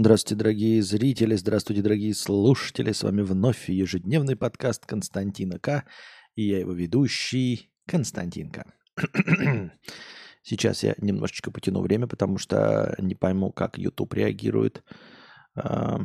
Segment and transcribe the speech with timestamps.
[0.00, 2.92] Здравствуйте, дорогие зрители, здравствуйте, дорогие слушатели.
[2.92, 5.82] С вами вновь ежедневный подкаст Константина К.
[6.36, 8.64] И я его ведущий Константинка.
[10.44, 14.84] Сейчас я немножечко потяну время, потому что не пойму, как YouTube реагирует.
[15.56, 15.98] А,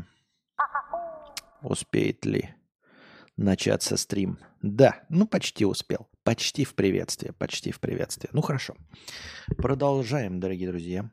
[1.62, 2.50] успеет ли
[3.38, 4.40] начаться стрим?
[4.64, 6.10] Да, ну почти успел.
[6.24, 8.32] Почти в приветствие, почти в приветствие.
[8.34, 8.76] Ну хорошо.
[9.56, 11.12] Продолжаем, дорогие друзья.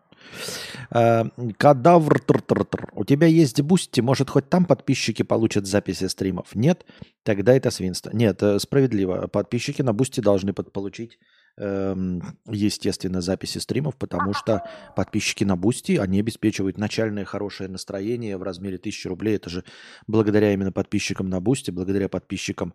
[0.90, 1.24] Э,
[1.58, 2.88] кадавр тр -тр -тр.
[2.94, 6.54] У тебя есть Boosty, может, хоть там подписчики получат записи стримов?
[6.54, 6.84] Нет?
[7.22, 8.10] Тогда это свинство.
[8.12, 9.26] Нет, э, справедливо.
[9.26, 11.18] Подписчики на Boosty должны получить
[11.58, 14.62] естественно, записи стримов, потому что
[14.94, 19.36] подписчики на Boosty, они обеспечивают начальное хорошее настроение в размере 1000 рублей.
[19.36, 19.64] Это же
[20.06, 22.74] благодаря именно подписчикам на Boosty, благодаря подписчикам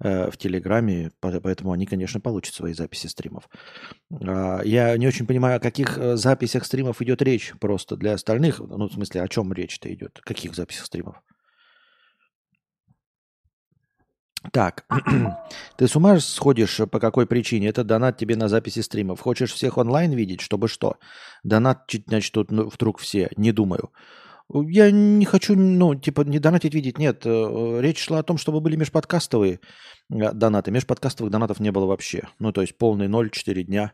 [0.00, 3.48] Э, в Телеграме, поэтому они, конечно, получат свои записи стримов.
[4.12, 8.60] А, я не очень понимаю, о каких э, записях стримов идет речь просто для остальных.
[8.60, 10.20] Ну, в смысле, о чем речь-то идет?
[10.22, 11.16] Каких записях стримов?
[14.52, 14.84] Так,
[15.76, 17.68] ты с ума сходишь по какой причине?
[17.68, 19.20] Это донат тебе на записи стримов.
[19.20, 20.96] Хочешь всех онлайн видеть, чтобы что?
[21.42, 23.90] Донат, значит, тут ну, вдруг все, не думаю.
[24.50, 27.26] Я не хочу, ну, типа, не донатить видеть, нет.
[27.26, 29.60] Э, речь шла о том, чтобы были межподкастовые
[30.10, 30.70] э, донаты.
[30.70, 32.28] Межподкастовых донатов не было вообще.
[32.38, 33.92] Ну, то есть полный ноль, 4 дня.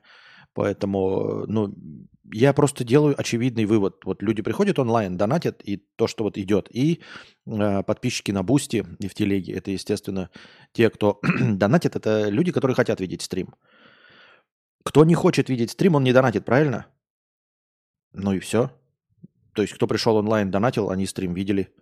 [0.52, 1.74] Поэтому, э, ну,
[2.32, 4.04] я просто делаю очевидный вывод.
[4.04, 6.68] Вот люди приходят онлайн, донатят, и то, что вот идет.
[6.70, 7.00] И
[7.46, 10.30] э, подписчики на Boosty и в Телеге, это, естественно,
[10.72, 13.54] те, кто донатит, это люди, которые хотят видеть стрим.
[14.84, 16.86] Кто не хочет видеть стрим, он не донатит, правильно?
[18.12, 18.70] Ну и все.
[19.54, 21.72] То есть, кто пришел онлайн, донатил, они стрим видели.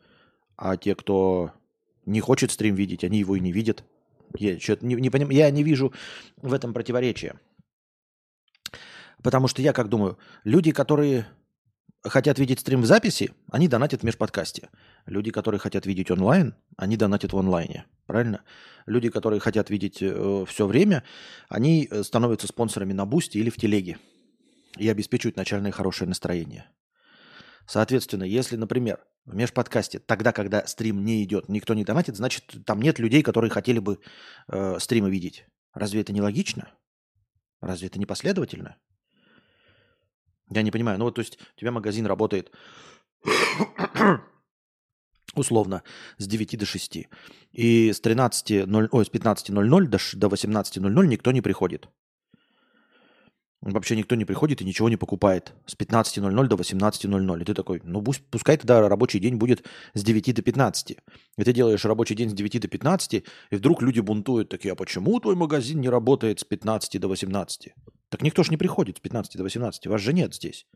[0.57, 1.53] А те, кто
[2.07, 3.85] не хочет стрим видеть, они его и не видят.
[4.39, 5.31] Я, не, не поним...
[5.31, 5.93] я не вижу
[6.37, 7.39] в этом противоречия.
[9.23, 11.27] Потому что я как думаю, люди, которые
[12.03, 14.71] хотят видеть стрим в записи, они донатят в межподкасте.
[15.07, 17.87] Люди, которые хотят видеть онлайн, они донатят в онлайне.
[18.07, 18.43] Правильно?
[18.87, 21.05] Люди, которые хотят видеть э, все время,
[21.49, 23.99] они э, становятся спонсорами на Boosty или в Телеге
[24.77, 26.67] и обеспечивают начальное хорошее настроение.
[27.67, 32.83] Соответственно, если, например, в межподкасте, тогда, когда стрим не идет, никто не донатит, значит, там
[32.83, 34.01] нет людей, которые хотели бы
[34.49, 35.47] э, стримы видеть.
[35.73, 36.73] Разве это не логично?
[37.61, 38.77] Разве это не последовательно?
[40.55, 40.99] Я не понимаю.
[40.99, 42.51] Ну вот, то есть, у тебя магазин работает
[45.35, 45.83] условно
[46.19, 47.09] с 9 до 6.
[47.53, 51.89] И с 13.00, ой, с 15.00 до, до 18.00 никто не приходит.
[53.63, 57.41] Вообще никто не приходит и ничего не покупает с 15.00 до 18.00.
[57.41, 59.65] И ты такой, ну пусть, пускай тогда рабочий день будет
[59.95, 60.97] с 9 до 15.
[61.39, 63.23] И ты делаешь рабочий день с 9 до 15, и
[63.57, 67.73] вдруг люди бунтуют такие, а почему твой магазин не работает с 15 до 18?
[68.13, 70.67] Так никто же не приходит с 15 до 18, вас же нет здесь.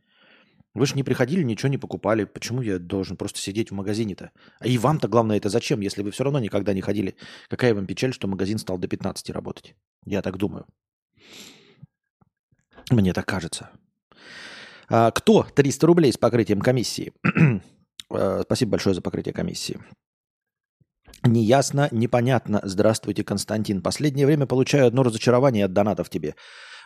[0.73, 2.25] Вы же не приходили, ничего не покупали.
[2.25, 4.31] Почему я должен просто сидеть в магазине-то?
[4.59, 7.15] А и вам-то главное это зачем, если вы все равно никогда не ходили?
[7.51, 9.75] Какая вам печаль, что магазин стал до 15 работать?
[10.07, 10.65] Я так думаю.
[12.91, 13.69] Мне так кажется.
[14.89, 17.13] А, кто 300 рублей с покрытием комиссии?
[18.09, 19.81] А, спасибо большое за покрытие комиссии.
[21.25, 22.61] Неясно, непонятно.
[22.63, 23.83] Здравствуйте, Константин.
[23.83, 26.37] Последнее время получаю одно разочарование от донатов тебе.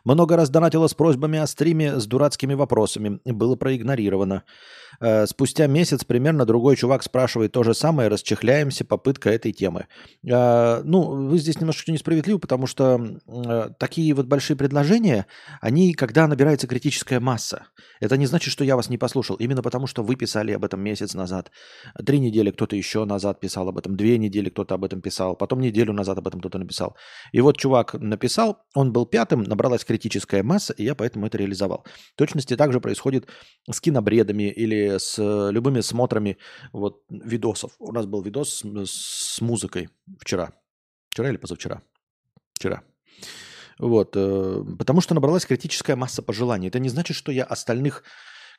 [0.05, 3.21] Много раз донатила с просьбами о стриме с дурацкими вопросами.
[3.25, 4.45] Было проигнорировано.
[5.01, 9.87] Э, спустя месяц примерно другой чувак спрашивает то же самое, расчехляемся, попытка этой темы.
[10.29, 15.27] Э, ну, вы здесь немножко несправедливы, потому что э, такие вот большие предложения,
[15.61, 17.67] они, когда набирается критическая масса,
[18.01, 20.81] это не значит, что я вас не послушал, именно потому что вы писали об этом
[20.81, 21.51] месяц назад,
[22.05, 25.61] три недели кто-то еще назад писал об этом, две недели кто-то об этом писал, потом
[25.61, 26.97] неделю назад об этом кто-то написал.
[27.33, 31.85] И вот чувак написал, он был пятым, набралась критическая масса, и я поэтому это реализовал.
[32.15, 33.27] В точности также происходит
[33.69, 35.19] с кинобредами или с
[35.51, 36.37] любыми смотрами
[36.73, 37.73] вот, видосов.
[37.81, 39.89] У нас был видос с, с музыкой
[40.21, 40.53] вчера.
[41.11, 41.83] Вчера или позавчера?
[42.55, 42.83] Вчера.
[43.81, 46.69] Вот, э, потому что набралась критическая масса пожеланий.
[46.69, 48.05] Это не значит, что я остальных,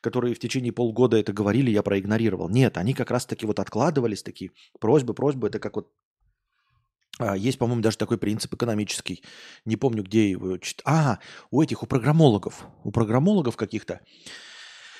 [0.02, 2.50] которые в течение полгода это говорили, я проигнорировал.
[2.50, 4.50] Нет, они как раз-таки вот откладывались, такие
[4.80, 5.46] просьбы, просьбы.
[5.48, 5.88] Это как вот
[7.36, 9.22] есть, по-моему, даже такой принцип экономический.
[9.64, 10.58] Не помню, где его.
[10.84, 11.18] А,
[11.50, 12.66] у этих, у программологов.
[12.84, 14.00] У программологов каких-то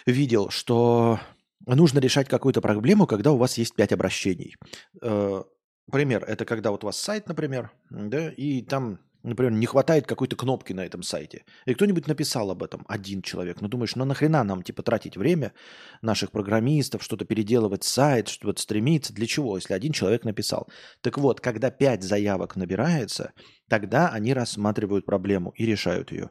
[0.07, 1.21] видел, что
[1.67, 4.57] нужно решать какую-то проблему, когда у вас есть пять обращений.
[5.01, 5.43] Э,
[5.91, 10.37] пример– это когда вот у вас сайт, например, да, и там например, не хватает какой-то
[10.37, 11.45] кнопки на этом сайте.
[11.67, 13.61] И кто-нибудь написал об этом, один человек.
[13.61, 15.53] Ну, думаешь, ну нахрена нам, типа, тратить время
[16.01, 20.69] наших программистов, что-то переделывать сайт, что-то стремиться, для чего, если один человек написал.
[21.01, 23.33] Так вот, когда пять заявок набирается,
[23.69, 26.31] тогда они рассматривают проблему и решают ее.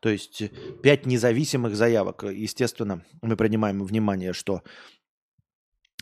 [0.00, 0.42] То есть
[0.82, 2.24] пять независимых заявок.
[2.24, 4.62] Естественно, мы принимаем внимание, что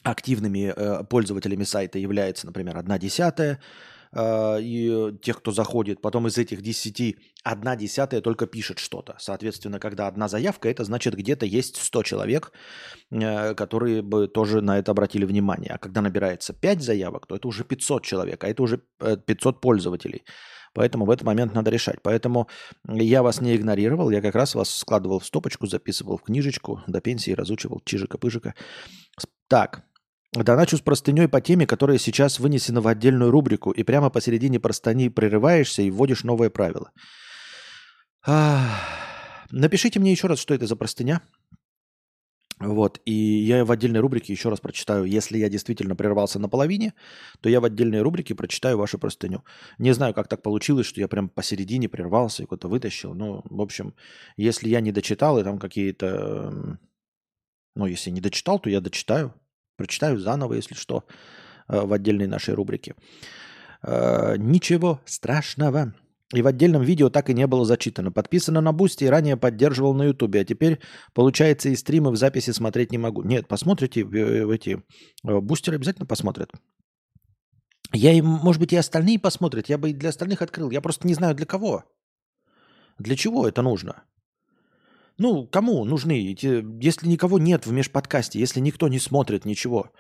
[0.05, 3.61] активными э, пользователями сайта является, например, одна десятая,
[4.13, 6.01] э, и тех, кто заходит.
[6.01, 9.17] Потом из этих десяти одна десятая только пишет что-то.
[9.19, 12.53] Соответственно, когда одна заявка, это значит где-то есть 100 человек,
[13.11, 15.73] э, которые бы тоже на это обратили внимание.
[15.75, 19.61] А когда набирается 5 заявок, то это уже 500 человек, а это уже 500 э,
[19.61, 20.23] пользователей.
[20.75, 22.03] Поэтому в этот момент надо решать.
[22.03, 22.49] Поэтому
[22.87, 27.01] я вас не игнорировал, я как раз вас складывал в стопочку, записывал в книжечку, до
[27.01, 28.55] пенсии разучивал чижика-пыжика.
[29.49, 29.83] Так,
[30.33, 35.09] Доначу с простыней по теме, которая сейчас вынесена в отдельную рубрику, и прямо посередине простыни
[35.09, 36.93] прерываешься и вводишь новое правило.
[39.51, 41.23] Напишите мне еще раз, что это за простыня.
[42.61, 45.05] Вот, и я в отдельной рубрике еще раз прочитаю.
[45.05, 46.93] Если я действительно прервался на половине,
[47.41, 49.45] то я в отдельной рубрике прочитаю вашу простыню.
[49.79, 53.15] Не знаю, как так получилось, что я прям посередине прервался и куда-то вытащил.
[53.15, 53.95] Ну, в общем,
[54.37, 56.79] если я не дочитал, и там какие-то...
[57.77, 59.33] Ну, если не дочитал, то я дочитаю.
[59.79, 61.05] Прочитаю заново, если что,
[61.69, 62.97] э, в отдельной нашей рубрике.
[63.83, 65.95] Э, ничего страшного.
[66.35, 68.11] И в отдельном видео так и не было зачитано.
[68.11, 70.41] Подписано на Boosty и ранее поддерживал на Ютубе.
[70.41, 70.81] А теперь,
[71.15, 73.23] получается, и стримы в записи смотреть не могу.
[73.23, 74.83] Нет, посмотрите в э, эти...
[75.23, 76.51] Бустеры обязательно посмотрят.
[77.93, 79.69] Я им, может быть, и остальные посмотрят.
[79.69, 80.71] Я бы и для остальных открыл.
[80.71, 81.85] Я просто не знаю, для кого.
[82.99, 84.03] Для чего это нужно?
[85.19, 86.65] Ну, кому нужны эти...
[86.83, 89.91] Если никого нет в межподкасте, если никто не смотрит ничего,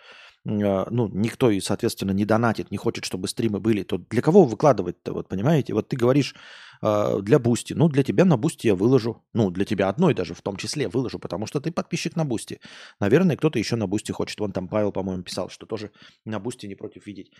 [0.46, 4.44] а, ну, никто и, соответственно, не донатит, не хочет, чтобы стримы были, то для кого
[4.44, 5.74] выкладывать-то, вот понимаете?
[5.74, 6.34] Вот ты говоришь
[6.80, 10.34] э, для Boosty, ну, для тебя на Boosty я выложу, ну, для тебя одной даже
[10.34, 12.60] в том числе выложу, потому что ты подписчик на Boosty.
[13.00, 14.38] Наверное, кто-то еще на Boosty хочет.
[14.38, 15.90] Вон там Павел, по-моему, писал, что тоже
[16.24, 17.32] на Boosty не против видеть.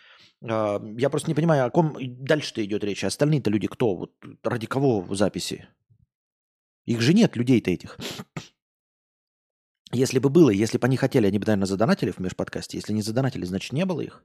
[0.43, 3.05] Э, я просто не понимаю, о ком дальше-то идет речь.
[3.05, 3.95] Остальные-то люди кто?
[3.95, 5.69] Вот ради кого в записи?
[6.89, 7.99] Их же нет, людей-то этих.
[9.93, 12.79] Если бы было, если бы они хотели, они бы, наверное, задонатили в межподкасте.
[12.79, 14.25] Если не задонатили, значит, не было их.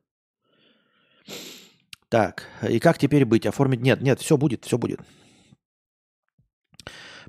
[2.08, 3.46] Так, и как теперь быть?
[3.46, 3.82] Оформить?
[3.82, 5.02] Нет, нет, все будет, все будет.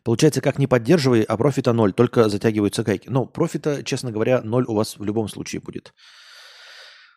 [0.04, 3.08] Получается, как не поддерживай, а профита ноль, только затягиваются гайки.
[3.08, 5.94] Ну, профита, честно говоря, ноль у вас в любом случае будет.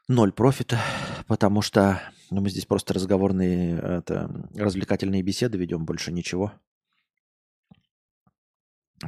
[0.07, 0.79] Ноль профита,
[1.27, 6.53] потому что ну, мы здесь просто разговорные, это, развлекательные беседы ведем, больше ничего.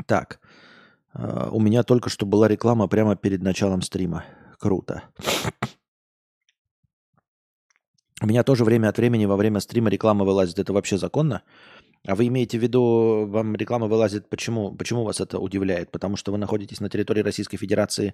[0.08, 0.40] Так.
[1.14, 4.26] А, у меня только что была реклама прямо перед началом стрима.
[4.60, 5.04] Круто.
[8.22, 10.60] У меня тоже время от времени во время стрима реклама вылазит.
[10.60, 11.42] Это вообще законно?
[12.08, 14.76] А вы имеете в виду, вам реклама вылазит, почему?
[14.76, 15.92] Почему вас это удивляет?
[15.92, 18.14] Потому что вы находитесь на территории Российской Федерации,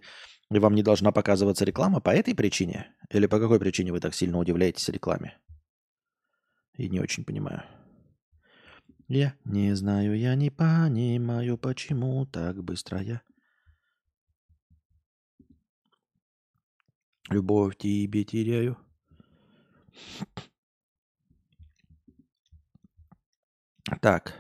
[0.51, 2.88] и вам не должна показываться реклама по этой причине?
[3.12, 5.38] Или по какой причине вы так сильно удивляетесь рекламе?
[6.78, 7.63] И не очень понимаю.
[9.07, 13.22] Я не знаю, я не понимаю, почему так быстро я.
[17.30, 18.78] Любовь тебе теряю.
[24.02, 24.34] Так.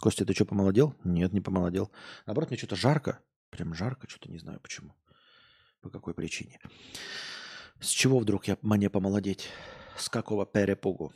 [0.00, 0.94] Костя, ты что, помолодел?
[1.04, 1.92] Нет, не помолодел.
[2.26, 3.20] Наоборот, мне что-то жарко.
[3.50, 4.94] Прям жарко, что-то не знаю почему.
[5.80, 6.58] По какой причине.
[7.80, 9.48] С чего вдруг я мне помолодеть?
[9.96, 11.12] С какого перепугу?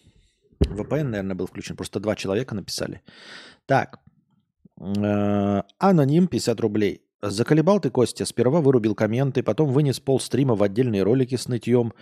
[0.64, 1.76] VPN, наверное, был включен.
[1.76, 3.02] Просто два человека написали.
[3.66, 3.98] Так.
[4.80, 7.02] Э, аноним 50 рублей.
[7.22, 8.24] Заколебал ты, Костя.
[8.24, 11.92] Сперва вырубил комменты, потом вынес пол стрима в отдельные ролики с нытьем.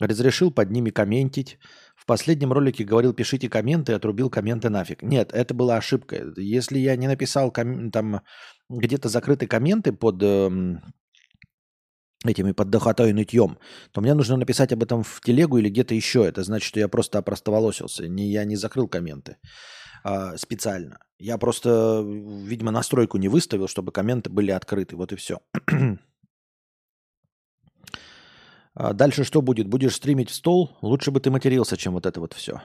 [0.00, 1.58] Разрешил под ними комментить.
[1.94, 5.02] В последнем ролике говорил, пишите комменты, отрубил комменты нафиг.
[5.02, 6.32] Нет, это была ошибка.
[6.36, 8.22] Если я не написал ком- там
[8.70, 10.80] где-то закрытые комменты под эм,
[12.30, 13.58] этими под дохотой и нытьем,
[13.92, 16.24] то мне нужно написать об этом в телегу или где-то еще.
[16.24, 18.08] Это значит, что я просто опростоволосился.
[18.08, 19.36] Не, я не закрыл комменты
[20.04, 20.98] а, специально.
[21.18, 24.96] Я просто, видимо, настройку не выставил, чтобы комменты были открыты.
[24.96, 25.40] Вот и все.
[28.74, 29.68] а дальше что будет?
[29.68, 30.76] Будешь стримить в стол?
[30.82, 32.60] Лучше бы ты матерился, чем вот это вот все.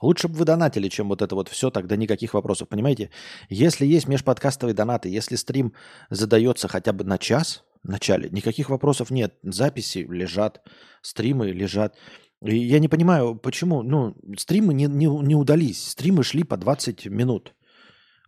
[0.00, 2.68] Лучше бы вы донатили, чем вот это вот все, тогда никаких вопросов.
[2.68, 3.10] Понимаете?
[3.50, 5.74] Если есть межподкастовые донаты, если стрим
[6.08, 8.28] задается хотя бы на час, начале.
[8.30, 9.38] Никаких вопросов нет.
[9.42, 10.62] Записи лежат,
[11.02, 11.96] стримы лежат.
[12.42, 13.82] И я не понимаю, почему.
[13.82, 15.88] Ну, стримы не, не, не удались.
[15.88, 17.54] Стримы шли по 20 минут.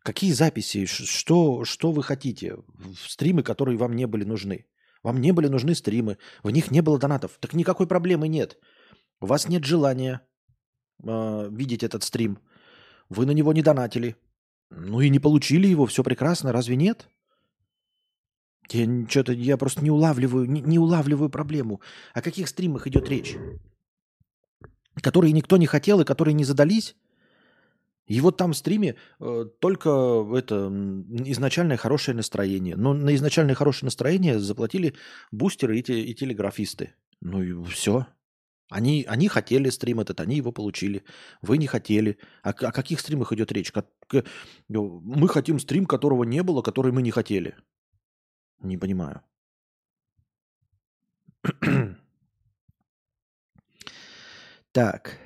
[0.02, 0.86] Какие записи?
[0.86, 2.56] Что, что вы хотите?
[3.08, 4.66] Стримы, которые вам не были нужны.
[5.02, 6.18] Вам не были нужны стримы.
[6.42, 7.38] В них не было донатов.
[7.40, 8.58] Так никакой проблемы нет.
[9.20, 10.20] У вас нет желания
[11.04, 12.38] э, видеть этот стрим.
[13.08, 14.16] Вы на него не донатили.
[14.70, 17.08] Ну и не получили его, все прекрасно, разве нет?
[18.70, 21.80] Я что-то, я просто не улавливаю, не, не улавливаю проблему.
[22.14, 23.36] О каких стримах идет речь?
[25.02, 26.96] Которые никто не хотел и которые не задались?
[28.06, 29.88] И вот там в стриме э, только
[30.34, 30.66] это
[31.24, 32.76] изначальное хорошее настроение.
[32.76, 34.94] Но на изначальное хорошее настроение заплатили
[35.30, 36.94] бустеры и, те, и телеграфисты.
[37.20, 38.06] Ну и все.
[38.70, 41.04] Они, они хотели стрим этот, они его получили.
[41.42, 42.18] Вы не хотели.
[42.42, 43.70] О, о каких стримах идет речь?
[43.70, 43.86] Как,
[44.68, 47.54] мы хотим стрим, которого не было, который мы не хотели.
[48.62, 49.20] Не понимаю.
[54.72, 55.18] так.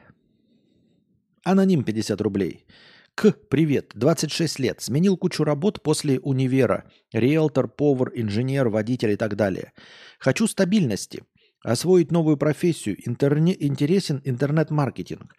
[1.45, 2.67] Аноним 50 рублей.
[3.15, 6.85] К, привет, 26 лет, сменил кучу работ после универа.
[7.13, 9.73] Риэлтор, повар, инженер, водитель и так далее.
[10.19, 11.23] Хочу стабильности.
[11.63, 12.97] Освоить новую профессию.
[13.09, 13.57] Интерне...
[13.59, 15.35] Интересен интернет-маркетинг.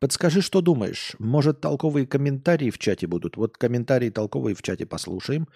[0.00, 1.14] Подскажи, что думаешь?
[1.18, 3.36] Может, толковые комментарии в чате будут?
[3.36, 5.46] Вот комментарии толковые в чате послушаем.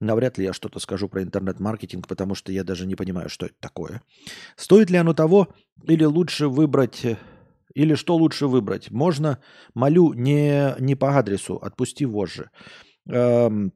[0.00, 3.56] Навряд ли я что-то скажу про интернет-маркетинг, потому что я даже не понимаю, что это
[3.58, 4.02] такое.
[4.56, 5.48] Стоит ли оно того,
[5.84, 7.04] или лучше выбрать
[7.74, 8.90] или что лучше выбрать?
[8.90, 9.38] Можно,
[9.74, 12.50] молю, не, не по адресу, отпусти вожжи.
[13.08, 13.72] Эм,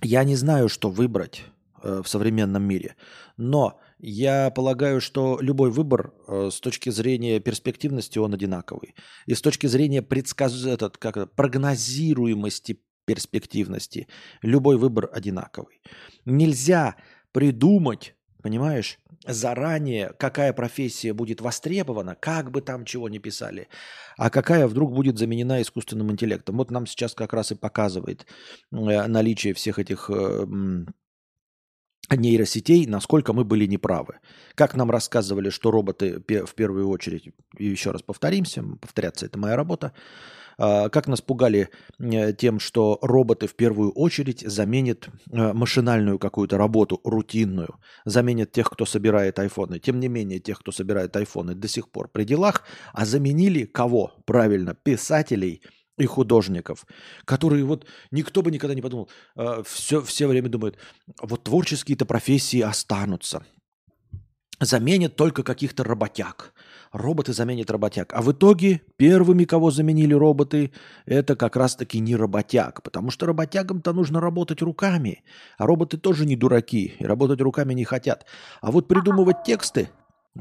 [0.00, 1.44] я не знаю, что выбрать
[1.82, 2.96] э, в современном мире,
[3.36, 8.94] но я полагаю, что любой выбор э, с точки зрения перспективности он одинаковый.
[9.26, 10.64] И с точки зрения предсказ...
[10.64, 14.08] этот, как это, прогнозируемости перспективности
[14.42, 15.80] любой выбор одинаковый.
[16.24, 16.96] Нельзя
[17.32, 18.98] придумать Понимаешь?
[19.24, 23.68] Заранее, какая профессия будет востребована, как бы там чего ни писали,
[24.16, 26.56] а какая вдруг будет заменена искусственным интеллектом.
[26.56, 28.26] Вот нам сейчас как раз и показывает
[28.72, 30.44] э, наличие всех этих э,
[32.10, 34.18] нейросетей, насколько мы были неправы.
[34.56, 39.54] Как нам рассказывали, что роботы в первую очередь, и еще раз повторимся, повторяться это моя
[39.54, 39.92] работа,
[40.90, 47.00] как нас пугали э, тем, что роботы в первую очередь заменят э, машинальную какую-то работу,
[47.02, 49.80] рутинную, заменят тех, кто собирает айфоны.
[49.80, 54.12] Тем не менее, тех, кто собирает айфоны до сих пор при делах, а заменили кого?
[54.24, 55.62] Правильно, писателей
[55.98, 56.86] и художников,
[57.24, 59.10] которые вот никто бы никогда не подумал,
[59.64, 60.78] все, э, все время думают,
[61.20, 63.44] вот творческие-то профессии останутся,
[64.60, 66.54] заменят только каких-то работяг–
[66.92, 68.12] роботы заменят работяг.
[68.12, 70.72] А в итоге первыми, кого заменили роботы,
[71.06, 75.24] это как раз-таки не работяг, потому что работягам-то нужно работать руками,
[75.58, 78.26] а роботы тоже не дураки и работать руками не хотят.
[78.60, 79.88] А вот придумывать тексты,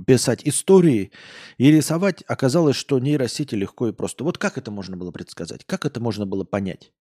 [0.05, 1.11] писать истории
[1.57, 4.23] и рисовать оказалось, что нейросети легко и просто.
[4.23, 5.65] Вот как это можно было предсказать?
[5.65, 6.91] Как это можно было понять?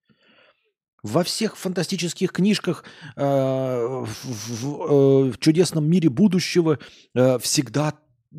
[1.02, 2.85] Во всех фантастических книжках
[3.16, 6.78] э, в, в, э, в чудесном мире будущего
[7.14, 7.95] э, всегда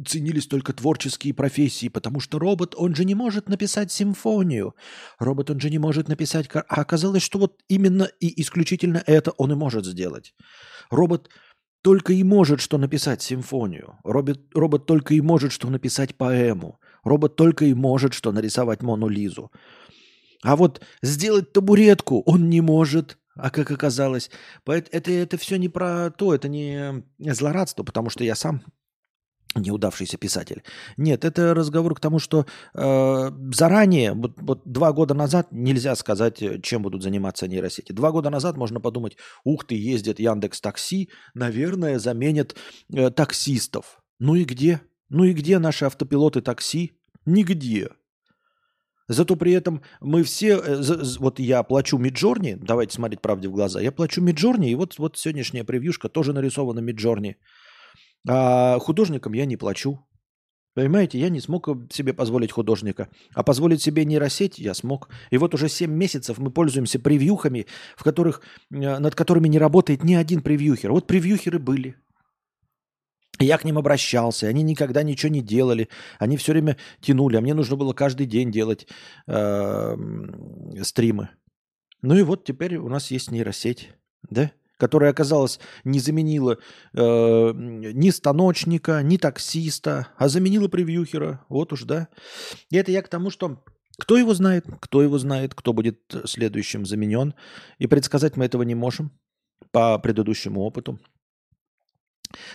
[0.05, 4.75] ценились только творческие профессии, потому что робот, он же не может написать симфонию.
[5.19, 6.50] Робот, он же не может написать...
[6.53, 10.33] А оказалось, что вот именно и исключительно это он и может сделать.
[10.89, 11.29] Робот
[11.81, 13.98] только и может что написать симфонию.
[14.03, 16.79] Робот, робот только и может что написать поэму.
[17.03, 19.51] Робот только и может что нарисовать Мону Лизу.
[20.43, 23.17] А вот сделать табуретку он не может.
[23.36, 24.29] А как оказалось,
[24.65, 28.62] это, это все не про то, это не злорадство, потому что я сам
[29.55, 30.63] неудавшийся писатель.
[30.98, 36.41] Нет, это разговор к тому, что э, заранее, вот, вот два года назад нельзя сказать,
[36.41, 37.91] э, чем будут заниматься нейросети.
[37.91, 42.55] Два года назад можно подумать, ух ты, ездит Яндекс Такси, наверное, заменят
[42.93, 44.01] э, таксистов.
[44.20, 44.81] Ну и где?
[45.10, 46.93] Ну и где наши автопилоты такси?
[47.25, 47.89] Нигде.
[49.12, 50.81] Зато при этом мы все, э,
[51.20, 55.17] вот я плачу Миджорни, давайте смотреть правде в глаза, я плачу Миджорни, и вот, вот
[55.17, 57.36] сегодняшняя превьюшка тоже нарисована Миджорни.
[58.27, 59.99] А художникам я не плачу.
[60.73, 63.09] Понимаете, я не смог себе позволить художника.
[63.33, 65.09] А позволить себе нейросеть я смог.
[65.29, 67.65] И вот уже 7 месяцев мы пользуемся превьюхами,
[67.97, 70.91] в которых, э, над которыми не работает ни один превьюхер.
[70.91, 71.95] Вот превьюхеры были.
[73.39, 77.55] Я к ним обращался, они никогда ничего не делали, они все время тянули, а мне
[77.55, 78.87] нужно было каждый день делать
[79.27, 79.97] э,
[80.83, 81.29] стримы.
[82.03, 83.89] Ну и вот теперь у нас есть нейросеть,
[84.29, 84.51] да?
[84.81, 86.57] Которая оказалась не заменила
[86.93, 91.45] э, ни станочника, ни таксиста, а заменила превьюхера.
[91.50, 92.07] Вот уж, да.
[92.71, 93.63] И это я к тому, что
[94.00, 97.35] кто его знает, кто его знает, кто будет следующим заменен.
[97.77, 99.11] И предсказать мы этого не можем
[99.69, 101.00] по предыдущему опыту.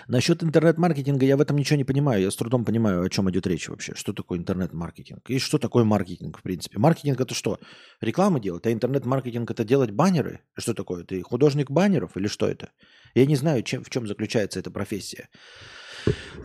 [0.09, 2.23] Насчет интернет-маркетинга я в этом ничего не понимаю.
[2.23, 3.95] Я с трудом понимаю, о чем идет речь вообще.
[3.95, 5.29] Что такое интернет-маркетинг?
[5.29, 6.79] И что такое маркетинг, в принципе?
[6.79, 7.59] Маркетинг это что?
[8.01, 8.67] Реклама делать?
[8.67, 10.41] А интернет-маркетинг это делать баннеры?
[10.59, 11.05] Что такое?
[11.05, 12.71] Ты художник баннеров или что это?
[13.15, 15.29] Я не знаю, чем, в чем заключается эта профессия.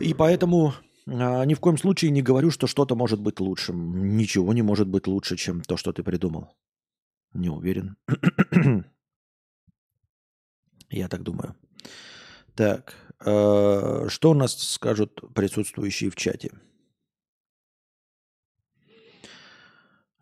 [0.00, 0.74] И поэтому
[1.06, 4.16] А, ни в коем случае не говорю, что что-то может быть лучшим.
[4.16, 6.56] Ничего не может быть лучше, чем то, что ты придумал.
[7.34, 7.96] Не уверен.
[10.90, 11.56] Я так думаю.
[12.54, 16.50] Так, что у нас скажут присутствующие в чате?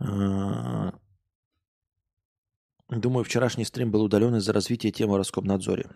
[0.00, 0.92] Э,
[2.88, 5.90] думаю, вчерашний стрим был удален из-за развития темы Роскомнадзоре.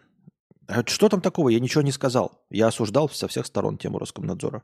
[0.66, 1.48] А что там такого?
[1.50, 2.44] Я ничего не сказал.
[2.50, 4.62] Я осуждал со всех сторон тему Роскомнадзора.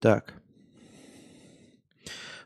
[0.00, 0.34] Так.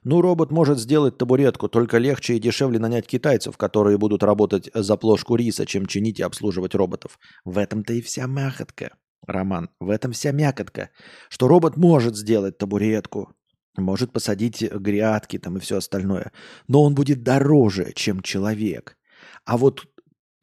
[0.04, 4.97] Ну, робот может сделать табуретку, только легче и дешевле нанять китайцев, которые будут работать за
[4.97, 7.21] плошку риса, чем чинить и обслуживать роботов.
[7.44, 9.71] В этом-то и вся мякотка, Роман.
[9.78, 10.90] В этом вся мякотка,
[11.28, 13.32] что робот может сделать табуретку,
[13.76, 16.32] может посадить грядки там и все остальное,
[16.66, 18.99] но он будет дороже, чем человек.
[19.44, 19.87] А вот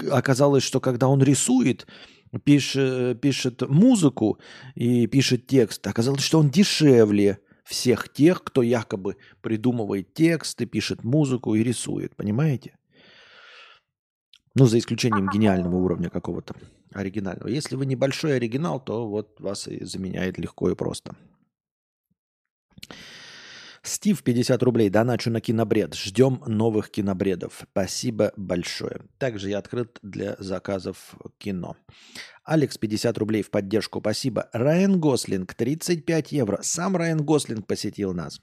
[0.09, 1.85] оказалось, что когда он рисует,
[2.45, 4.39] пишет, пишет музыку
[4.75, 7.39] и пишет текст, оказалось, что он дешевле
[7.69, 12.15] всех тех, кто якобы придумывает тексты, пишет музыку и рисует.
[12.15, 12.75] Понимаете?
[14.55, 16.55] Ну, за исключением гениального уровня какого-то
[16.91, 17.47] оригинального.
[17.47, 21.15] Если вы небольшой оригинал, то вот вас и заменяет легко и просто.
[23.81, 25.95] Стив, 50 рублей, доначу на кинобред.
[25.95, 27.63] Ждем новых кинобредов.
[27.71, 29.01] Спасибо большое.
[29.17, 31.77] Также я открыт для заказов кино.
[32.43, 33.99] Алекс, 50 рублей в поддержку.
[33.99, 34.49] Спасибо.
[34.53, 36.59] Райан Гослинг, 35 евро.
[36.61, 38.41] Сам Райан Гослинг посетил нас.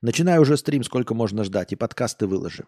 [0.00, 1.72] Начинаю уже стрим, сколько можно ждать.
[1.72, 2.64] И подкасты выложи.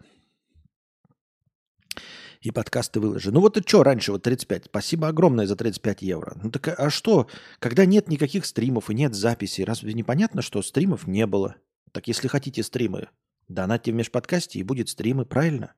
[2.41, 3.31] И подкасты выложи.
[3.31, 4.65] Ну вот и что раньше, вот 35.
[4.65, 6.37] Спасибо огромное за 35 евро.
[6.43, 11.07] Ну так а что, когда нет никаких стримов и нет записей, разве непонятно, что стримов
[11.07, 11.55] не было?
[11.95, 13.07] Так если хотите стримы,
[13.47, 15.75] донатьте в межподкасте и будет стримы, правильно?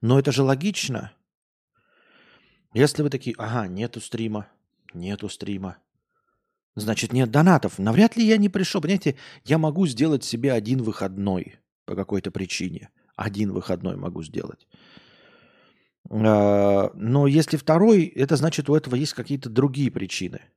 [0.00, 1.12] Но это же логично.
[2.72, 4.48] Если вы такие, ага, нету стрима,
[4.94, 5.76] нету стрима,
[6.74, 7.78] значит нет донатов.
[7.78, 8.80] Навряд ли я не пришел.
[8.80, 12.88] Понимаете, я могу сделать себе один выходной по какой-то причине.
[13.14, 14.66] Один выходной могу сделать.
[16.08, 20.40] А, но если второй, это значит, у этого есть какие-то другие причины–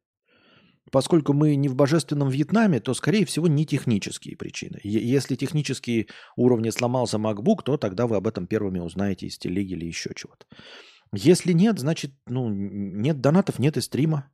[0.92, 4.80] поскольку мы не в божественном Вьетнаме, то, скорее всего, не технические причины.
[4.84, 9.86] Если технические уровни сломался MacBook, то тогда вы об этом первыми узнаете из телеги или
[9.86, 10.46] еще чего-то.
[11.14, 14.32] Если нет, значит, ну, нет донатов, нет и стрима.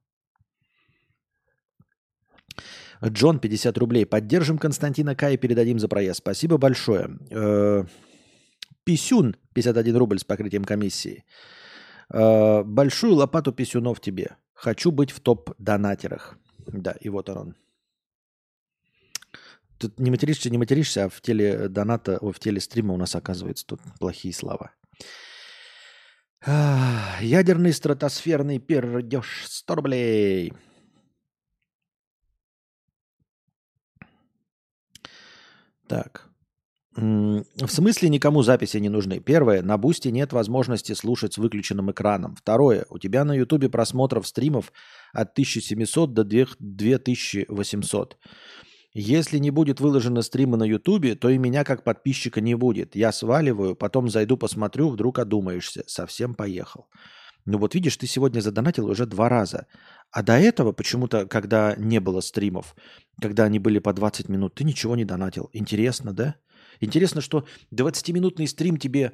[3.03, 4.05] Джон, 50 рублей.
[4.05, 5.31] Поддержим Константина К.
[5.31, 6.19] и передадим за проезд.
[6.19, 7.09] Спасибо большое.
[7.31, 7.83] Э,
[8.83, 11.23] Писюн, 51 рубль с покрытием комиссии.
[12.13, 14.37] Э, большую лопату писюнов тебе.
[14.53, 16.37] Хочу быть в топ-донатерах.
[16.67, 17.55] Да, и вот он.
[19.77, 23.15] Тут не материшься, не материшься, а в теле доната, о, в теле стрима у нас
[23.15, 24.71] оказывается тут плохие слова.
[26.45, 30.53] Ядерный стратосферный пердеж 100 рублей.
[35.87, 36.29] Так.
[36.95, 39.19] В смысле никому записи не нужны?
[39.19, 42.35] Первое, на Boosty нет возможности слушать с выключенным экраном.
[42.35, 44.71] Второе, у тебя на Ютубе просмотров стримов
[45.11, 48.17] от 1700 до 2800.
[48.93, 52.95] Если не будет выложено стримы на Ютубе, то и меня как подписчика не будет.
[52.95, 55.83] Я сваливаю, потом зайду посмотрю, вдруг одумаешься.
[55.87, 56.87] Совсем поехал.
[57.43, 59.67] Ну вот видишь, ты сегодня задонатил уже два раза.
[60.11, 62.73] А до этого почему-то, когда не было стримов,
[63.21, 65.49] когда они были по 20 минут, ты ничего не донатил.
[65.51, 66.35] Интересно, да?
[66.79, 69.13] Интересно, что 20-минутный стрим тебе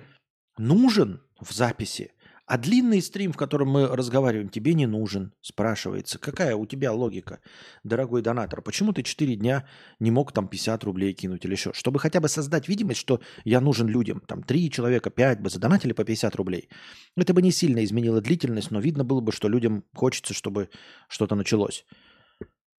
[0.57, 2.11] нужен в записи,
[2.51, 6.19] а длинный стрим, в котором мы разговариваем, тебе не нужен, спрашивается.
[6.19, 7.39] Какая у тебя логика,
[7.85, 8.61] дорогой донатор?
[8.61, 9.65] Почему ты 4 дня
[9.99, 11.71] не мог там 50 рублей кинуть или еще?
[11.73, 14.21] Чтобы хотя бы создать видимость, что я нужен людям.
[14.27, 16.67] Там 3 человека, 5 бы задонатили по 50 рублей.
[17.15, 20.69] Это бы не сильно изменило длительность, но видно было бы, что людям хочется, чтобы
[21.07, 21.85] что-то началось.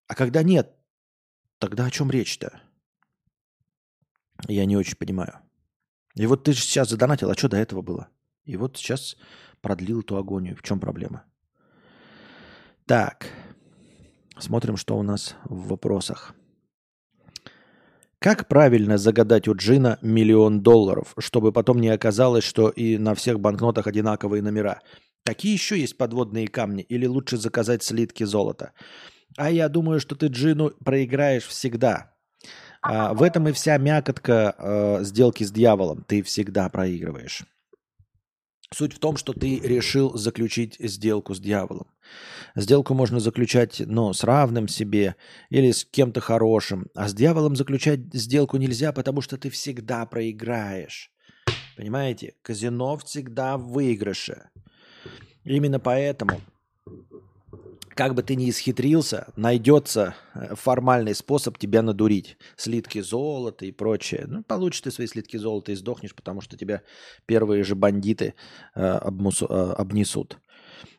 [0.06, 0.76] А когда нет,
[1.58, 2.60] тогда о чем речь-то?
[4.48, 5.38] Я не очень понимаю.
[6.14, 8.08] И вот ты же сейчас задонатил, а что до этого было?
[8.44, 9.16] И вот сейчас
[9.60, 10.56] продлил эту агонию.
[10.56, 11.24] В чем проблема?
[12.86, 13.28] Так,
[14.38, 16.34] смотрим, что у нас в вопросах.
[18.18, 23.40] Как правильно загадать у Джина миллион долларов, чтобы потом не оказалось, что и на всех
[23.40, 24.80] банкнотах одинаковые номера?
[25.24, 26.82] Какие еще есть подводные камни?
[26.82, 28.72] Или лучше заказать слитки золота?
[29.36, 32.11] А я думаю, что ты Джину проиграешь всегда.
[32.82, 36.04] А, в этом и вся мякотка а, сделки с дьяволом.
[36.06, 37.44] Ты всегда проигрываешь.
[38.72, 41.86] Суть в том, что ты решил заключить сделку с дьяволом.
[42.56, 45.16] Сделку можно заключать ну, с равным себе
[45.50, 46.86] или с кем-то хорошим.
[46.94, 51.12] А с дьяволом заключать сделку нельзя, потому что ты всегда проиграешь.
[51.76, 52.34] Понимаете?
[52.42, 54.50] Казино всегда в выигрыше.
[55.44, 56.40] Именно поэтому,
[57.94, 62.36] как бы ты ни исхитрился, найдется э, формальный способ тебя надурить.
[62.56, 64.24] Слитки золота и прочее.
[64.26, 66.82] Ну, получишь ты свои слитки золота и сдохнешь, потому что тебя
[67.26, 68.34] первые же бандиты
[68.74, 70.38] э, обмусу, э, обнесут.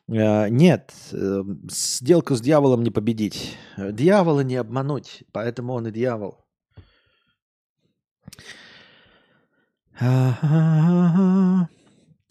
[0.08, 3.56] Э, нет, э, сделку с дьяволом не победить.
[3.76, 6.44] Дьявола не обмануть, поэтому он и дьявол.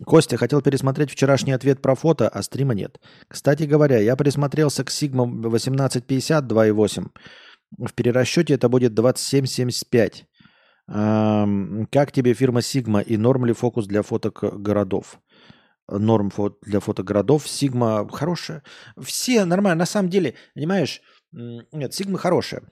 [0.05, 2.99] Костя хотел пересмотреть вчерашний ответ про фото, а стрима нет.
[3.27, 7.07] Кстати говоря, я присмотрелся к Sigma 1850 2.8.
[7.77, 10.25] В перерасчете это будет 2775.
[10.87, 15.19] Как тебе фирма Sigma и норм ли фокус для фоток городов?
[15.89, 17.45] Норм для фотогородов.
[17.45, 18.63] Sigma хорошая.
[19.01, 19.79] Все нормально.
[19.79, 22.63] На самом деле, понимаешь, нет, Sigma хорошая.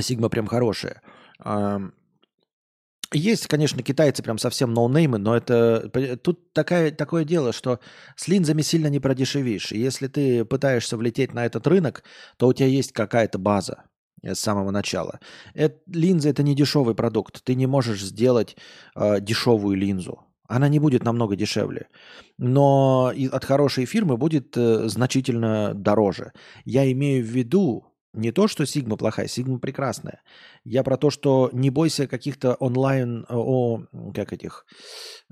[0.00, 1.02] Sigma прям хорошая.
[3.12, 5.90] Есть, конечно, китайцы прям совсем ноунеймы, но это
[6.22, 7.80] тут такая, такое дело, что
[8.16, 9.72] с линзами сильно не продешевишь.
[9.72, 12.04] И если ты пытаешься влететь на этот рынок,
[12.36, 13.84] то у тебя есть какая-то база
[14.22, 15.20] с самого начала.
[15.54, 17.44] Это, линза это не дешевый продукт.
[17.44, 18.56] Ты не можешь сделать
[18.96, 20.20] э, дешевую линзу.
[20.46, 21.88] Она не будет намного дешевле.
[22.38, 26.32] Но от хорошей фирмы будет э, значительно дороже.
[26.64, 30.22] Я имею в виду, не то, что Сигма плохая, Сигма прекрасная.
[30.64, 33.82] Я про то, что не бойся каких-то онлайн, о,
[34.14, 34.64] как этих,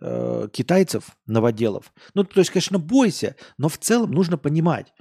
[0.01, 1.93] э, китайцев, новоделов.
[2.15, 4.93] Ну, то есть, конечно, бойся, но в целом нужно понимать,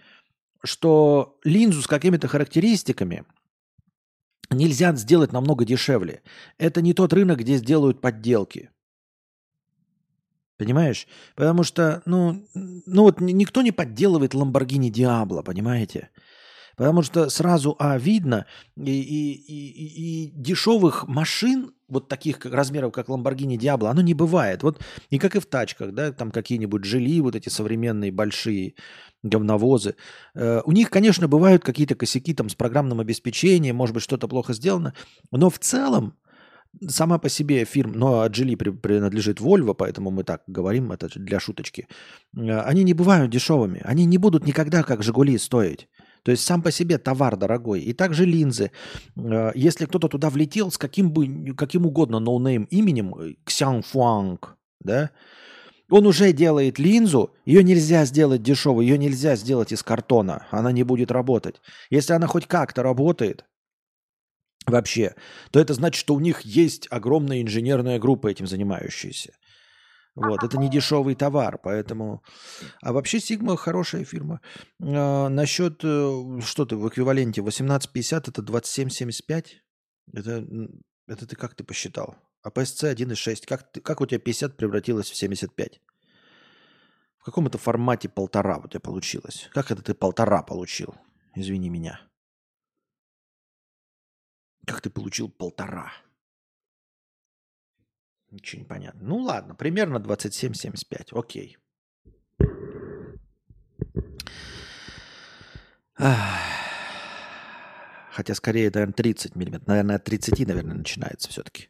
[0.63, 3.26] что линзу с какими-то характеристиками
[4.50, 6.22] нельзя сделать намного дешевле.
[6.58, 8.70] Это не тот рынок, где сделают подделки.
[10.58, 11.08] Понимаешь?
[11.36, 16.12] Потому что, ну, ну вот никто не подделывает Lamborghini Diablo, понимаете?
[16.82, 23.08] Потому что сразу, а, видно, и, и, и, и дешевых машин, вот таких размеров, как
[23.08, 24.63] Lamborghini Diablo, оно не бывает.
[24.63, 28.74] Вот и как и в тачках, да, там какие-нибудь жили, вот эти современные большие
[29.22, 29.94] говновозы.
[30.34, 34.54] Э, у них, конечно, бывают какие-то косяки там с программным обеспечением, может быть, что-то плохо
[34.54, 34.96] сделано,
[35.30, 36.15] но в целом
[36.88, 41.88] сама по себе фирма, но Джили принадлежит Volvo, поэтому мы так говорим, это для шуточки.
[42.36, 45.88] Э, они не бывают дешевыми, они не будут никогда как Жигули стоить.
[46.24, 47.82] То есть сам по себе товар дорогой.
[47.82, 48.72] И также линзы.
[49.16, 54.58] Э, если кто-то туда влетел с каким, бы, каким угодно no-name именем, э, Ксян Фуанг,
[54.80, 55.12] да,
[55.90, 60.84] он уже делает линзу, ее нельзя сделать дешевой, ее нельзя сделать из картона, она не
[60.84, 61.62] будет работать.
[61.90, 63.44] Если она хоть как-то работает,
[64.66, 65.16] вообще,
[65.52, 69.34] то это значит, что у них есть огромная инженерная группа этим занимающаяся.
[70.15, 72.21] Вот, это не дешевый товар, поэтому...
[72.82, 74.41] А вообще Sigma хорошая фирма.
[74.82, 79.45] А, насчет, э, что ты, в эквиваленте 1850 это 27,75?
[80.13, 80.45] Это,
[81.08, 82.17] это ты как ты посчитал?
[82.43, 83.45] А PSC 1,6.
[83.47, 85.82] Как, как у тебя 50 превратилось в 75?
[87.19, 89.47] В каком это формате полтора у тебя получилось?
[89.54, 90.95] Как это ты полтора получил?
[91.36, 92.02] Извини меня.
[94.65, 95.93] Как ты получил полтора?
[98.32, 99.02] Ничего не понятно.
[99.04, 101.10] Ну ладно, примерно 27-75.
[101.12, 101.58] Окей.
[108.12, 109.67] Хотя скорее, наверное, 30 миллиметров.
[109.67, 111.70] Наверное, от 30, наверное, начинается все-таки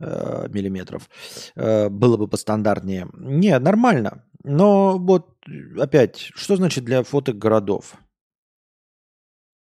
[0.00, 1.08] э, миллиметров.
[1.54, 3.08] Э, было бы постандартнее.
[3.14, 4.24] Не, нормально.
[4.44, 5.36] Но вот
[5.78, 7.96] опять, что значит для фоток городов?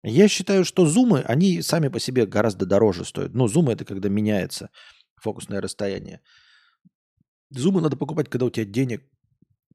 [0.04, 3.34] Я считаю, что зумы, они сами по себе гораздо дороже стоят.
[3.34, 4.70] Ну, зумы это когда меняется
[5.18, 6.22] фокусное расстояние.
[7.50, 9.04] Зумы надо покупать, когда у тебя денег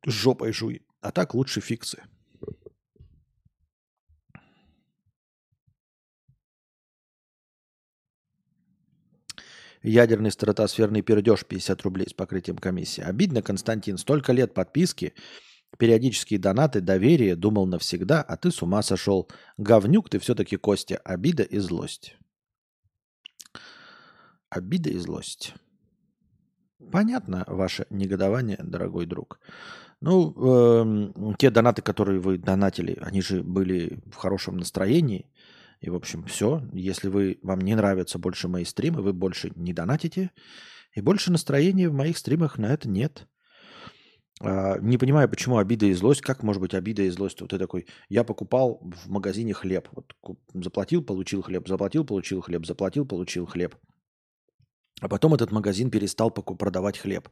[0.07, 0.83] жопой жуй.
[1.01, 2.03] А так лучше фиксы.
[9.83, 13.03] Ядерный стратосферный пердеж 50 рублей с покрытием комиссии.
[13.03, 15.13] Обидно, Константин, столько лет подписки,
[15.77, 19.29] периодические донаты, доверие, думал навсегда, а ты с ума сошел.
[19.57, 22.17] Говнюк ты все-таки, Костя, обида и злость.
[24.53, 25.55] Обида и злость.
[26.91, 29.41] Понятно ваше негодование, дорогой друг.
[30.03, 35.31] Ну, э, те донаты, которые вы донатили, они же были в хорошем настроении.
[35.81, 36.61] И, в общем, все.
[36.75, 40.31] Если вы, вам не нравятся больше мои стримы, вы больше не донатите.
[40.95, 43.27] И больше настроения в моих стримах на это нет.
[44.43, 46.21] А, не понимаю, почему обида и злость.
[46.21, 47.41] Как может быть обида и злость?
[47.41, 49.89] Вот ты такой, я покупал в магазине хлеб.
[49.93, 50.15] Вот,
[50.53, 53.77] заплатил, получил хлеб, заплатил, получил хлеб, заплатил, получил хлеб.
[55.03, 57.29] А потом этот магазин перестал продавать хлеб.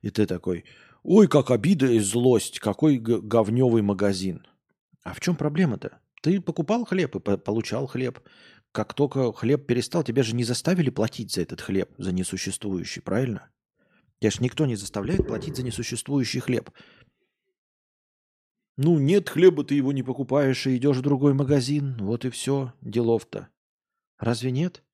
[0.00, 0.64] И ты такой,
[1.02, 4.46] ой, как обида и злость, какой говневый магазин.
[5.02, 5.98] А в чем проблема-то?
[6.22, 8.20] Ты покупал хлеб и получал хлеб.
[8.70, 13.50] Как только хлеб перестал, тебя же не заставили платить за этот хлеб, за несуществующий, правильно?
[14.20, 16.70] Тебя же никто не заставляет платить за несуществующий хлеб.
[18.76, 21.96] Ну, нет хлеба, ты его не покупаешь и идешь в другой магазин.
[21.98, 22.72] Вот и все.
[22.82, 23.48] Делов-то.
[24.16, 24.84] Разве нет?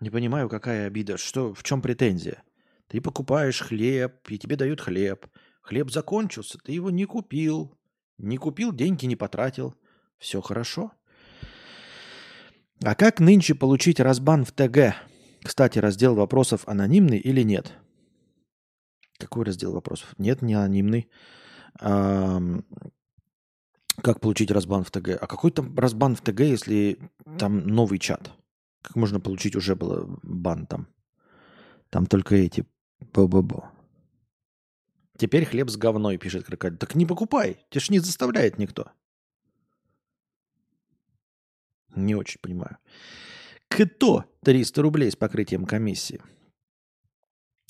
[0.00, 1.16] Не понимаю, какая обида.
[1.16, 2.42] Что, в чем претензия?
[2.86, 5.26] Ты покупаешь хлеб, и тебе дают хлеб.
[5.60, 7.76] Хлеб закончился, ты его не купил.
[8.16, 9.74] Не купил, деньги не потратил.
[10.18, 10.92] Все хорошо.
[12.82, 14.94] А как нынче получить разбан в ТГ?
[15.42, 17.72] Кстати, раздел вопросов анонимный или нет?
[19.18, 20.14] Какой раздел вопросов?
[20.16, 21.10] Нет, не анонимный.
[21.80, 22.40] А,
[24.02, 25.18] как получить разбан в ТГ?
[25.20, 26.98] А какой там разбан в ТГ, если
[27.38, 28.30] там новый чат?
[28.82, 30.88] Как можно получить уже было бан там?
[31.90, 32.66] Там только эти.
[33.12, 33.70] Бо-бо-бо.
[35.16, 36.78] Теперь хлеб с говной, пишет крокодил.
[36.78, 38.90] Так не покупай, тебя ж не заставляет никто.
[41.94, 42.78] Не очень понимаю.
[43.68, 46.22] Кто 300 рублей с покрытием комиссии?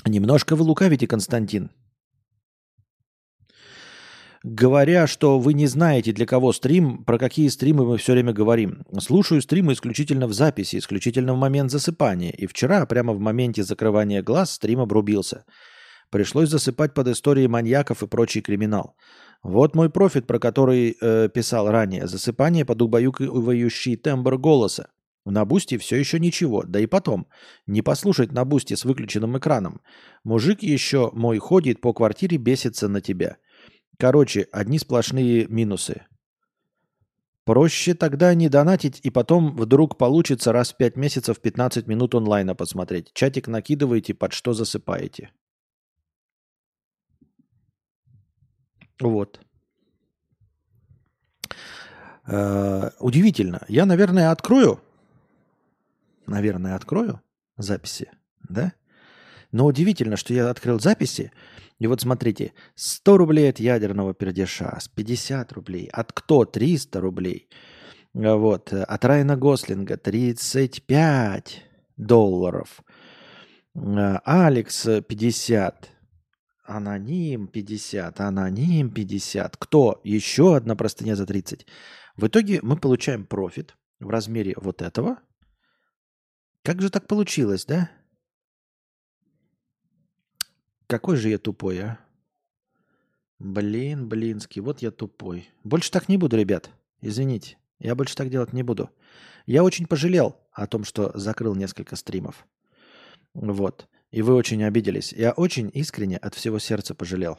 [0.05, 1.71] Немножко вы лукавите, Константин.
[4.45, 8.85] Говоря, что вы не знаете, для кого стрим, про какие стримы мы все время говорим.
[9.01, 12.31] Слушаю стримы исключительно в записи, исключительно в момент засыпания.
[12.31, 15.45] И вчера, прямо в моменте закрывания глаз, стрим обрубился.
[16.11, 18.95] Пришлось засыпать под истории маньяков и прочий криминал.
[19.43, 22.07] Вот мой профит, про который э, писал ранее.
[22.07, 24.89] Засыпание под убаюкивающий тембр голоса.
[25.25, 26.63] На бусте все еще ничего.
[26.63, 27.27] Да и потом,
[27.67, 29.81] не послушать на бусте с выключенным экраном.
[30.25, 33.37] Мужик еще мой ходит по квартире, бесится на тебя.
[33.99, 36.07] Короче, одни сплошные минусы.
[37.45, 42.55] Проще тогда не донатить, и потом вдруг получится раз в 5 месяцев 15 минут онлайна
[42.55, 43.11] посмотреть.
[43.13, 45.33] Чатик накидываете, под что засыпаете.
[49.01, 49.41] Вот.
[52.27, 53.65] Э, удивительно.
[53.69, 54.81] Я, наверное, открою.
[56.27, 57.23] Наверное, открою
[57.57, 58.11] записи,
[58.49, 58.75] да?
[59.51, 61.33] Но удивительно, что я открыл записи,
[61.79, 67.49] и вот смотрите, 100 рублей от ядерного пердеша, 50 рублей, от кто 300 рублей,
[68.15, 71.63] вот, от Райана Гослинга 35
[71.97, 72.81] долларов,
[73.75, 75.91] э, Алекс 50,
[76.69, 79.57] Аноним 50, аноним 50.
[79.57, 80.03] Кто?
[80.05, 81.67] Еще одна простыня за 30.
[82.17, 85.19] В итоге мы получаем профит в размере вот этого.
[86.63, 87.91] Как же так получилось, да?
[90.89, 91.99] Какой же я тупой, а?
[93.39, 95.49] Блин, блинский, вот я тупой.
[95.63, 96.71] Больше так не буду, ребят.
[97.03, 98.91] Извините, я больше так делать не буду.
[99.45, 102.47] Я очень пожалел о том, что закрыл несколько стримов.
[103.35, 103.87] Вот.
[104.11, 105.13] И вы очень обиделись.
[105.13, 107.39] Я очень искренне от всего сердца пожалел.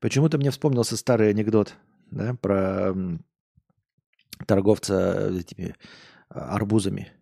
[0.00, 1.74] Почему-то мне вспомнился старый анекдот
[2.10, 2.94] да, про
[4.46, 5.76] торговца этими
[6.30, 7.12] а, арбузами.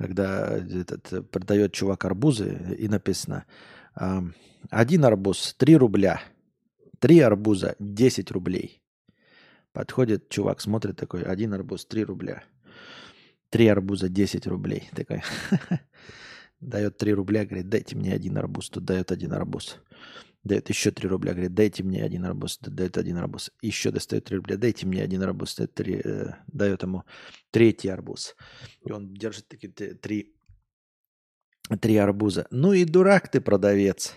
[0.00, 3.44] Когда этот, продает чувак арбузы, и написано,
[4.70, 6.22] один арбуз 3 рубля,
[7.00, 8.80] три арбуза 10 рублей.
[9.74, 12.42] Подходит чувак, смотрит такой, один арбуз 3 рубля,
[13.50, 14.88] три арбуза 10 рублей.
[14.96, 15.22] Такой,
[16.60, 18.70] Дает 3 рубля, говорит, дайте мне один арбуз.
[18.70, 19.76] Тут дает один арбуз.
[20.42, 22.58] Дает еще 3 рубля, говорит, дайте мне один арбуз.
[22.60, 23.50] Дает один арбуз.
[23.60, 25.54] Еще достает 3 рубля, дайте мне один арбуз.
[25.56, 27.04] Дает, 3, э, дает ему
[27.50, 28.34] третий арбуз.
[28.82, 30.34] И он держит такие три,
[31.80, 32.46] три арбуза.
[32.50, 34.14] Ну и дурак ты, продавец.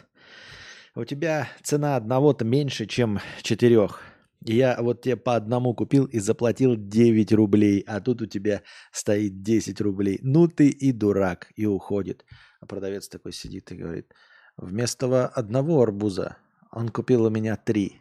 [0.96, 4.02] У тебя цена одного-то меньше, чем четырех.
[4.46, 9.42] Я вот тебе по одному купил и заплатил 9 рублей, а тут у тебя стоит
[9.42, 10.20] 10 рублей.
[10.22, 12.26] Ну ты и дурак, и уходит.
[12.60, 14.14] А продавец такой сидит и говорит,
[14.58, 16.38] вместо одного арбуза
[16.72, 18.00] он купил у меня три.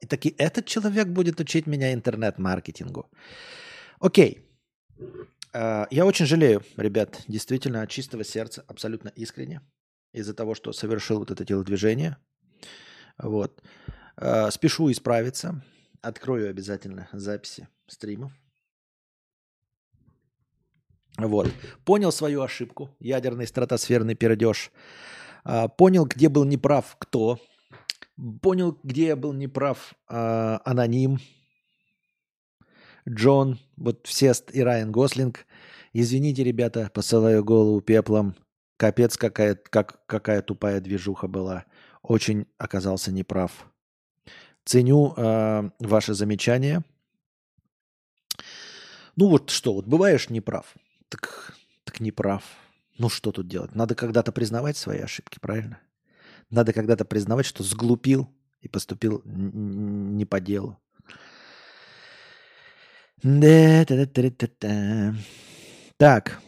[0.00, 3.10] И таки этот человек будет учить меня интернет-маркетингу.
[4.00, 4.46] Окей.
[5.52, 9.62] А, я очень жалею, ребят, действительно от чистого сердца, абсолютно искренне,
[10.12, 12.18] из-за того, что совершил вот это телодвижение.
[13.18, 13.62] Вот.
[14.16, 15.62] Э, спешу исправиться.
[16.02, 18.32] Открою обязательно записи стримов.
[21.16, 21.50] Вот.
[21.84, 22.94] Понял свою ошибку.
[22.98, 24.70] Ядерный стратосферный пердеж.
[25.44, 27.38] Э, понял, где был неправ кто.
[28.42, 31.18] Понял, где я был неправ э, аноним.
[33.08, 35.46] Джон, вот Всест и Райан Гослинг.
[35.92, 38.34] Извините, ребята, посылаю голову пеплом.
[38.76, 41.64] Капец, какая, как, какая тупая движуха была.
[42.02, 43.66] Очень оказался неправ.
[44.64, 46.82] Ценю э, ваши замечания.
[49.16, 50.74] Ну вот что, вот бываешь неправ.
[51.08, 51.54] Так,
[51.84, 52.42] так неправ.
[52.96, 53.74] Ну что тут делать?
[53.74, 55.80] Надо когда-то признавать свои ошибки, правильно?
[56.50, 60.78] Надо когда-то признавать, что сглупил и поступил не по делу.
[65.96, 66.40] Так.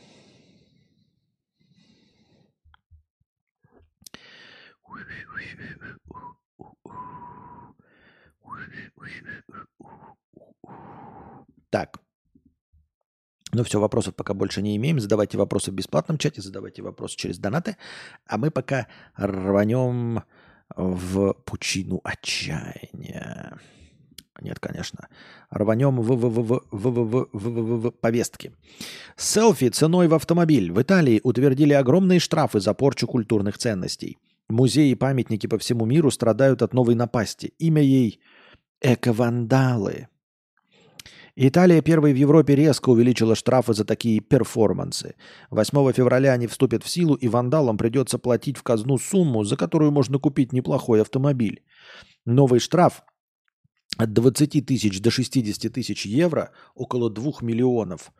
[11.70, 12.05] Так.
[13.56, 15.00] Ну все, вопросов пока больше не имеем.
[15.00, 17.78] Задавайте вопросы в бесплатном чате, задавайте вопросы через донаты.
[18.26, 20.24] А мы пока рванем
[20.76, 23.58] в пучину отчаяния.
[24.42, 25.08] Нет, конечно.
[25.48, 28.52] Рванем в, в, в, в, в, в, в, в в, в повестки.
[29.16, 30.70] Селфи ценой в автомобиль.
[30.70, 34.18] В Италии утвердили огромные штрафы за порчу культурных ценностей.
[34.50, 37.54] Музеи и памятники по всему миру страдают от новой напасти.
[37.58, 38.20] Имя ей–
[38.82, 40.08] эковандалы.
[41.38, 45.16] Италия первой в Европе резко увеличила штрафы за такие перформансы.
[45.50, 49.92] 8 февраля они вступят в силу, и вандалам придется платить в казну сумму, за которую
[49.92, 51.62] можно купить неплохой автомобиль.
[52.24, 53.02] Новый штраф
[53.98, 58.12] от 20 тысяч до 60 тысяч евро, около 2 миллионов.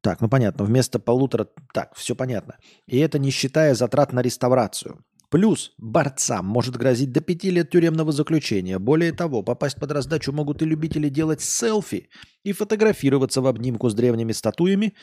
[0.00, 1.48] Так, ну понятно, вместо полутора...
[1.72, 2.58] Так, все понятно.
[2.86, 5.04] И это не считая затрат на реставрацию.
[5.34, 8.78] Плюс борцам может грозить до пяти лет тюремного заключения.
[8.78, 12.08] Более того, попасть под раздачу могут и любители делать селфи
[12.44, 14.94] и фотографироваться в обнимку с древними статуями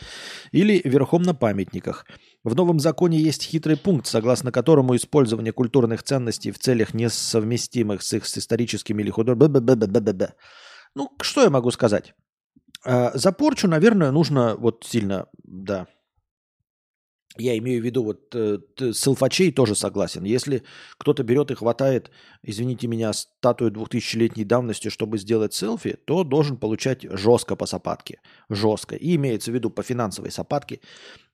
[0.53, 2.05] или верхом на памятниках.
[2.45, 8.13] В новом законе есть хитрый пункт, согласно которому использование культурных ценностей в целях несовместимых с
[8.13, 10.29] их с историческими или художественными...
[10.95, 12.13] Ну, что я могу сказать?
[12.85, 15.87] А, за порчу, наверное, нужно вот сильно, да,
[17.37, 18.59] я имею в виду, вот э,
[18.93, 20.23] селфачей тоже согласен.
[20.23, 20.63] Если
[20.97, 22.11] кто-то берет и хватает,
[22.43, 28.19] извините меня, статую 2000-летней давности, чтобы сделать селфи, то должен получать жестко по сапатке.
[28.49, 28.95] Жестко.
[28.95, 30.81] И имеется в виду по финансовой сапатке.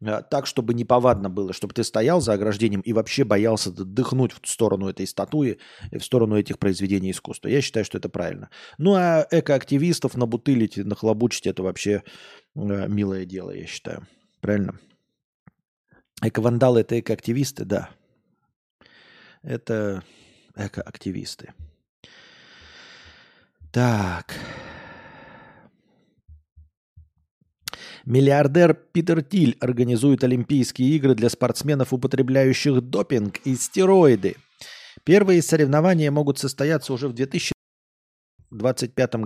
[0.02, 4.48] Э, так, чтобы неповадно было, чтобы ты стоял за ограждением и вообще боялся дыхнуть в
[4.48, 5.58] сторону этой статуи,
[5.92, 7.48] в сторону этих произведений искусства.
[7.48, 8.50] Я считаю, что это правильно.
[8.78, 12.04] Ну а экоактивистов набутылить, нахлобучить, это вообще
[12.56, 14.08] э, милое дело, я считаю.
[14.42, 14.80] Правильно?
[16.22, 17.90] Эко-вандалы– это экоактивисты, да.
[19.44, 20.04] Это
[20.56, 21.54] экоактивисты.
[23.72, 24.34] Так.
[28.06, 34.38] Миллиардер Питер Тиль организует Олимпийские игры для спортсменов, употребляющих допинг и стероиды.
[35.04, 39.26] Первые соревнования могут состояться уже в 2025 году.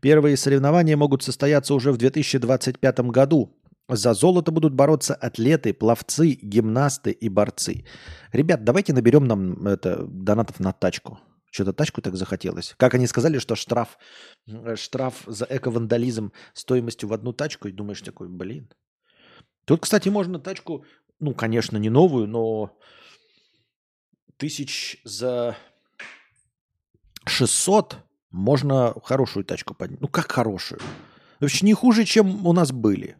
[0.00, 3.54] Первые соревнования могут состояться уже в 2025 году.
[3.88, 7.84] За золото будут бороться атлеты, пловцы, гимнасты и борцы.
[8.32, 11.18] Ребят, давайте наберем нам это, донатов на тачку.
[11.50, 12.74] Что-то тачку так захотелось.
[12.76, 13.98] Как они сказали, что штраф,
[14.46, 18.68] э, штраф за эко-вандализм стоимостью в одну тачку, и думаешь такой, блин.
[19.64, 20.84] Тут, кстати, можно тачку,
[21.18, 22.78] ну, конечно, не новую, но
[24.36, 25.56] тысяч за
[27.26, 27.96] 600
[28.30, 30.00] можно хорошую тачку поднять.
[30.00, 30.80] Ну, как хорошую?
[31.40, 33.16] Вообще не хуже, чем у нас были.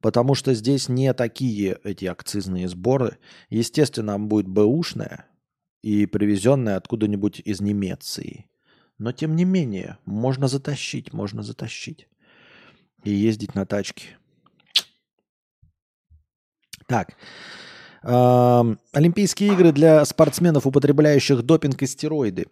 [0.00, 3.18] Потому что здесь не такие эти акцизные сборы.
[3.48, 5.26] Естественно, будет бэушная
[5.82, 8.46] и привезенная откуда-нибудь из Немеции.
[8.98, 12.08] Но тем не менее, можно затащить, можно затащить.
[13.02, 14.16] И ездить на тачке.
[16.86, 17.16] Так.
[18.04, 22.46] Олимпийские игры для спортсменов, употребляющих допинг и стероиды.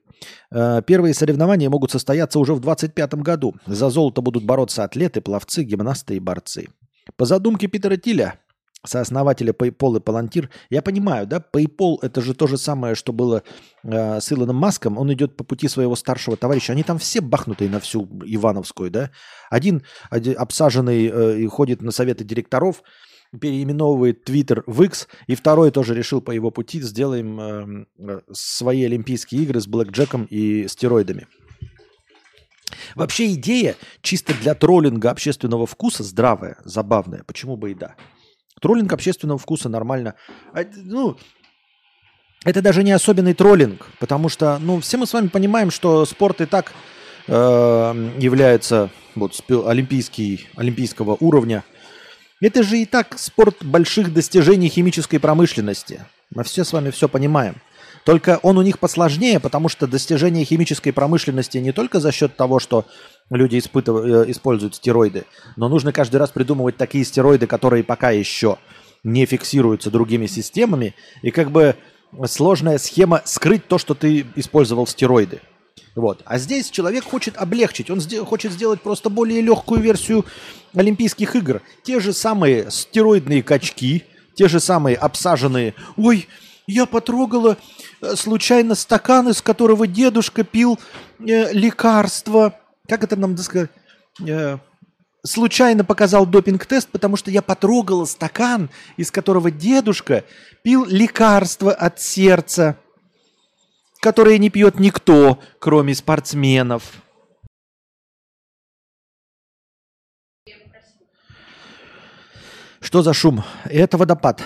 [0.51, 3.55] Э, первые соревнования могут состояться уже в 2025 году.
[3.67, 6.69] За золото будут бороться атлеты, пловцы, гимнасты и борцы.
[7.17, 8.39] По задумке Питера Тиля,
[8.85, 13.43] сооснователя PayPal и Palantir, я понимаю, да, PayPal это же то же самое, что было
[13.85, 14.97] э, с Илоном Маском.
[14.97, 16.73] Он идет по пути своего старшего товарища.
[16.73, 19.11] Они там все бахнутые на всю Ивановскую, да.
[19.51, 22.83] Один, один обсаженный э, и ходит на советы директоров,
[23.41, 28.85] переименовывает Твиттер в X, и второй тоже решил по его пути сделаем эм, э, свои
[28.85, 31.27] Олимпийские игры с блэкджеком и стероидами.
[32.95, 37.23] Вообще идея чисто для троллинга общественного вкуса здравая, забавная.
[37.25, 37.95] Почему бы и да?
[38.61, 40.15] Троллинг общественного вкуса нормально.
[40.53, 41.17] А, ну,
[42.45, 46.41] это даже не особенный троллинг, потому что, ну, все мы с вами понимаем, что спорт
[46.41, 46.73] и так
[47.29, 47.33] э,
[48.19, 51.65] является вот олимпийский, олимпийского уровня–
[52.43, 56.05] это же и так спорт больших достижений химической промышленности.
[56.35, 57.57] Мы все с вами все понимаем.
[58.05, 62.59] Только он у них посложнее, потому что достижение химической промышленности не только за счет того,
[62.59, 62.85] что
[63.31, 65.25] люди испытывают, э, используют стероиды,
[65.57, 68.59] но нужно каждый раз придумывать такие стероиды, которые пока еще
[69.05, 71.77] не фиксируются другими системами, и как бы
[72.27, 75.41] сложная схема скрыть то, что ты использовал стероиды.
[75.95, 76.23] Вот.
[76.25, 80.25] А здесь человек хочет облегчить, он хочет сделать просто более легкую версию
[80.75, 81.61] Олимпийских игр.
[81.83, 84.05] Те же самые стероидные качки,
[84.35, 85.75] те же самые обсаженные.
[85.97, 86.29] Ой,
[86.67, 87.59] я потрогала
[88.01, 90.79] э, случайно стакан, из которого дедушка пил
[91.19, 92.59] э, лекарство.
[92.89, 93.71] Как это нам сказать?
[94.27, 94.59] Э,
[95.25, 100.25] случайно показал допинг-тест, потому что я потрогала стакан, из которого дедушка
[100.63, 102.77] пил лекарство от сердца.
[104.03, 107.03] Которые не пьет никто, кроме спортсменов.
[112.81, 113.45] Что за шум?
[113.65, 114.43] Это водопад.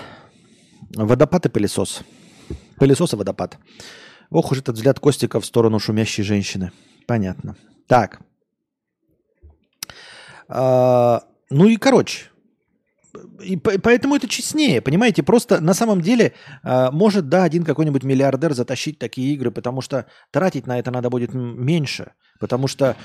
[0.94, 2.02] Водопад и пылесос.
[2.76, 3.56] Пылесос и водопад.
[4.28, 6.70] Ох уж этот взгляд Костика в сторону шумящей женщины.
[7.06, 7.56] Понятно.
[7.86, 8.20] Так.
[10.48, 12.26] А, ну и короче.
[13.42, 15.22] И поэтому это честнее, понимаете?
[15.22, 16.32] Просто на самом деле
[16.62, 21.10] а, может, да, один какой-нибудь миллиардер затащить такие игры, потому что тратить на это надо
[21.10, 22.12] будет меньше.
[22.38, 22.96] Потому что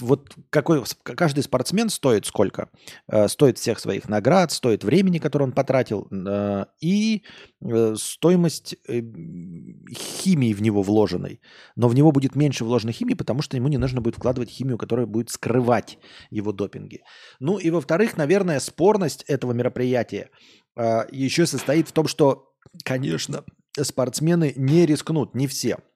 [0.00, 2.68] вот какой, каждый спортсмен стоит сколько?
[3.08, 7.24] Э, стоит всех своих наград, стоит времени, которое он потратил, э, и
[7.60, 11.40] э, стоимость химии в него вложенной.
[11.76, 14.78] Но в него будет меньше вложенной химии, потому что ему не нужно будет вкладывать химию,
[14.78, 15.98] которая будет скрывать
[16.30, 17.02] его допинги.
[17.40, 20.30] Ну и во-вторых, наверное, спорность этого мероприятия
[20.76, 22.52] еще состоит в том, что,
[22.84, 23.44] конечно,
[23.80, 25.78] спортсмены не рискнут, не все–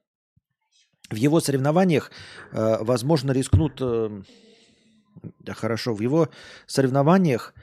[1.11, 2.11] в его соревнованиях,
[2.53, 3.79] э, возможно, рискнут...
[3.81, 4.23] Э,
[5.41, 6.29] да, хорошо, в его
[6.67, 7.55] соревнованиях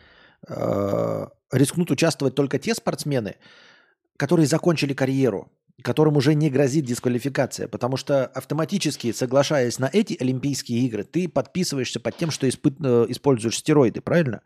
[0.48, 3.36] э, рискнут участвовать только те спортсмены,
[4.18, 5.52] которые закончили карьеру,
[5.84, 12.00] которым уже не грозит дисквалификация, потому что автоматически, соглашаясь на эти Олимпийские игры, ты подписываешься
[12.00, 14.42] под тем, что испы- э, используешь стероиды, правильно?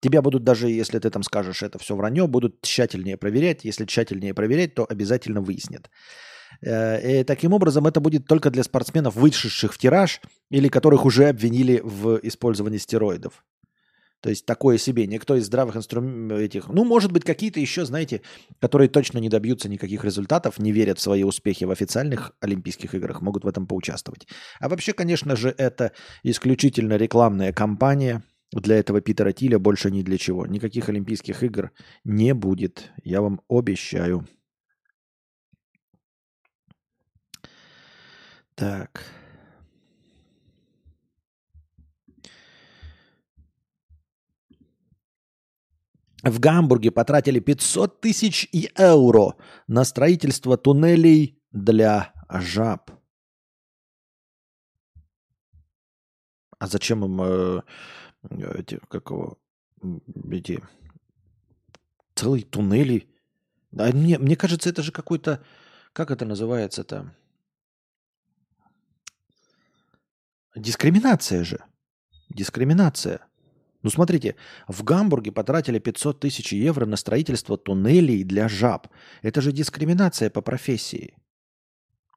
[0.00, 3.64] Тебя будут даже, если ты там скажешь, это все вранье, будут тщательнее проверять.
[3.64, 5.90] Если тщательнее проверять, то обязательно выяснят.
[6.62, 10.20] Э, и таким образом это будет только для спортсменов, вышедших в тираж
[10.50, 13.44] или которых уже обвинили в использовании стероидов.
[14.20, 15.06] То есть такое себе.
[15.06, 16.68] Никто из здравых инструментов этих...
[16.68, 18.20] Ну, может быть, какие-то еще, знаете,
[18.60, 23.22] которые точно не добьются никаких результатов, не верят в свои успехи в официальных Олимпийских играх,
[23.22, 24.26] могут в этом поучаствовать.
[24.58, 25.92] А вообще, конечно же, это
[26.22, 28.22] исключительно рекламная кампания
[28.52, 30.46] для этого Питера Тиля, больше ни для чего.
[30.46, 31.70] Никаких Олимпийских игр
[32.04, 34.26] не будет, я вам обещаю.
[38.60, 39.02] Так.
[46.22, 49.36] В Гамбурге потратили 500 тысяч евро
[49.66, 52.90] на строительство туннелей для жаб.
[56.58, 57.62] А зачем им э,
[58.58, 59.38] эти, как его,
[60.30, 60.62] эти
[62.14, 63.08] целые туннели?
[63.70, 65.42] Да, мне, мне кажется, это же какой-то,
[65.94, 67.14] как это называется-то?
[70.56, 71.64] Дискриминация же.
[72.28, 73.26] Дискриминация.
[73.82, 74.36] Ну смотрите,
[74.68, 78.88] в Гамбурге потратили 500 тысяч евро на строительство туннелей для жаб.
[79.22, 81.14] Это же дискриминация по профессии.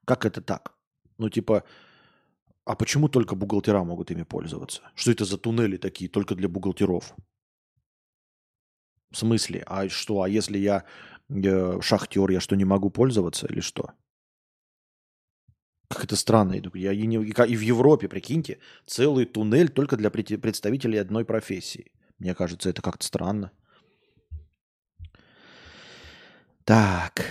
[0.04, 0.74] Как это так?
[1.16, 1.64] Ну типа,
[2.64, 4.82] а почему только бухгалтера могут ими пользоваться?
[4.94, 7.14] Что это за туннели такие только для бухгалтеров?
[9.10, 9.62] В смысле?
[9.66, 10.22] А что?
[10.22, 10.84] А если я
[11.28, 13.92] э, шахтер, я что, не могу пользоваться или что?
[15.94, 16.60] Как это странно.
[16.74, 21.92] Я и, не, и в Европе, прикиньте, целый туннель только для представителей одной профессии.
[22.18, 23.52] Мне кажется, это как-то странно.
[26.64, 27.24] Так.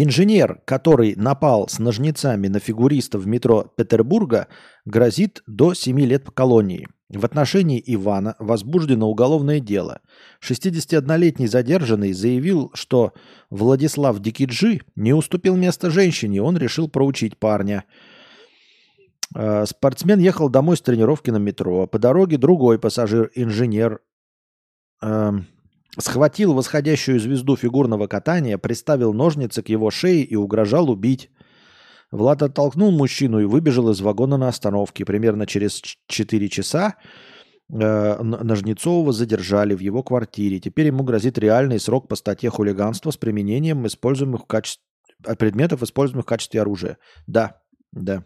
[0.00, 4.46] Инженер, который напал с ножницами на фигуриста в метро Петербурга,
[4.84, 6.86] грозит до 7 лет колонии.
[7.08, 10.00] В отношении Ивана возбуждено уголовное дело.
[10.40, 13.12] 61-летний задержанный заявил, что
[13.50, 17.84] Владислав Дикиджи не уступил место женщине, он решил проучить парня.
[19.34, 21.88] Э, спортсмен ехал домой с тренировки на метро.
[21.88, 24.00] По дороге другой пассажир-инженер
[25.02, 25.32] э,
[25.96, 31.30] схватил восходящую звезду фигурного катания, приставил ножницы к его шее и угрожал убить.
[32.10, 35.04] Влад оттолкнул мужчину и выбежал из вагона на остановке.
[35.04, 36.96] Примерно через 4 часа
[37.70, 40.58] э, Ножнецового задержали в его квартире.
[40.58, 44.82] Теперь ему грозит реальный срок по статье хулиганства с применением используемых в качестве
[45.38, 46.98] предметов, используемых в качестве оружия.
[47.26, 47.60] Да,
[47.92, 48.24] да.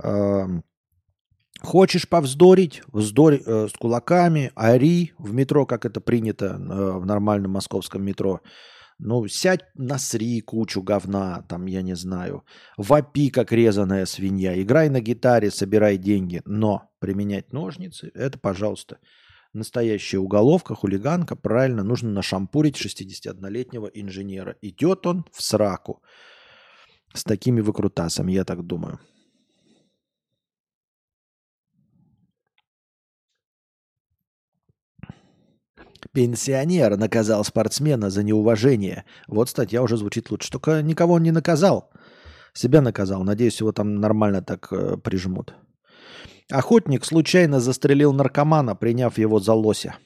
[0.00, 0.46] Э,
[1.62, 2.82] хочешь повздорить?
[2.92, 8.40] Вздорь э, с кулаками, ори в метро, как это принято э, в нормальном московском метро.
[8.98, 12.44] Ну, сядь на сри кучу говна, там, я не знаю.
[12.76, 14.60] Вопи, как резаная свинья.
[14.62, 16.42] Играй на гитаре, собирай деньги.
[16.44, 18.98] Но применять ножницы, это, пожалуйста,
[19.52, 21.34] настоящая уголовка, хулиганка.
[21.34, 24.56] Правильно, нужно нашампурить 61-летнего инженера.
[24.62, 26.02] Идет он в сраку
[27.12, 29.00] с такими выкрутасами, я так думаю.
[36.12, 39.04] Пенсионер наказал спортсмена за неуважение.
[39.28, 40.50] Вот статья уже звучит лучше.
[40.50, 41.90] Только никого он не наказал.
[42.54, 43.22] Себя наказал.
[43.22, 45.54] Надеюсь, его там нормально так э, прижмут.
[46.50, 49.96] Охотник случайно застрелил наркомана, приняв его за лося.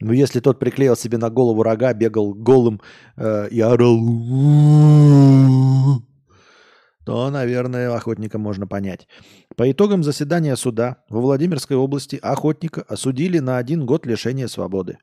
[0.00, 2.80] Ну, если тот приклеил себе на голову рога, бегал голым
[3.16, 3.98] э, и орал,
[7.04, 9.06] то, наверное, охотника можно понять.
[9.56, 14.98] По итогам заседания суда во Владимирской области охотника осудили на один год лишения свободы.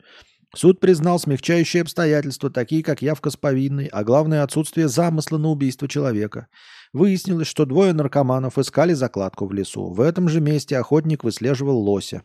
[0.54, 5.88] Суд признал смягчающие обстоятельства, такие как явка с повинной, а главное отсутствие замысла на убийство
[5.88, 6.47] человека.
[6.91, 9.93] Выяснилось, что двое наркоманов искали закладку в лесу.
[9.93, 12.24] В этом же месте охотник выслеживал лося.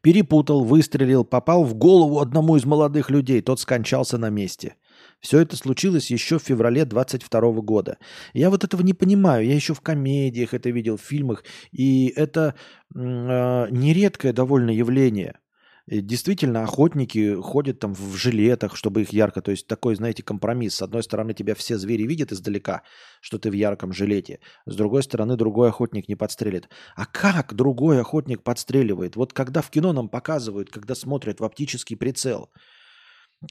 [0.00, 4.76] Перепутал, выстрелил, попал в голову одному из молодых людей, тот скончался на месте.
[5.20, 7.98] Все это случилось еще в феврале 22 года.
[8.32, 9.46] Я вот этого не понимаю.
[9.46, 11.44] Я еще в комедиях это видел, в фильмах.
[11.72, 12.54] И это
[12.94, 15.38] э, нередкое довольно явление.
[15.86, 19.42] Действительно, охотники ходят там в жилетах, чтобы их ярко...
[19.42, 20.76] То есть такой, знаете, компромисс.
[20.76, 22.82] С одной стороны, тебя все звери видят издалека,
[23.20, 24.38] что ты в ярком жилете.
[24.66, 26.68] С другой стороны, другой охотник не подстрелит.
[26.94, 29.16] А как другой охотник подстреливает?
[29.16, 32.50] Вот когда в кино нам показывают, когда смотрят в оптический прицел,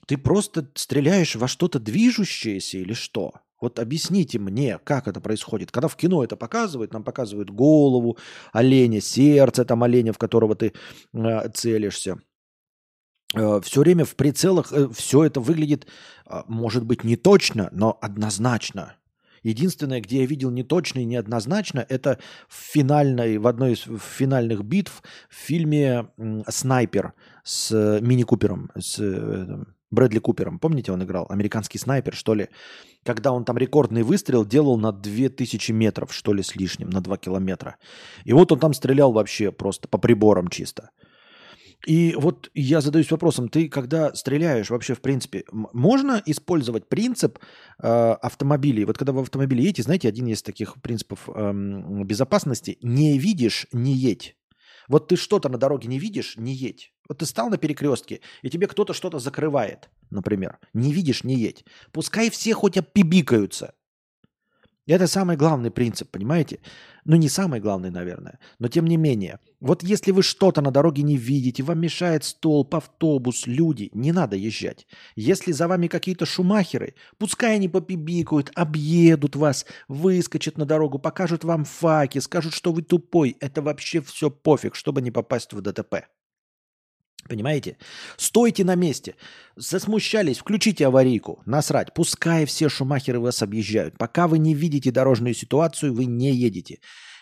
[0.06, 3.34] ты просто стреляешь во что-то движущееся или что?
[3.62, 5.72] Вот объясните мне, как это происходит.
[5.72, 8.18] Когда в кино это показывают, нам показывают голову
[8.54, 10.74] оленя, сердце там оленя, в которого ты
[11.14, 12.20] э, целишься.
[13.36, 15.88] Э, все время в прицелах э, все это выглядит,
[16.26, 18.96] а, может быть, не точно, но однозначно.
[19.44, 25.02] Единственное, где я видел неточно и неоднозначно, это в финальной, в одной из финальных битв
[25.30, 26.10] в фильме
[26.48, 27.14] «Снайпер»
[27.44, 29.00] с э, Мини Купером, с
[29.92, 30.60] Брэдли Купером.
[30.60, 31.26] Помните, он играл?
[31.30, 32.50] Американский снайпер, что ли?
[33.04, 37.18] Когда он там рекордный выстрел делал на 2000 метров, что ли, с лишним, на 2
[37.18, 37.78] километра.
[38.26, 40.92] И вот он там стрелял вообще просто по приборам чисто.
[41.88, 47.40] И вот я задаюсь вопросом, ты когда стреляешь вообще в принципе, можно использовать принцип
[47.82, 48.84] э, автомобилей?
[48.84, 51.54] Вот когда в автомобиле едете, знаете, один из таких принципов э,
[52.04, 54.36] безопасности, не видишь, не едь.
[54.90, 56.92] Вот ты что-то на дороге не видишь, не едь.
[57.10, 60.60] Вот ты стал на перекрестке, и тебе кто-то что-то закрывает, например.
[60.74, 61.66] Не видишь, не едь.
[61.92, 63.74] Пускай все хоть опибикаются.
[64.86, 66.60] Это самый главный принцип, понимаете?
[67.06, 69.40] Ну, не самый главный, наверное, но тем не менее.
[69.60, 74.36] Вот если вы что-то на дороге не видите, вам мешает столб, автобус, люди, не надо
[74.36, 74.88] езжать.
[75.16, 81.66] Если за вами какие-то шумахеры, пускай они попибикают, объедут вас, выскочат на дорогу, покажут вам
[81.66, 83.36] факи, скажут, что вы тупой.
[83.40, 86.08] Это вообще все пофиг, чтобы не попасть в ДТП.
[87.28, 87.78] Понимаете?
[88.18, 89.16] Стойте на месте.
[89.56, 91.42] Засмущались, включите аварийку.
[91.46, 91.94] Насрать.
[91.94, 93.98] Пускай все шумахеры вас объезжают.
[93.98, 96.80] Пока вы не видите дорожную ситуацию, вы не едете.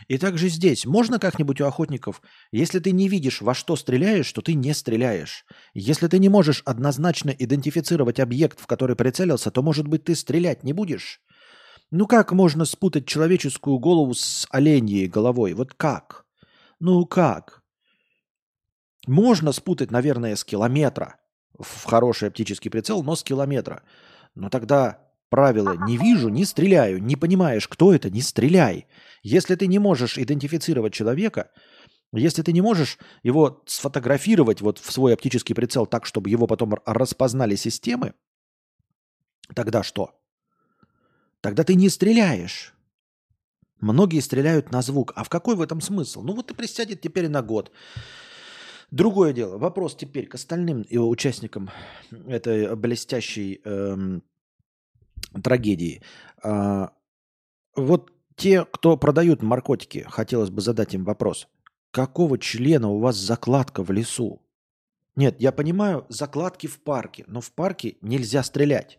[0.08, 0.86] И также здесь.
[0.86, 2.22] Можно как-нибудь у охотников,
[2.52, 5.46] если ты не видишь, во что стреляешь, то ты не стреляешь.
[5.74, 10.64] Если ты не можешь однозначно идентифицировать объект, в который прицелился, то, может быть, ты стрелять
[10.64, 11.22] не будешь?
[11.90, 15.54] Ну как можно спутать человеческую голову с оленьей головой?
[15.54, 16.26] Вот как?
[16.80, 17.57] Ну как?
[19.08, 21.16] Можно спутать, наверное, с километра
[21.58, 23.84] в хороший оптический прицел, но с километра.
[24.36, 25.00] Но тогда
[25.30, 28.86] правило «не вижу, не стреляю», не понимаешь, кто это, не стреляй.
[29.24, 31.50] Если ты не можешь идентифицировать человека,
[32.14, 36.76] если ты не можешь его сфотографировать вот в свой оптический прицел так, чтобы его потом
[36.86, 38.14] распознали системы,
[39.56, 40.20] тогда что?
[41.42, 42.74] Тогда ты не стреляешь.
[43.80, 45.14] Многие стреляют на звук.
[45.16, 46.24] А в какой в этом смысл?
[46.24, 47.72] Ну вот ты присядет теперь на год.
[48.92, 49.58] Другое дело.
[49.58, 51.70] Вопрос теперь к остальным его участникам
[52.28, 54.24] этой блестящей эм,
[55.44, 56.02] трагедии.
[56.42, 56.94] А,
[57.76, 61.48] вот те, кто продают наркотики, хотелось бы задать им вопрос.
[61.92, 64.42] Какого члена у вас закладка в лесу?
[65.16, 68.98] Нет, я понимаю, закладки в парке, но в парке нельзя стрелять.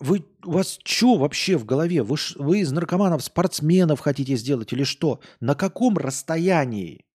[0.00, 2.02] Вы, у вас что вообще в голове?
[2.02, 5.20] Вы, вы из наркоманов спортсменов хотите сделать или что?
[5.40, 7.06] На каком расстоянии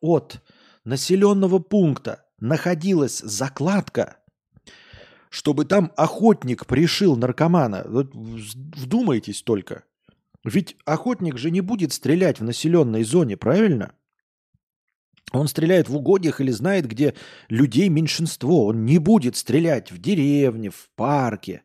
[0.00, 0.40] от
[0.84, 4.18] населенного пункта находилась закладка,
[5.30, 7.84] чтобы там охотник пришил наркомана.
[7.88, 9.84] Вот вдумайтесь только.
[10.44, 13.92] Ведь охотник же не будет стрелять в населенной зоне, правильно?
[15.32, 17.14] Он стреляет в угодьях или знает, где
[17.48, 18.66] людей меньшинство.
[18.66, 21.62] Он не будет стрелять в деревне, в парке.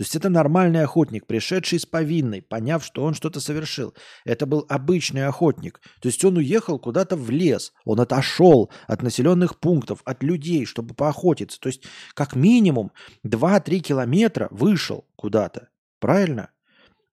[0.00, 3.92] То есть это нормальный охотник, пришедший с повинной, поняв, что он что-то совершил.
[4.24, 5.82] Это был обычный охотник.
[6.00, 10.94] То есть он уехал куда-то в лес, он отошел от населенных пунктов, от людей, чтобы
[10.94, 11.60] поохотиться.
[11.60, 11.84] То есть
[12.14, 12.92] как минимум
[13.26, 15.68] 2-3 километра вышел куда-то.
[15.98, 16.48] Правильно?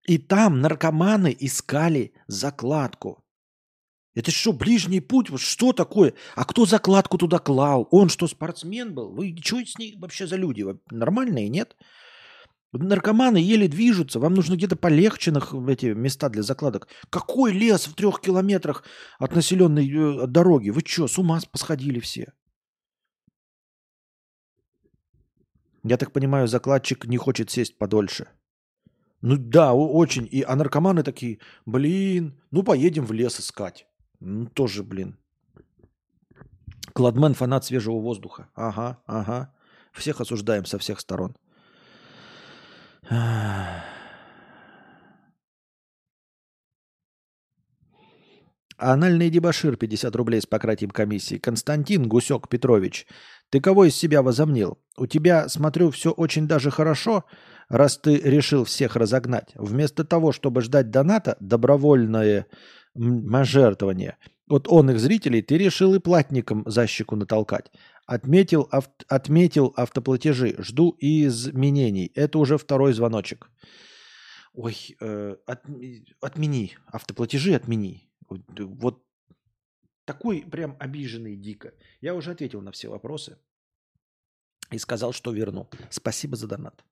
[0.06, 3.22] И там наркоманы искали закладку.
[4.16, 5.28] Это что, ближний путь?
[5.42, 6.14] Что такое?
[6.38, 7.86] А кто закладку туда клал?
[7.92, 9.12] Он что, спортсмен был?
[9.12, 10.64] Вы что с ней вообще за люди?
[10.90, 11.76] Нормальные, нет?
[12.78, 16.88] Наркоманы еле движутся, вам нужно где-то полегче на эти места для закладок.
[17.10, 18.84] Какой лес в трех километрах
[19.20, 20.70] от населенной э, дороги?
[20.70, 22.34] Вы что, с ума посходили все?
[25.84, 28.28] Я так понимаю, закладчик не хочет сесть подольше.
[29.22, 30.28] Ну да, очень.
[30.32, 33.88] И, а наркоманы такие, блин, ну поедем в лес искать.
[34.20, 35.18] Ну тоже, блин.
[36.94, 38.50] Кладмен фанат свежего воздуха.
[38.56, 39.54] Ага, ага.
[39.94, 41.36] Всех осуждаем со всех сторон.
[48.78, 51.38] Анальный дебашир 50 рублей с пократием комиссии.
[51.38, 53.08] Константин Гусек Петрович,
[53.50, 54.78] ты кого из себя возомнил?
[54.98, 57.24] У тебя, смотрю, все очень даже хорошо,
[57.70, 59.52] раз ты решил всех разогнать.
[59.56, 62.46] Вместо того, чтобы ждать доната, добровольное
[62.96, 64.18] жертвование.
[64.48, 67.72] Вот он их зрителей, ты решил и платникам за щеку натолкать.
[68.08, 70.56] Отметил, ав, отметил автоплатежи.
[70.60, 72.12] Жду изменений.
[72.16, 73.52] Это уже второй звоночек.
[74.54, 75.64] Ой, э, от,
[76.22, 76.78] отмени.
[76.88, 78.10] Автоплатежи отмени.
[78.30, 79.04] Вот
[80.06, 81.74] такой прям обиженный дико.
[82.00, 83.38] Я уже ответил на все вопросы
[84.72, 85.70] и сказал, что верну.
[85.90, 86.86] Спасибо за донат.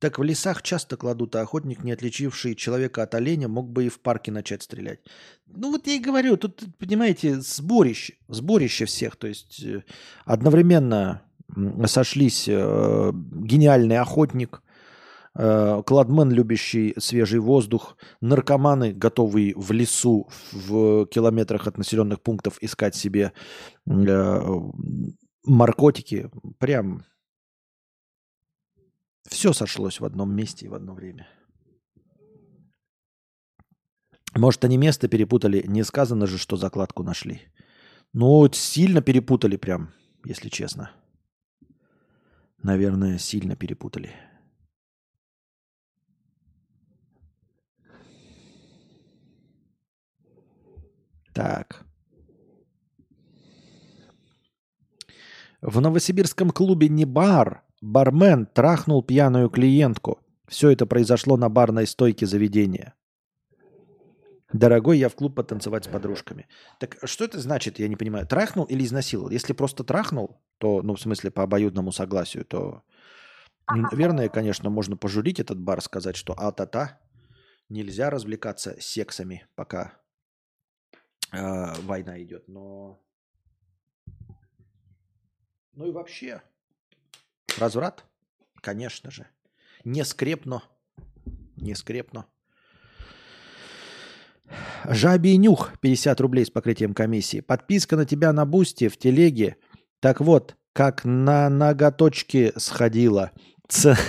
[0.00, 3.88] Так в лесах часто кладут, а охотник, не отличивший человека от оленя, мог бы и
[3.88, 4.98] в парке начать стрелять.
[5.46, 9.14] Ну вот я и говорю, тут, понимаете, сборище, сборище всех.
[9.16, 9.84] То есть э,
[10.24, 11.22] одновременно
[11.86, 14.62] сошлись э, гениальный охотник,
[15.32, 22.96] Э, кладмен, любящий свежий воздух, наркоманы, готовые в лесу, в километрах от населенных пунктов искать
[22.96, 23.32] себе
[23.86, 24.60] э,
[25.44, 26.30] наркотики.
[26.58, 27.04] Прям
[29.30, 31.26] все сошлось в одном месте и в одно время.
[34.36, 35.64] Может, они место перепутали?
[35.66, 37.40] Не сказано же, что закладку нашли.
[38.12, 39.92] Ну, сильно перепутали прям,
[40.24, 40.90] если честно.
[42.62, 44.14] Наверное, сильно перепутали.
[51.32, 51.86] Так.
[55.62, 60.18] В новосибирском клубе «Не бар» бармен трахнул пьяную клиентку.
[60.48, 62.94] Все это произошло на барной стойке заведения.
[64.52, 66.48] Дорогой, я в клуб потанцевать с подружками.
[66.80, 68.26] Так что это значит, я не понимаю.
[68.26, 69.30] Трахнул или изнасиловал?
[69.30, 72.82] Если просто трахнул, то, ну, в смысле, по обоюдному согласию, то,
[73.68, 76.98] наверное, конечно, можно пожурить этот бар, сказать, что а-та-та,
[77.68, 80.00] нельзя развлекаться сексами, пока
[81.32, 83.00] э, война идет, но...
[85.74, 86.42] Ну и вообще,
[87.58, 88.04] разврат,
[88.60, 89.26] конечно же.
[89.84, 90.62] Не скрепно.
[91.56, 92.26] Не скрепно.
[94.88, 97.40] Жабий нюх, 50 рублей с покрытием комиссии.
[97.40, 99.56] Подписка на тебя на бусте в телеге.
[100.00, 103.32] Так вот, как на ноготочки сходила.
[103.68, 103.96] Ц...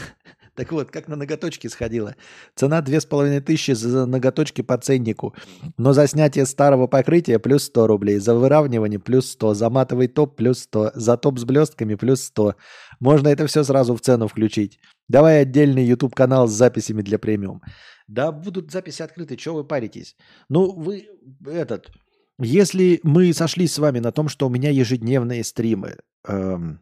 [0.54, 2.16] Так вот, как на ноготочки сходила.
[2.56, 5.34] Цена тысячи за ноготочки по ценнику.
[5.78, 8.18] Но за снятие старого покрытия плюс 100 рублей.
[8.20, 9.54] За выравнивание плюс 100.
[9.54, 10.92] За матовый топ плюс 100.
[10.94, 12.56] За топ с блестками плюс 100.
[13.02, 14.80] Можно это все сразу в цену включить.
[15.10, 17.62] Давай отдельный YouTube канал с записями для премиум.
[18.08, 20.16] Да будут записи открыты, чего вы паритесь?
[20.50, 21.08] Ну, вы
[21.46, 21.92] этот...
[22.40, 25.98] Если мы сошлись с вами на том, что у меня ежедневные стримы,
[26.28, 26.80] эм,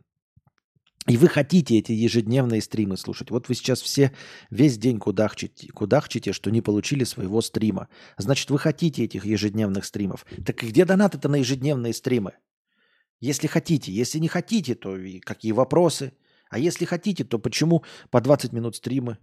[1.08, 3.32] и вы хотите эти ежедневные стримы слушать.
[3.32, 4.14] Вот вы сейчас все
[4.52, 7.88] весь день кудахчите, кудахчите, что не получили своего стрима.
[8.18, 10.26] Значит, вы хотите этих ежедневных стримов.
[10.46, 12.34] Так где донаты-то на ежедневные стримы?
[13.20, 13.92] Если хотите.
[13.92, 16.14] Если не хотите, то какие вопросы?
[16.50, 19.18] А если хотите, то почему по 20 минут стримы?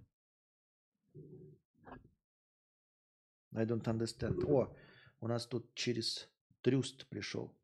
[3.55, 4.45] I don't understand.
[4.47, 4.77] О,
[5.21, 6.29] у нас тут через
[6.61, 7.57] трюст пришел.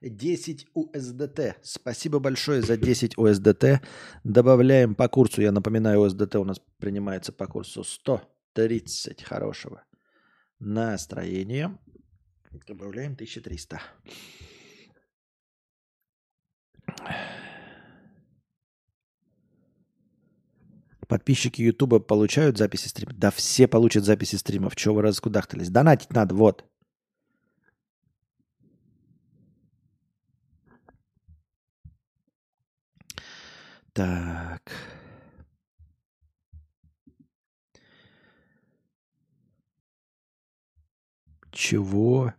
[0.00, 1.56] 10 USDT.
[1.62, 3.80] Спасибо большое за 10 USDT.
[4.24, 9.84] Добавляем по курсу, я напоминаю, USDT у нас принимается по курсу 130 хорошего
[10.60, 11.78] настроения.
[12.52, 13.80] Добавляем 1300.
[21.08, 23.16] Подписчики Ютуба получают записи стримов?
[23.16, 24.76] Да все получат записи стримов.
[24.76, 25.70] Чего вы раскудахтались?
[25.70, 26.64] Донатить надо, вот.
[33.94, 34.97] Так.
[41.58, 42.32] Чего?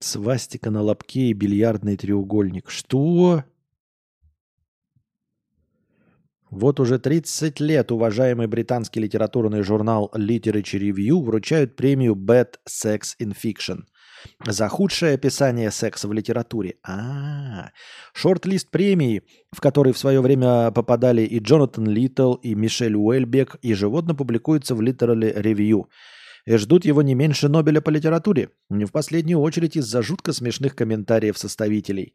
[0.00, 2.68] Свастика на лобке и бильярдный треугольник.
[2.68, 3.44] Что?
[6.50, 13.34] Вот уже 30 лет уважаемый британский литературный журнал Literature Review вручают премию Bad Sex in
[13.34, 13.86] Fiction–
[14.46, 16.76] за худшее описание секса в литературе.
[16.82, 17.70] А,
[18.14, 24.14] шорт-лист премии, в который в свое время попадали и Джонатан Литтл, и Мишель Уэльбек, ежегодно
[24.14, 25.84] публикуется в Literally Review.
[26.46, 30.74] И ждут его не меньше Нобеля по литературе, не в последнюю очередь из-за жутко смешных
[30.74, 32.14] комментариев составителей.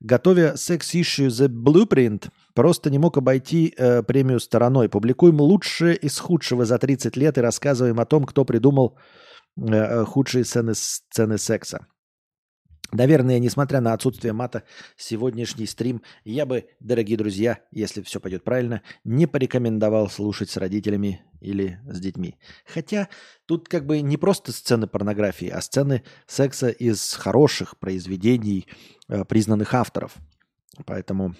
[0.00, 4.90] Готовя Sex Issue The Blueprint, просто не мог обойти э, премию стороной.
[4.90, 9.25] Публикуем лучшее из худшего за 30 лет и рассказываем о том, кто придумал э, э
[9.56, 11.86] худшие сцены, сцены секса.
[12.92, 14.62] Наверное, несмотря на отсутствие мата,
[14.96, 21.24] сегодняшний стрим я бы, дорогие друзья, если все пойдет правильно, не порекомендовал слушать с родителями
[21.40, 22.36] или с детьми.
[22.64, 23.08] Хотя
[23.46, 28.68] тут как бы не просто сцены порнографии, а сцены секса из хороших произведений
[29.08, 30.14] э, признанных авторов.
[30.84, 31.34] Поэтому,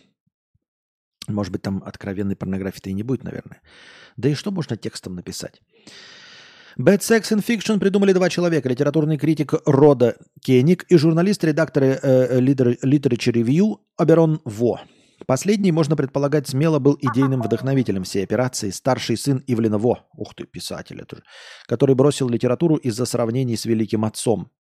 [1.29, 3.63] может быть, там откровенной порнографии-то и не будет, наверное.
[4.17, 5.63] Да и что можно текстом написать?
[6.79, 8.69] Bad Sex and Fiction придумали два человека.
[8.69, 14.81] Литературный критик Рода Кеник и журналист-редактор э, Literature Review Аберон Во.
[15.27, 20.45] Последний, можно предполагать, смело был идейным вдохновителем всей операции, старший сын Ивлина Во, ух ты,
[20.45, 21.23] писатель это же,
[21.67, 24.51] который бросил литературу из-за сравнений с великим отцом.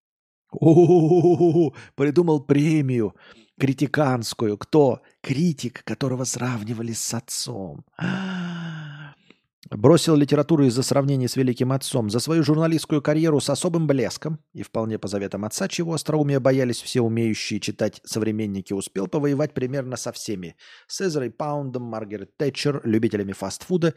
[0.50, 3.14] О, придумал премию
[3.60, 4.56] критиканскую.
[4.56, 5.00] Кто?
[5.22, 7.84] Критик, которого сравнивали с отцом.
[9.70, 12.08] Бросил литературу из-за сравнения с великим отцом.
[12.08, 16.80] За свою журналистскую карьеру с особым блеском, и вполне по заветам отца, чего остроумия боялись
[16.80, 20.56] все умеющие читать современники, успел повоевать примерно со всеми.
[20.86, 23.94] С Эзерой Паундом, Маргарет Тэтчер, любителями фастфуда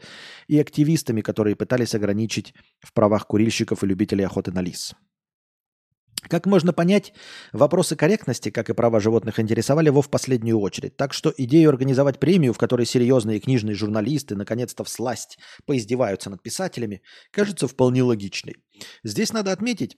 [0.48, 4.94] и активистами, которые пытались ограничить в правах курильщиков и любителей охоты на лис.
[6.28, 7.12] Как можно понять,
[7.52, 10.96] вопросы корректности, как и права животных, интересовали его в последнюю очередь.
[10.96, 17.02] Так что идею организовать премию, в которой серьезные книжные журналисты наконец-то всласть поиздеваются над писателями,
[17.30, 18.56] кажется вполне логичной.
[19.02, 19.96] Здесь надо отметить,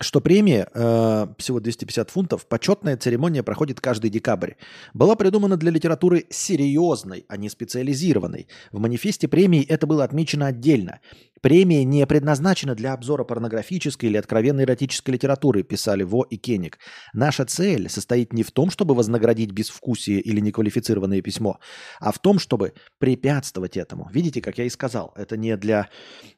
[0.00, 4.52] что премия, э, всего 250 фунтов, почетная церемония проходит каждый декабрь.
[4.92, 8.48] Была придумана для литературы серьезной, а не специализированной.
[8.72, 11.00] В манифесте премии это было отмечено отдельно.
[11.40, 16.78] Премия не предназначена для обзора порнографической или откровенной эротической литературы, писали Во и Кеник.
[17.12, 21.58] Наша цель состоит не в том, чтобы вознаградить безвкусие или неквалифицированное письмо,
[22.00, 24.08] а в том, чтобы препятствовать этому.
[24.10, 25.90] Видите, как я и сказал, это не для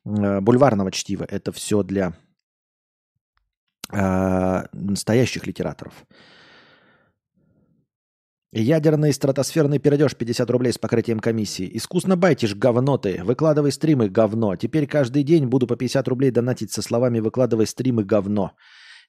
[0.05, 2.17] э, бульварного чтива, это все для
[3.91, 5.95] настоящих литераторов.
[8.53, 11.69] Ядерный стратосферный перейдешь 50 рублей с покрытием комиссии.
[11.77, 13.23] Искусно байтишь, говно ты.
[13.23, 14.57] Выкладывай стримы, говно.
[14.57, 18.53] Теперь каждый день буду по 50 рублей донатить со словами «выкладывай стримы, говно».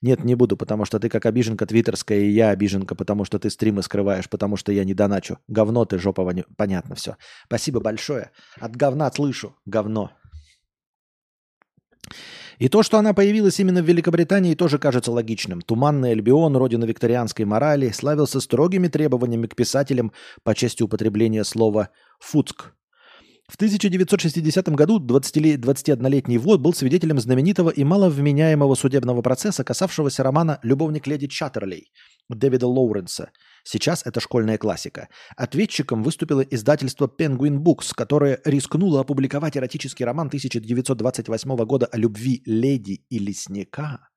[0.01, 3.49] Нет, не буду, потому что ты как обиженка твиттерская, и я обиженка, потому что ты
[3.49, 5.39] стримы скрываешь, потому что я не доначу.
[5.47, 7.15] Говно ты, жопа, понятно все.
[7.45, 8.31] Спасибо большое.
[8.59, 9.55] От говна слышу.
[9.65, 10.11] Говно.
[12.59, 15.61] И то, что она появилась именно в Великобритании, тоже кажется логичным.
[15.61, 20.11] Туманный Альбион, родина викторианской морали, славился строгими требованиями к писателям
[20.43, 21.89] по части употребления слова
[22.19, 22.73] «фуцк».
[23.47, 31.07] В 1960 году 21-летний Вод был свидетелем знаменитого и маловменяемого судебного процесса, касавшегося романа «Любовник
[31.07, 31.91] леди Чаттерлей»
[32.27, 33.29] Дэвида Лоуренса–
[33.69, 35.09] Сейчас это школьная классика.
[35.35, 43.03] Ответчиком выступило издательство Penguin Books, которое рискнуло опубликовать эротический роман 1928 года о любви леди
[43.09, 44.07] и лесника.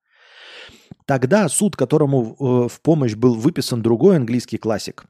[1.05, 5.07] Тогда суд, которому э, в помощь был выписан другой английский классик,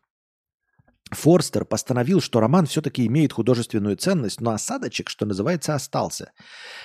[1.10, 6.32] Форстер постановил, что роман все-таки имеет художественную ценность, но осадочек, что называется, остался.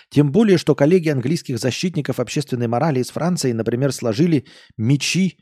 [0.09, 4.45] Тем более, что коллеги английских защитников общественной морали из Франции, например, сложили
[4.75, 5.37] мечи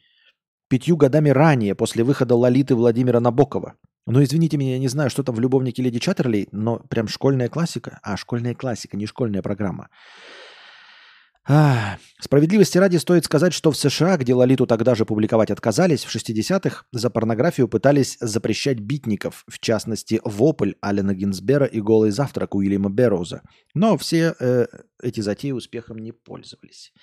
[0.73, 3.75] пятью годами ранее, после выхода Лолиты Владимира Набокова.
[4.07, 7.47] Ну, извините меня, я не знаю, что там в «Любовнике леди Чаттерлей», но прям школьная
[7.47, 7.99] классика.
[8.01, 9.89] А, школьная классика, не школьная программа.
[11.45, 16.15] А, справедливости ради стоит сказать, что в США, где Лолиту тогда же публиковать отказались, в
[16.15, 22.89] 60-х за порнографию пытались запрещать битников, в частности, «Вопль» Алина Гинсбера и «Голый завтрак» Уильяма
[22.89, 23.41] Берроуза.
[23.73, 24.67] Но все э,
[25.01, 26.93] эти затеи успехом не пользовались.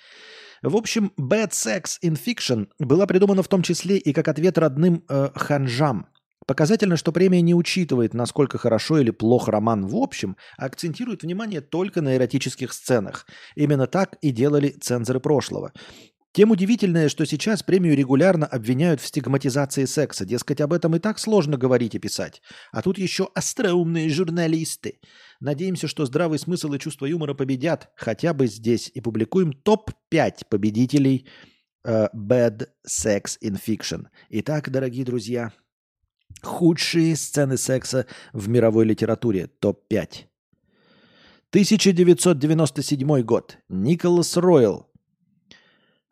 [0.63, 5.03] В общем, Bad Sex in Fiction была придумана в том числе и как ответ родным
[5.07, 6.07] э, ханжам.
[6.51, 11.61] Показательно, что премия не учитывает, насколько хорошо или плохо роман в общем, а акцентирует внимание
[11.61, 13.25] только на эротических сценах.
[13.55, 15.71] Именно так и делали цензоры прошлого.
[16.33, 20.25] Тем удивительное, что сейчас премию регулярно обвиняют в стигматизации секса.
[20.25, 22.41] Дескать, об этом и так сложно говорить и писать.
[22.73, 24.99] А тут еще остроумные журналисты.
[25.39, 28.91] Надеемся, что здравый смысл и чувство юмора победят хотя бы здесь.
[28.93, 31.29] И публикуем топ-5 победителей
[31.87, 34.07] uh, Bad Sex in Fiction.
[34.29, 35.53] Итак, дорогие друзья,
[36.41, 39.47] худшие сцены секса в мировой литературе.
[39.47, 40.25] Топ-5.
[41.51, 43.57] 1997 год.
[43.69, 44.87] Николас Ройл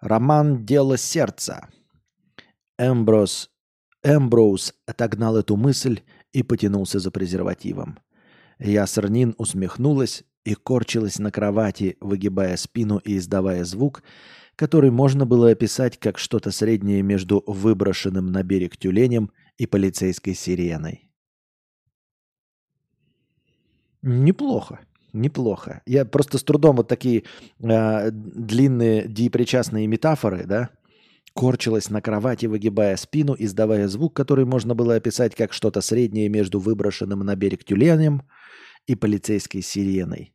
[0.02, 1.70] Роман «Дело сердца».
[2.78, 3.50] Эмброс,
[4.04, 6.02] Эмброуз отогнал эту мысль
[6.32, 8.00] и потянулся за презервативом.
[8.60, 14.04] Ясернин усмехнулась и корчилась на кровати, выгибая спину и издавая звук,
[14.56, 21.12] который можно было описать как что-то среднее между выброшенным на берег тюленем и полицейской сиреной.
[24.02, 24.80] Неплохо.
[25.12, 25.82] Неплохо.
[25.86, 27.24] Я просто с трудом вот такие
[27.60, 30.70] э, длинные депричастные метафоры, да,
[31.34, 36.60] корчилась на кровати, выгибая спину, издавая звук, который можно было описать как что-то среднее между
[36.60, 38.22] выброшенным на берег тюленем
[38.88, 40.34] и полицейской сиреной.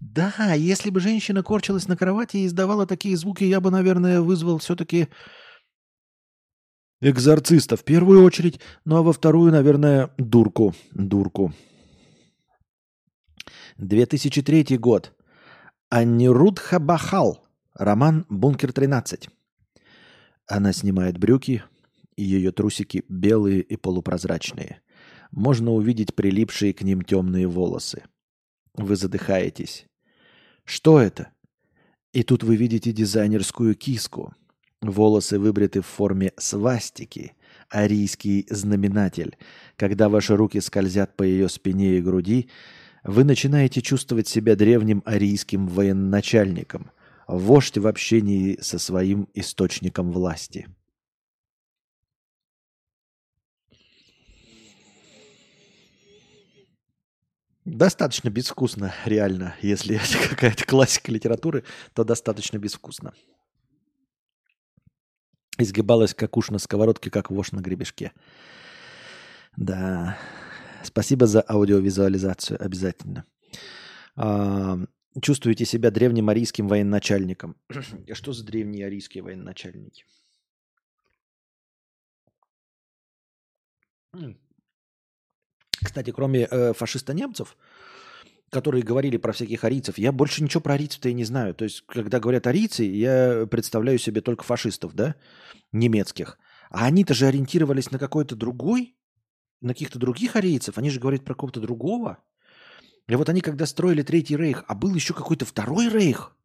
[0.00, 4.56] Да, если бы женщина корчилась на кровати и издавала такие звуки, я бы, наверное, вызвал
[4.58, 5.08] все-таки
[7.02, 10.74] экзорциста в первую очередь, ну а во вторую, наверное, дурку.
[10.92, 11.52] Дурку.
[13.76, 15.12] 2003 год.
[15.90, 17.49] Анирудха Бахал.
[17.80, 19.30] Роман «Бункер-13».
[20.46, 21.62] Она снимает брюки,
[22.14, 24.82] и ее трусики белые и полупрозрачные.
[25.30, 28.02] Можно увидеть прилипшие к ним темные волосы.
[28.74, 29.86] Вы задыхаетесь.
[30.64, 31.30] Что это?
[32.12, 34.34] И тут вы видите дизайнерскую киску.
[34.82, 37.32] Волосы выбриты в форме свастики,
[37.70, 39.38] арийский знаменатель.
[39.76, 42.50] Когда ваши руки скользят по ее спине и груди,
[43.04, 46.90] вы начинаете чувствовать себя древним арийским военачальником,
[47.30, 50.68] вождь в общении со своим источником власти.
[57.64, 59.54] Достаточно безвкусно, реально.
[59.62, 61.64] Если это какая-то классика литературы,
[61.94, 63.14] то достаточно безвкусно.
[65.56, 68.12] Изгибалась как уж на сковородке, как вошь на гребешке.
[69.56, 70.18] Да.
[70.82, 73.24] Спасибо за аудиовизуализацию, обязательно.
[75.20, 77.56] Чувствуете себя древним арийским военачальником.
[78.08, 80.04] А что за древние арийские военачальники?
[85.82, 87.56] Кстати, кроме э, фашиста-немцев,
[88.50, 91.54] которые говорили про всяких арийцев, я больше ничего про арийцев-то и не знаю.
[91.54, 95.16] То есть, когда говорят арийцы, я представляю себе только фашистов, да,
[95.72, 96.38] немецких.
[96.70, 98.96] А они-то же ориентировались на какой-то другой,
[99.60, 100.78] на каких-то других арийцев.
[100.78, 102.18] Они же говорят про кого-то другого.
[103.10, 106.36] И вот они, когда строили Третий Рейх, а был еще какой-то Второй Рейх,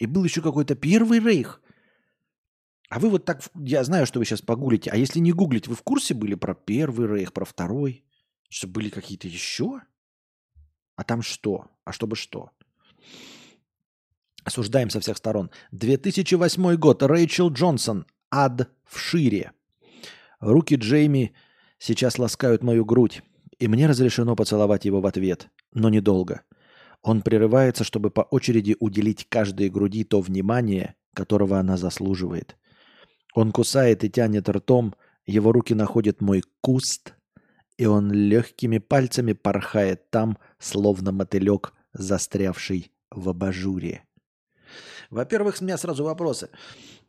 [0.00, 1.60] и был еще какой-то Первый Рейх.
[2.88, 5.76] А вы вот так, я знаю, что вы сейчас погуглите, а если не гуглить, вы
[5.76, 8.04] в курсе были про Первый Рейх, про Второй?
[8.48, 9.82] Что были какие-то еще?
[10.96, 11.66] А там что?
[11.84, 12.50] А чтобы что?
[14.42, 15.52] Осуждаем со всех сторон.
[15.70, 17.04] 2008 год.
[17.04, 18.04] Рэйчел Джонсон.
[18.32, 19.52] Ад в шире.
[20.40, 21.36] Руки Джейми
[21.78, 23.22] сейчас ласкают мою грудь,
[23.60, 26.42] и мне разрешено поцеловать его в ответ, но недолго.
[27.02, 32.56] Он прерывается, чтобы по очереди уделить каждой груди то внимание, которого она заслуживает.
[33.34, 34.94] Он кусает и тянет ртом,
[35.26, 37.14] его руки находят мой куст,
[37.76, 44.04] и он легкими пальцами порхает там, словно мотылек, застрявший в абажуре.
[45.10, 46.50] Во-первых, с меня сразу вопросы.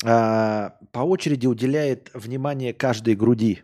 [0.04, 3.64] А, по очереди уделяет внимание каждой груди.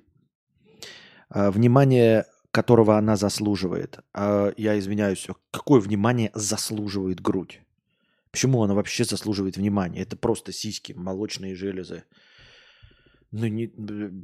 [1.29, 3.99] А, внимание которого она заслуживает.
[4.13, 7.61] А, я извиняюсь, какое внимание заслуживает грудь?
[8.31, 10.01] Почему она вообще заслуживает внимания?
[10.01, 12.03] Это просто сиськи, молочные железы
[13.31, 13.71] ну, не,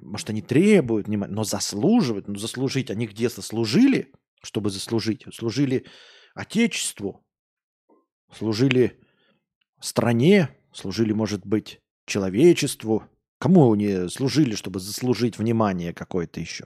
[0.02, 2.90] может, они требуют внимания, но заслуживают, ну, заслужить.
[2.90, 4.12] Они где-то служили,
[4.42, 5.26] чтобы заслужить?
[5.34, 5.86] Служили
[6.34, 7.24] Отечеству,
[8.32, 9.00] служили
[9.80, 13.04] стране, служили, может быть, человечеству.
[13.40, 16.66] Кому они служили, чтобы заслужить внимание какое-то еще?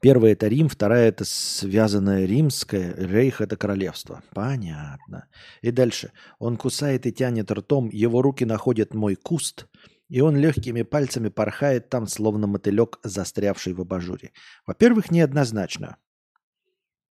[0.00, 4.22] Первая это Рим, вторая это связанная римская, рейх это королевство.
[4.34, 5.28] Понятно.
[5.62, 6.12] И дальше.
[6.38, 9.66] Он кусает и тянет ртом, его руки находят мой куст,
[10.08, 14.32] и он легкими пальцами порхает там, словно мотылек, застрявший в абажуре.
[14.66, 15.96] Во-первых, неоднозначно.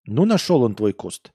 [0.06, 1.32] Ну, нашел он твой куст.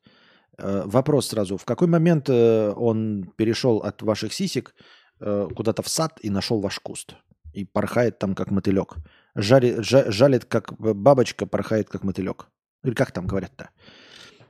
[0.58, 1.56] Э, вопрос сразу.
[1.56, 4.74] В какой момент э, он перешел от ваших сисек
[5.20, 7.16] э, куда-то в сад и нашел ваш куст?
[7.52, 8.96] И порхает там, как мотылек
[9.36, 12.48] жарит, жалит, как бабочка, порхает, как мотылек.
[12.82, 13.70] Или как там говорят-то?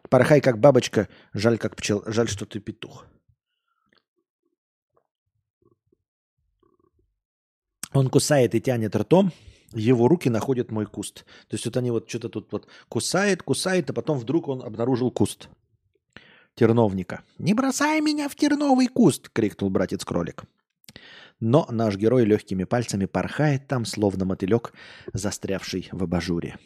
[0.08, 3.06] Порхай, как бабочка, жаль, как пчел, жаль, что ты петух.
[7.92, 9.32] Он кусает и тянет ртом,
[9.72, 11.24] его руки находят мой куст.
[11.48, 15.10] То есть вот они вот что-то тут вот кусает, кусает, а потом вдруг он обнаружил
[15.10, 15.48] куст
[16.54, 17.22] терновника.
[17.38, 20.44] «Не бросай меня в терновый куст!»— крикнул братец-кролик.
[21.40, 24.72] Но наш герой легкими пальцами порхает там, словно мотылек,
[25.12, 26.56] застрявший в абажуре.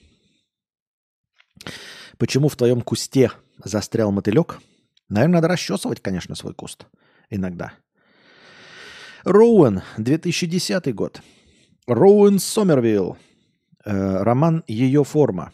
[2.18, 3.32] Почему в твоем кусте
[3.64, 4.60] застрял мотылек?
[5.08, 6.86] Наверное, надо расчесывать, конечно, свой куст.
[7.30, 7.72] Иногда.
[9.24, 11.20] Роуэн, 2010 год.
[11.86, 13.18] Роуэн Сомервилл.
[13.84, 15.52] Э, роман «Ее форма».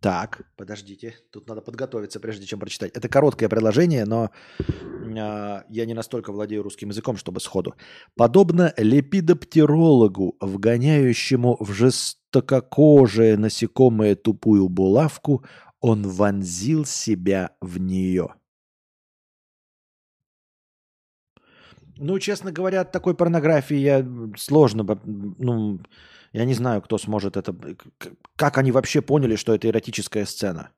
[0.00, 2.92] Так, подождите, тут надо подготовиться, прежде чем прочитать.
[2.94, 4.30] Это короткое предложение, но
[4.60, 7.74] э, я не настолько владею русским языком, чтобы сходу.
[8.14, 15.44] Подобно лепидоптерологу, вгоняющему в жестококожее насекомое тупую булавку,
[15.80, 18.34] он вонзил себя в нее.
[21.96, 25.80] Ну, честно говоря, от такой порнографии я сложно, ну,
[26.32, 27.54] я не знаю, кто сможет это...
[28.36, 30.70] Как они вообще поняли, что это эротическая сцена?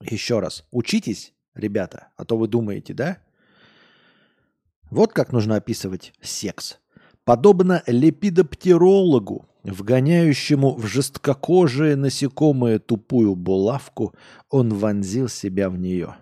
[0.00, 0.64] Еще раз.
[0.70, 3.18] Учитесь, ребята, а то вы думаете, да?
[4.90, 6.78] Вот как нужно описывать секс.
[7.24, 14.14] Подобно лепидоптерологу, вгоняющему в жесткокожее насекомое тупую булавку,
[14.48, 16.16] он вонзил себя в нее.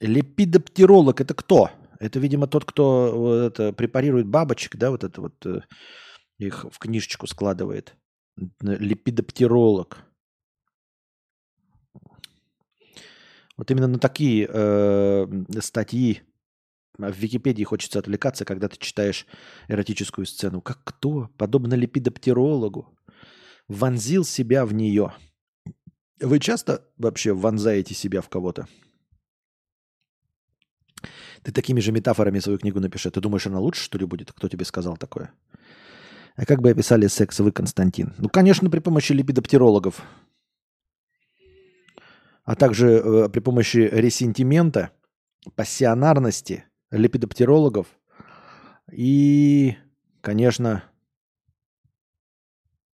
[0.00, 1.70] Лепидоптеролог– это кто?
[1.98, 5.62] Это, видимо, тот, кто это, препарирует бабочек, да, вот это вот э,
[6.38, 7.96] их в книжечку складывает.
[8.60, 9.98] Липидоптеролог.
[13.56, 15.26] Вот именно на такие э,
[15.60, 16.22] статьи
[16.96, 19.26] в Википедии хочется отвлекаться, когда ты читаешь
[19.66, 20.60] эротическую сцену.
[20.60, 22.96] Как кто, подобно липидоптерологу,
[23.66, 25.12] вонзил себя в нее.
[26.20, 28.68] Вы часто вообще вонзаете себя в кого-то?
[31.42, 33.10] Ты такими же метафорами свою книгу напиши.
[33.10, 34.32] Ты думаешь, она лучше, что ли, будет?
[34.32, 35.32] Кто тебе сказал такое?
[36.36, 38.14] А как бы описали секс вы, Константин?
[38.18, 40.02] Ну, конечно, при помощи липидоптерологов.
[42.44, 44.90] А также э, при помощи ресентимента,
[45.54, 47.86] пассионарности, липидоптерологов
[48.90, 49.76] и,
[50.20, 50.84] конечно,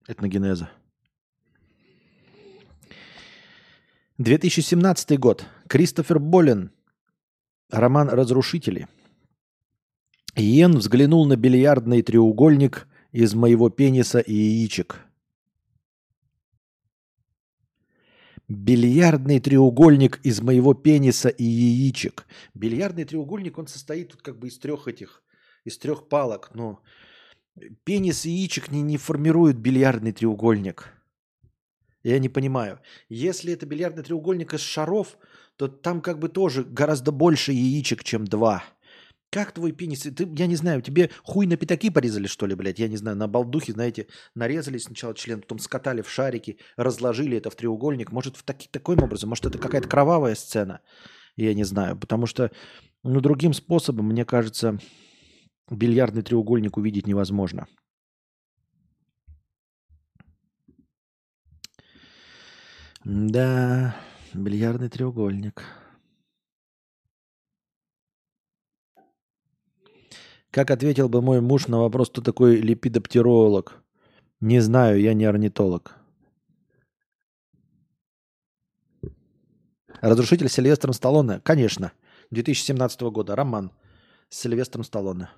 [0.09, 0.71] этногенеза.
[4.19, 5.45] 2017 год.
[5.69, 6.71] Кристофер Болин
[7.71, 8.89] Роман «Разрушители».
[10.37, 15.01] Йен взглянул на бильярдный треугольник из моего пениса и яичек.
[18.49, 22.27] Бильярдный треугольник из моего пениса и яичек.
[22.53, 25.23] Бильярдный треугольник, он состоит как бы из трех этих,
[25.65, 26.83] из трех палок, но
[27.85, 30.93] пенис и яичек не, не формируют бильярдный треугольник.
[32.03, 32.81] Я не понимаю.
[33.09, 35.17] Если это бильярдный треугольник из шаров,
[35.57, 38.65] то там как бы тоже гораздо больше яичек, чем два.
[39.31, 40.03] Как твой пенис?
[40.03, 42.79] Ты, я не знаю, тебе хуй на пятаки порезали, что ли, блядь?
[42.79, 47.51] Я не знаю, на балдухе, знаете, нарезали сначала член, потом скатали в шарики, разложили это
[47.51, 48.13] в треугольник.
[48.13, 49.31] Может, в таки, таким образом?
[49.31, 50.81] Может, это какая-то кровавая сцена?
[51.37, 52.53] Я не знаю, потому что,
[53.03, 54.79] ну, другим способом, мне кажется,
[55.69, 57.67] бильярдный треугольник увидеть невозможно.
[63.05, 63.97] Да.
[64.35, 65.63] Бильярдный треугольник.
[70.51, 73.83] Как ответил бы мой муж на вопрос, кто такой липидоптеролог?
[74.41, 75.97] Не знаю, я не орнитолог.
[80.01, 81.41] Разрушитель Сильвестром Сталлоне?
[81.41, 81.93] Конечно.
[82.31, 83.37] 2017 года.
[83.37, 83.71] Роман
[84.31, 85.31] с Сильвестром Сталлоне.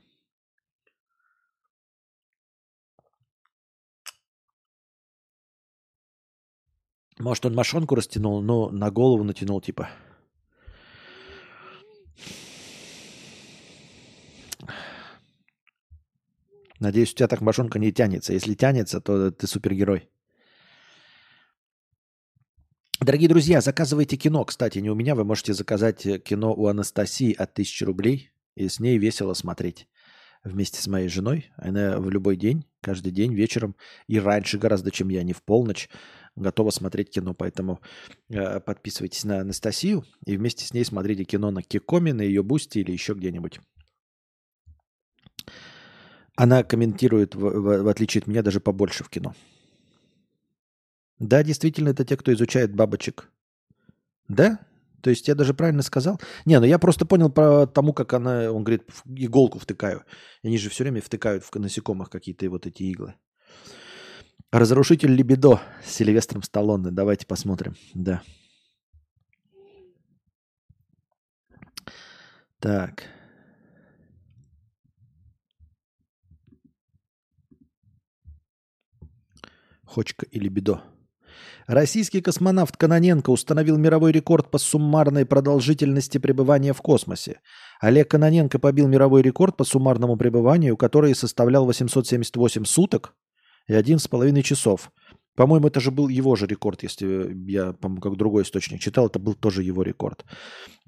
[7.19, 9.89] Может, он мошонку растянул, но на голову натянул, типа.
[16.79, 18.35] Надеюсь, у тебя так мошонка не тянется.
[18.35, 20.11] Если тянется, то ты супергерой.
[23.01, 24.45] Дорогие друзья, заказывайте кино.
[24.45, 28.31] Кстати, не у меня, вы можете заказать кино у Анастасии от 1000 рублей.
[28.57, 29.89] И с ней весело смотреть
[30.45, 31.51] вместе с моей женой.
[31.57, 33.75] Она в любой день, каждый день вечером
[34.07, 35.89] и раньше гораздо, чем я, не в полночь,
[36.37, 37.35] готова смотреть кино.
[37.35, 37.81] Поэтому
[38.29, 42.81] э, подписывайтесь на Анастасию и вместе с ней смотрите кино на Кикоме, на ее бусте
[42.81, 43.61] или еще где-нибудь.
[46.37, 49.35] Она комментирует, в, в, в отличие от меня, даже побольше в кино.
[51.19, 53.31] Да, действительно, это те, кто изучает бабочек.
[54.29, 54.61] Да?
[55.03, 56.21] То есть я даже правильно сказал?
[56.45, 60.05] Не, ну я просто понял про тому, как она, он говорит, иголку втыкаю.
[60.43, 63.15] Они же все время втыкают в насекомых какие-то вот эти иглы.
[64.53, 66.91] Разрушитель либидо с Сильвестром Сталлоне.
[66.91, 67.77] Давайте посмотрим.
[67.95, 68.23] Да.
[72.61, 73.05] Так.
[79.85, 80.83] Хочка и либидо.
[81.67, 87.41] Российский космонавт Каноненко установил мировой рекорд по суммарной продолжительности пребывания в космосе.
[87.81, 93.15] Олег Каноненко побил мировой рекорд по суммарному пребыванию, который составлял 878 суток
[93.69, 94.91] и 11,5 часов.
[95.37, 99.19] По-моему, это же был его же рекорд, если я, по-моему, как другой источник читал, это
[99.19, 100.25] был тоже его рекорд.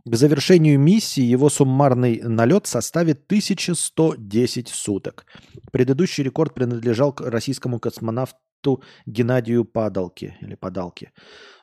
[0.05, 5.27] К завершению миссии его суммарный налет составит 1110 суток.
[5.71, 10.39] Предыдущий рекорд принадлежал российскому космонавту Геннадию Падалке.
[10.41, 11.13] Или Падалке.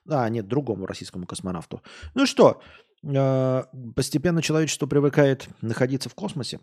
[0.07, 1.81] А, нет, другому российскому космонавту.
[2.13, 2.61] Ну что,
[3.03, 3.63] э,
[3.95, 6.59] постепенно человечество привыкает находиться в космосе.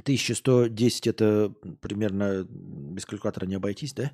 [0.00, 4.12] 1110 это примерно без калькулятора не обойтись, да?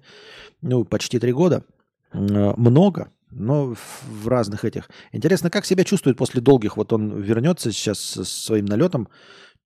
[0.63, 1.65] Ну, почти три года.
[2.13, 4.89] Много, но в разных этих.
[5.13, 9.09] Интересно, как себя чувствует после долгих, вот он вернется сейчас со своим налетом,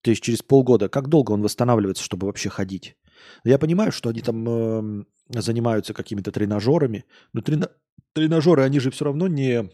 [0.01, 2.97] то есть через полгода, как долго он восстанавливается, чтобы вообще ходить?
[3.45, 5.05] Я понимаю, что они там э,
[5.41, 7.69] занимаются какими-то тренажерами, но трена...
[8.12, 9.71] тренажеры, они же все равно не,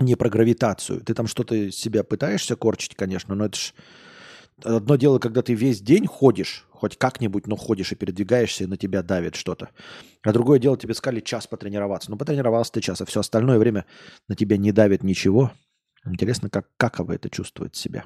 [0.00, 1.00] не про гравитацию.
[1.00, 3.72] Ты там что-то себя пытаешься корчить, конечно, но это же
[4.62, 8.76] Одно дело, когда ты весь день ходишь, хоть как-нибудь, но ходишь и передвигаешься, и на
[8.76, 9.70] тебя давит что-то.
[10.22, 12.10] А другое дело, тебе сказали час потренироваться.
[12.10, 13.84] Ну, потренировался ты час, а все остальное время
[14.28, 15.50] на тебя не давит ничего.
[16.06, 18.04] Интересно, как, как вы это чувствуете себя.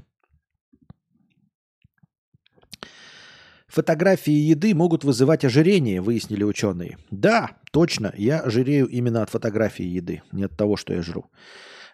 [3.67, 6.97] Фотографии еды могут вызывать ожирение, выяснили ученые.
[7.11, 11.27] Да, точно, я жирею именно от фотографии еды, не от того, что я жру.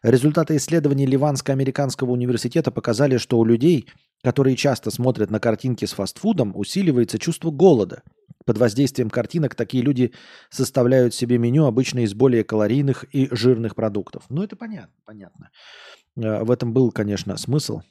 [0.04, 3.88] Результаты исследований Ливанско-американского университета показали, что у людей–
[4.24, 8.02] которые часто смотрят на картинки с фастфудом, усиливается чувство голода.
[8.46, 10.12] Под воздействием картинок такие люди
[10.48, 14.24] составляют себе меню обычно из более калорийных и жирных продуктов.
[14.30, 15.50] Ну, это понятно, понятно.
[16.16, 17.82] Э, в этом был, конечно, смысл.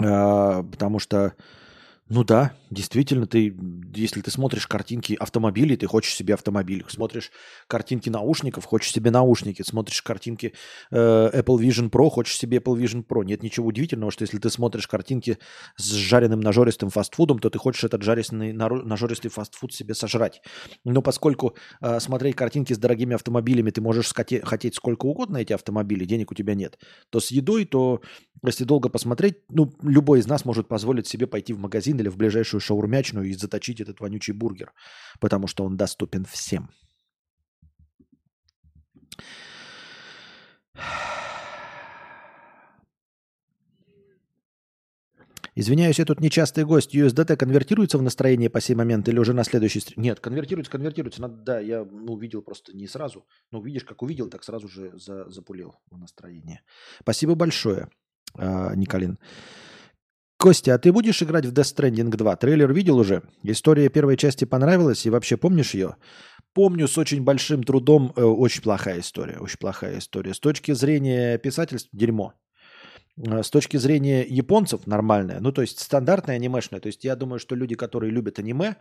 [0.00, 1.34] Э, потому что
[2.08, 3.56] ну да, действительно, ты,
[3.94, 6.84] если ты смотришь картинки автомобилей, ты хочешь себе автомобиль.
[6.88, 7.30] Смотришь
[7.68, 9.62] картинки наушников, хочешь себе наушники.
[9.62, 10.52] Смотришь картинки
[10.90, 13.24] э, Apple Vision Pro, хочешь себе Apple Vision Pro.
[13.24, 15.38] Нет ничего удивительного, что если ты смотришь картинки
[15.76, 20.42] с жареным нажористым фастфудом, то ты хочешь этот жареный нажористый фастфуд себе сожрать.
[20.84, 25.54] Но поскольку э, смотреть картинки с дорогими автомобилями ты можешь скоте- хотеть сколько угодно эти
[25.54, 26.78] автомобили, денег у тебя нет,
[27.10, 28.02] то с едой, то
[28.48, 32.16] если долго посмотреть, ну, любой из нас может позволить себе пойти в магазин или в
[32.16, 34.72] ближайшую шаурмячную и заточить этот вонючий бургер,
[35.20, 36.70] потому что он доступен всем.
[45.54, 46.94] Извиняюсь, я тут нечастый гость.
[46.94, 50.02] USDT конвертируется в настроение по сей момент или уже на следующий стрим?
[50.02, 51.20] Нет, конвертируется, конвертируется.
[51.20, 53.26] Надо, да, я ну, увидел просто не сразу.
[53.50, 56.62] Но увидишь, как увидел, так сразу же за, запулил в настроение.
[57.00, 57.90] Спасибо большое,
[58.34, 59.18] а, Николин.
[60.38, 62.36] Костя, а ты будешь играть в Death Stranding 2?
[62.36, 63.22] Трейлер видел уже?
[63.44, 65.94] История первой части понравилась и вообще помнишь ее?
[66.52, 68.12] Помню с очень большим трудом.
[68.16, 70.34] Э, очень плохая история, очень плохая история.
[70.34, 72.34] С точки зрения писательства, дерьмо.
[73.16, 76.80] Э, с точки зрения японцев нормальная, ну то есть стандартная анимешная.
[76.80, 78.76] То есть я думаю, что люди, которые любят аниме,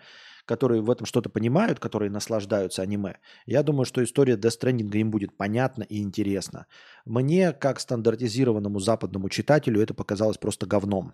[0.46, 5.12] которые в этом что-то понимают, которые наслаждаются аниме, я думаю, что история Death Stranding им
[5.12, 6.68] будет понятна и интересна.
[7.06, 11.14] Мне, как стандартизированному западному читателю, это показалось просто говном.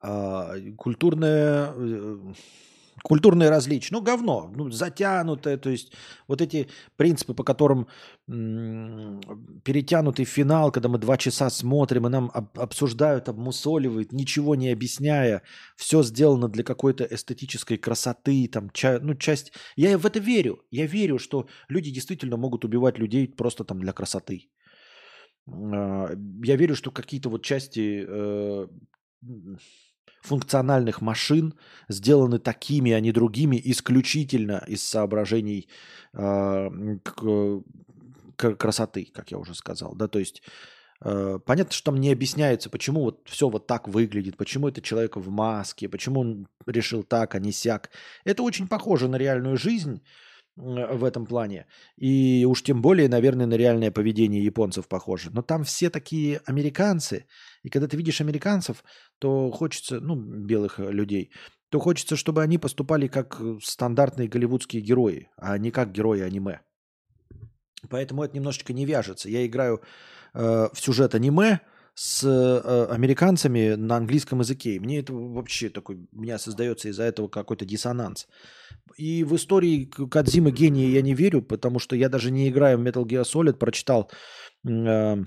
[0.00, 2.32] А, культурное, э,
[3.02, 3.94] культурные различия.
[3.94, 5.92] Ну, говно, ну, затянутое, то есть
[6.26, 7.88] вот эти принципы, по которым
[8.26, 15.42] перетянутый финал, когда мы два часа смотрим, и нам об- обсуждают, обмусоливают, ничего не объясняя,
[15.76, 19.52] все сделано для какой-то эстетической красоты, там, ча- ну, часть...
[19.76, 23.92] Я в это верю, я верю, что люди действительно могут убивать людей просто там для
[23.92, 24.48] красоты.
[25.50, 26.10] А,
[26.44, 28.66] я верю, что какие-то вот части э,
[30.22, 31.54] функциональных машин
[31.88, 35.68] сделаны такими, а не другими, исключительно из соображений
[36.12, 37.62] э, к,
[38.36, 39.94] к, красоты, как я уже сказал.
[39.94, 40.08] Да?
[40.08, 40.42] То есть
[41.02, 45.16] э, понятно, что там не объясняется, почему вот все вот так выглядит, почему это человек
[45.16, 47.90] в маске, почему он решил так, а не сяк.
[48.24, 50.02] Это очень похоже на реальную жизнь
[50.58, 51.66] в этом плане.
[51.96, 55.30] И уж тем более, наверное, на реальное поведение японцев похоже.
[55.32, 57.26] Но там все такие американцы.
[57.62, 58.84] И когда ты видишь американцев,
[59.18, 61.30] то хочется, ну, белых э, людей,
[61.70, 66.60] то хочется, чтобы они поступали как э, стандартные голливудские герои, а не как герои аниме.
[67.88, 69.28] Поэтому это немножечко не вяжется.
[69.28, 69.80] Я играю
[70.34, 71.60] э, в сюжет аниме,
[72.00, 74.76] с э, американцами на английском языке.
[74.76, 78.28] И мне это вообще такой, у меня создается из-за этого какой-то диссонанс.
[78.96, 82.82] И в истории Кадзимы гения я не верю, потому что я даже не играю в
[82.82, 84.08] Metal Gear Solid, прочитал
[84.64, 85.24] э, э,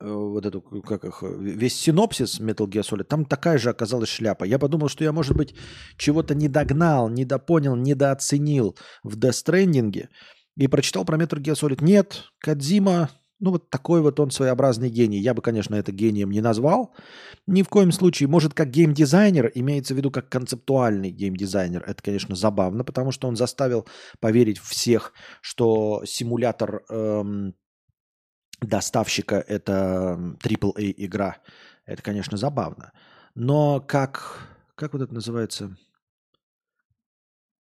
[0.00, 4.44] вот эту, как их, весь синопсис Metal Gear Solid, там такая же оказалась шляпа.
[4.44, 5.54] Я подумал, что я, может быть,
[5.98, 10.08] чего-то не догнал, недопонял, недооценил в Death Stranding
[10.56, 11.84] и прочитал про Metal Gear Solid.
[11.84, 15.18] Нет, Кадзима Ну, вот такой вот он своеобразный гений.
[15.18, 16.94] Я бы, конечно, это гением не назвал.
[17.46, 18.28] Ни в коем случае.
[18.28, 21.82] Может, как геймдизайнер, имеется в виду как концептуальный геймдизайнер.
[21.86, 23.88] Это, конечно, забавно, потому что он заставил
[24.20, 27.54] поверить всех, что симулятор эм,
[28.60, 31.38] доставщика– это AAA игра.
[31.86, 32.92] Это, конечно, забавно.
[33.34, 35.78] Но как, как вот это называется?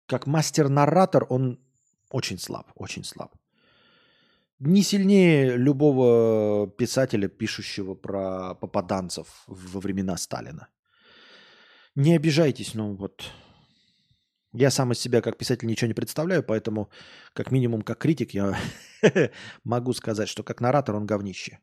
[0.06, 1.60] Как мастер-наратор он
[2.10, 3.34] очень слаб, очень слаб
[4.60, 10.68] не сильнее любого писателя, пишущего про попаданцев во времена Сталина.
[11.94, 13.24] Не обижайтесь, ну вот.
[14.52, 16.90] Я сам из себя как писатель ничего не представляю, поэтому
[17.34, 18.58] как минимум как критик я
[19.64, 21.58] могу сказать, что как наратор он говнище.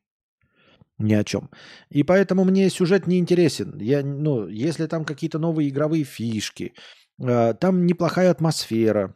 [0.97, 1.49] Ни о чем.
[1.89, 3.77] И поэтому мне сюжет не интересен.
[3.79, 6.73] Я, ну, если там какие-то новые игровые фишки,
[7.19, 9.15] э, там неплохая атмосфера,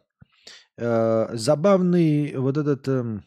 [0.77, 2.87] э, забавный вот этот...
[2.87, 3.19] Э,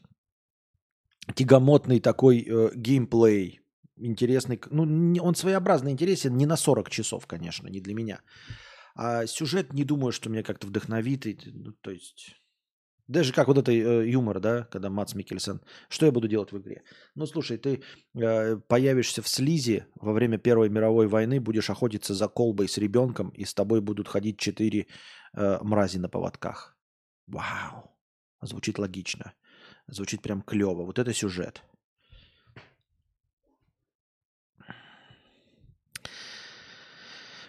[1.35, 3.61] тягомотный такой э, геймплей.
[3.97, 4.61] Интересный.
[4.71, 8.21] Ну, он своеобразно интересен, не на 40 часов, конечно, не для меня.
[8.95, 11.27] А сюжет не думаю, что меня как-то вдохновит.
[11.27, 12.37] И, ну, то есть...
[13.09, 15.61] Даже как вот это э, юмор, да, когда Мац Микельсон.
[15.89, 16.83] Что я буду делать в игре?
[17.15, 17.83] Ну, слушай, ты
[18.15, 23.31] э, появишься в слизи во время Первой мировой войны, будешь охотиться за колбой с ребенком,
[23.31, 24.87] и с тобой будут ходить четыре
[25.37, 26.77] э, мрази на поводках.
[27.27, 27.91] Вау.
[28.41, 29.33] Звучит логично.
[29.93, 30.86] Звучит прям клево.
[30.86, 31.62] Вот это сюжет.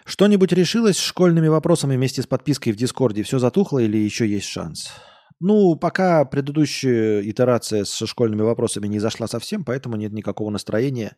[0.04, 3.22] Что-нибудь решилось с школьными вопросами вместе с подпиской в Дискорде?
[3.22, 4.92] Все затухло или еще есть шанс?
[5.40, 11.16] Ну, пока предыдущая итерация со школьными вопросами не зашла совсем, поэтому нет никакого настроения.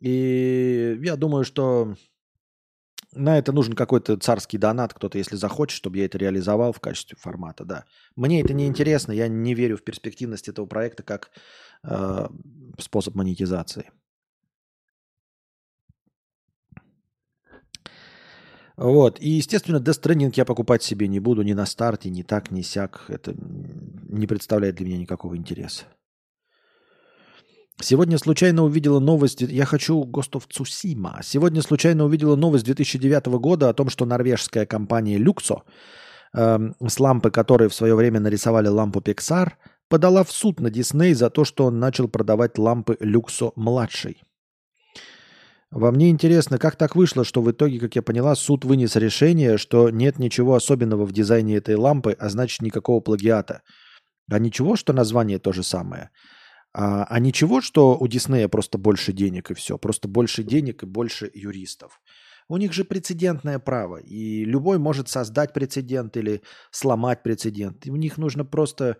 [0.00, 1.94] И я думаю, что
[3.18, 7.16] на это нужен какой-то царский донат, кто-то, если захочет, чтобы я это реализовал в качестве
[7.20, 7.84] формата, да.
[8.16, 11.30] Мне это не интересно, я не верю в перспективность этого проекта как
[11.84, 12.28] э,
[12.78, 13.90] способ монетизации.
[18.76, 19.20] Вот.
[19.20, 22.62] И, естественно, Death Stranding я покупать себе не буду ни на старте, ни так, ни
[22.62, 23.06] сяк.
[23.08, 25.84] Это не представляет для меня никакого интереса.
[27.80, 31.22] Сегодня случайно увидела новость, я хочу of Tsushima.
[31.22, 35.62] Сегодня случайно увидела новость 2009 года о том, что норвежская компания Luxo,
[36.34, 39.52] э, с лампы которой в свое время нарисовали лампу Pixar,
[39.88, 44.22] подала в суд на Disney за то, что он начал продавать лампы Luxo-младший.
[45.70, 49.56] Во мне интересно, как так вышло, что в итоге, как я поняла, суд вынес решение,
[49.56, 53.62] что нет ничего особенного в дизайне этой лампы, а значит никакого плагиата.
[54.30, 56.10] А ничего, что название то же самое–
[56.72, 59.78] а, а ничего, что у Диснея просто больше денег и все.
[59.78, 62.00] Просто больше денег и больше юристов.
[62.48, 63.96] У них же прецедентное право.
[63.96, 67.86] И любой может создать прецедент или сломать прецедент.
[67.86, 68.96] И у них нужно просто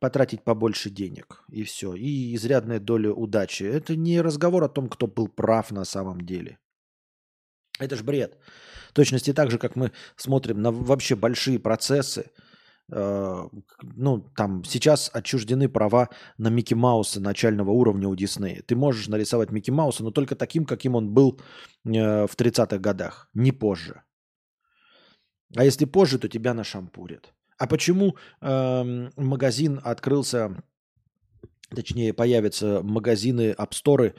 [0.00, 1.44] потратить побольше денег.
[1.50, 1.94] И все.
[1.94, 3.64] И изрядная доля удачи.
[3.64, 6.58] Это не разговор о том, кто был прав на самом деле.
[7.78, 8.38] Это ж бред.
[8.90, 12.30] В точности так же, как мы смотрим на вообще большие процессы–
[12.90, 16.08] ну, там сейчас отчуждены права
[16.38, 18.62] на Микки Мауса начального уровня у Диснея.
[18.62, 21.38] Ты можешь нарисовать Микки Мауса, но только таким, каким он был
[21.84, 24.02] э, в 30-х годах, не позже.
[25.54, 27.34] А если позже, то тебя нашампурят.
[27.58, 30.62] А почему э, магазин открылся,
[31.68, 34.14] точнее, появятся магазины, апсторы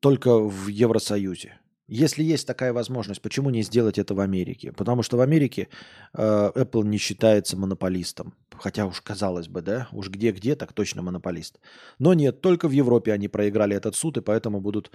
[0.00, 1.59] только в Евросоюзе?
[1.90, 4.70] Если есть такая возможность, почему не сделать это в Америке?
[4.70, 5.66] Потому что в Америке
[6.14, 8.32] э, Apple не считается монополистом.
[8.56, 11.58] Хотя уж казалось бы, да, уж где-где, так точно монополист.
[11.98, 14.92] Но нет, только в Европе они проиграли этот суд, и поэтому будут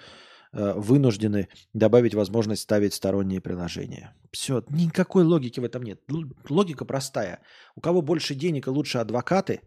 [0.53, 4.15] э, вынуждены добавить возможность ставить сторонние приложения.
[4.31, 5.99] Все, никакой логики в этом нет.
[6.47, 7.41] Логика простая.
[7.75, 9.59] У кого больше денег и лучше адвокаты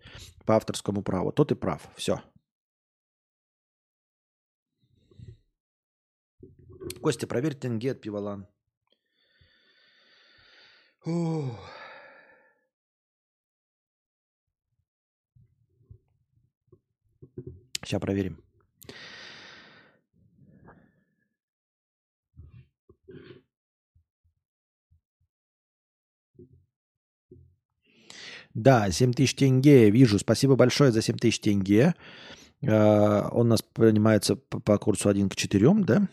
[0.46, 1.82] по авторскому праву, тот и прав.
[1.94, 2.22] Все.
[7.02, 8.46] Костя, проверь тенге от пиволан.
[17.84, 18.42] Сейчас проверим.
[28.54, 30.18] Да, 7 тысяч тенге, вижу.
[30.18, 31.94] Спасибо большое за 7 тысяч тенге.
[32.66, 36.08] А, он у нас принимается по курсу 1 к 4, да?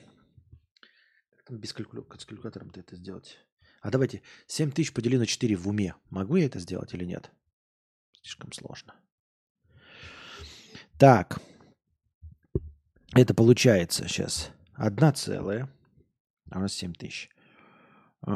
[1.50, 3.40] Без калькулятора, с калькулятором ты это сделать.
[3.82, 5.96] А давайте 7 тысяч подели на 4 в уме.
[6.10, 7.32] Могу я это сделать или нет?
[8.22, 8.96] Слишком сложно.
[10.98, 11.40] Так.
[13.14, 15.70] Это получается сейчас одна целая.
[16.50, 17.30] А у нас 7 тысяч.
[18.22, 18.36] А,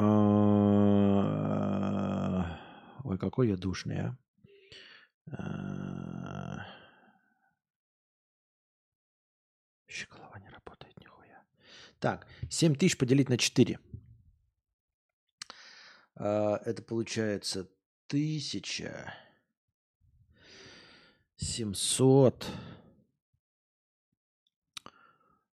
[3.03, 4.15] ой, какой я душный, а.
[5.31, 6.29] а
[11.99, 13.79] Так, 7 тысяч поделить на 4.
[16.15, 17.69] А, это получается
[18.07, 19.13] 1000
[21.37, 22.45] 700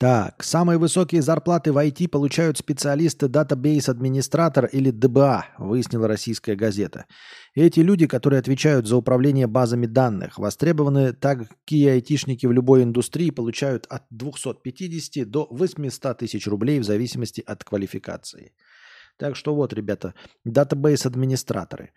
[0.00, 7.04] Так, самые высокие зарплаты в IT получают специалисты Database администратор или ДБА, выяснила российская газета.
[7.54, 13.84] Эти люди, которые отвечают за управление базами данных, востребованы такие айтишники в любой индустрии, получают
[13.90, 18.52] от 250 до 800 тысяч рублей в зависимости от квалификации.
[19.20, 20.14] Так что вот, ребята,
[20.46, 21.90] датабейс-администраторы.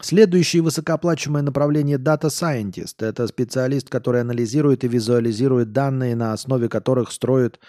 [0.00, 3.04] Следующее высокооплачиваемое направление Data Scientist.
[3.06, 7.60] Это специалист, который анализирует и визуализирует данные, на основе которых строят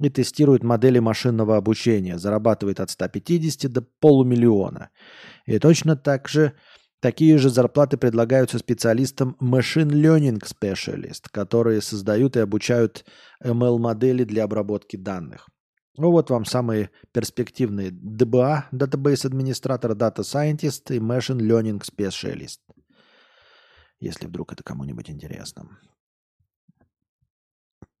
[0.00, 2.18] и тестирует модели машинного обучения.
[2.18, 4.90] Зарабатывает от 150 до полумиллиона.
[5.46, 6.52] И точно так же
[7.00, 13.04] такие же зарплаты предлагаются специалистам Machine Learning Specialist, которые создают и обучают
[13.44, 15.46] ML-модели для обработки данных.
[15.98, 22.60] Ну вот вам самые перспективные DBA, Database Administrator, Data Scientist и Machine Learning Specialist.
[23.98, 25.78] Если вдруг это кому-нибудь интересно.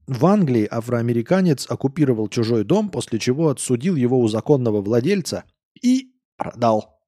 [0.06, 5.44] В Англии афроамериканец оккупировал чужой дом, после чего отсудил его у законного владельца
[5.82, 7.00] и продал.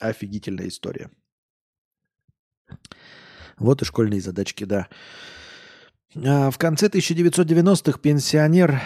[0.00, 1.10] Офигительная история.
[3.58, 4.88] Вот и школьные задачки, да.
[6.16, 8.80] А в конце 1990-х пенсионер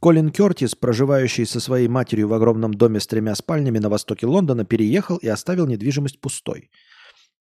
[0.00, 4.64] Колин Кертис, проживающий со своей матерью в огромном доме с тремя спальнями на востоке Лондона,
[4.64, 6.70] переехал и оставил недвижимость пустой.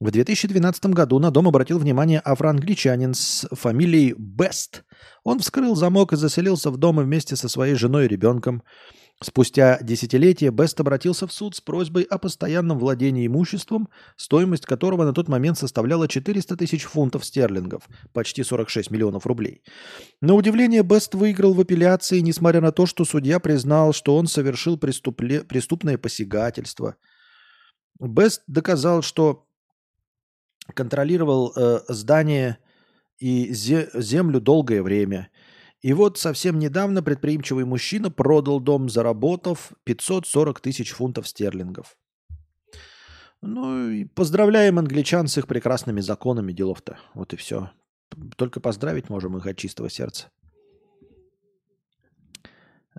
[0.01, 4.83] В 2012 году на дом обратил внимание афроангличанин с фамилией Бест.
[5.23, 8.63] Он вскрыл замок и заселился в дом вместе со своей женой и ребенком.
[9.21, 15.11] Спустя десятилетия Бест обратился в суд с просьбой о постоянном владении имуществом, стоимость которого на
[15.11, 19.61] тот момент составляла 400 тысяч фунтов стерлингов, почти 46 миллионов рублей.
[20.21, 24.77] На удивление Бест выиграл в апелляции, несмотря на то, что судья признал, что он совершил
[24.77, 25.41] преступле...
[25.41, 26.95] преступное посягательство.
[27.99, 29.45] Бест доказал, что
[30.73, 32.59] контролировал э, здание
[33.17, 35.29] и землю долгое время–
[35.81, 41.95] и вот совсем недавно предприимчивый мужчина продал дом, заработав 540 тысяч фунтов стерлингов.
[43.41, 46.99] Ну и поздравляем англичан с их прекрасными законами делов-то.
[47.13, 47.71] Вот и все.
[48.35, 50.29] Только поздравить можем их от чистого сердца.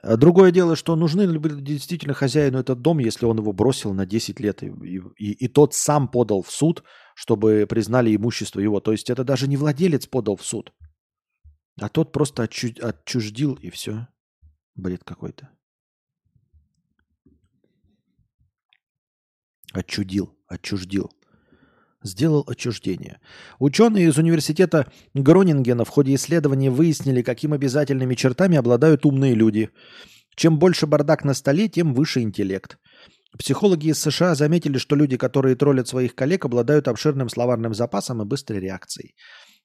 [0.02, 4.06] А другое дело, что нужны ли действительно хозяину этот дом, если он его бросил на
[4.06, 4.68] 10 лет, и,
[5.18, 6.84] и, и тот сам подал в суд,
[7.14, 8.80] чтобы признали имущество его.
[8.80, 10.72] То есть это даже не владелец подал в суд.
[11.80, 12.68] А тот просто отчу...
[12.82, 14.06] отчуждил и все.
[14.74, 15.48] Бред какой-то.
[19.72, 21.10] Отчудил, отчуждил.
[22.02, 23.20] Сделал отчуждение.
[23.58, 29.70] Ученые из университета Гронингена в ходе исследования выяснили, каким обязательными чертами обладают умные люди.
[30.34, 32.78] Чем больше бардак на столе, тем выше интеллект.
[33.38, 38.24] Психологи из США заметили, что люди, которые троллят своих коллег, обладают обширным словарным запасом и
[38.24, 39.14] быстрой реакцией.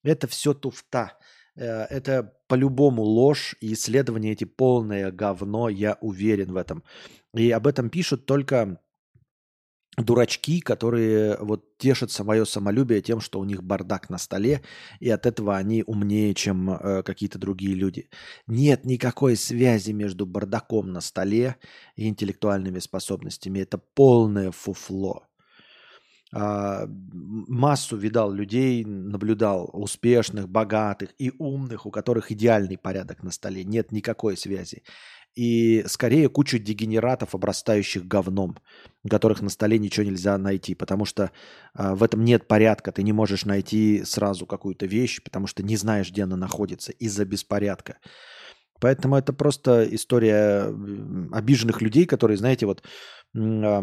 [0.03, 1.17] Это все туфта.
[1.55, 6.83] Э, это по-любому ложь, и исследования эти полное говно, я уверен в этом.
[7.33, 8.79] И об этом пишут только
[9.97, 14.61] дурачки, которые вот тешат свое самолюбие тем, что у них бардак на столе,
[14.99, 18.09] и от этого они умнее, чем э, какие-то другие люди.
[18.47, 21.55] Нет никакой связи между бардаком на столе
[21.95, 23.59] и интеллектуальными способностями.
[23.59, 25.27] Это полное фуфло.
[26.33, 33.63] А, массу видал людей, наблюдал успешных, богатых и умных, у которых идеальный порядок на столе,
[33.63, 34.83] нет никакой связи.
[35.35, 38.57] И скорее кучу дегенератов, обрастающих говном,
[39.09, 41.31] которых на столе ничего нельзя найти, потому что
[41.77, 45.75] э, в этом нет порядка, ты не можешь найти сразу какую-то вещь, потому что не
[45.75, 47.97] знаешь, где она находится из-за беспорядка.
[48.79, 50.73] Поэтому это просто история
[51.33, 52.83] обиженных людей, которые, знаете, вот
[53.35, 53.81] э,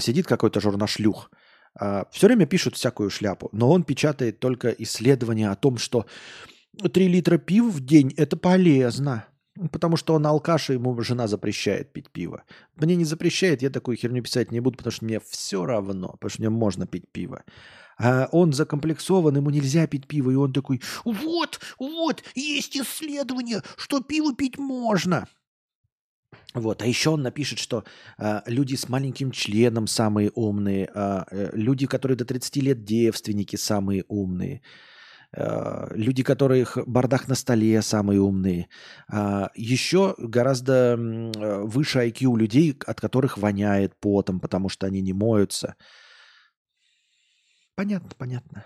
[0.00, 1.30] сидит какой-то журнашлюх,
[1.76, 6.06] все время пишут всякую шляпу, но он печатает только исследования о том, что
[6.80, 9.26] 3 литра пива в день– это полезно.
[9.70, 12.44] Потому что он алкаш, и ему жена запрещает пить пиво.
[12.76, 16.30] Мне не запрещает, я такую херню писать не буду, потому что мне все равно, потому
[16.30, 17.44] что мне можно пить пиво.
[17.98, 24.00] А он закомплексован, ему нельзя пить пиво, и он такой, вот, вот, есть исследование, что
[24.00, 25.28] пиво пить можно.
[26.54, 27.84] Вот, а еще он напишет, что
[28.18, 33.56] э, люди с маленьким членом самые умные, а, э, люди, которые до 30 лет девственники,
[33.56, 34.60] самые умные.
[35.34, 38.68] Э, люди, которых бардак на столе, самые умные.
[39.08, 45.00] А, еще гораздо э, выше IQ у людей, от которых воняет потом, потому что они
[45.00, 45.76] не моются.
[47.74, 48.64] Понятно, понятно.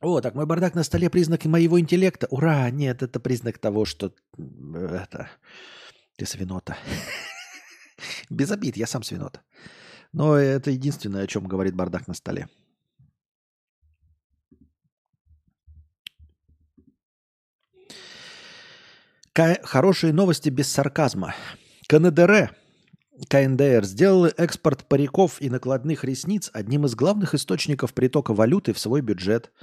[0.00, 2.26] О, так мой бардак на столе признак моего интеллекта.
[2.30, 2.70] Ура!
[2.70, 4.14] Нет, это признак того, что
[4.74, 5.28] это
[6.16, 6.76] ты свинота.
[8.30, 9.40] Без обид, я сам свинот.
[10.12, 12.48] Но это единственное, о чем говорит бардак на столе.
[19.34, 21.34] К- хорошие новости без сарказма.
[21.88, 22.56] КНДР,
[23.28, 29.00] КНДР сделал экспорт париков и накладных ресниц одним из главных источников притока валюты в свой
[29.00, 29.50] бюджет–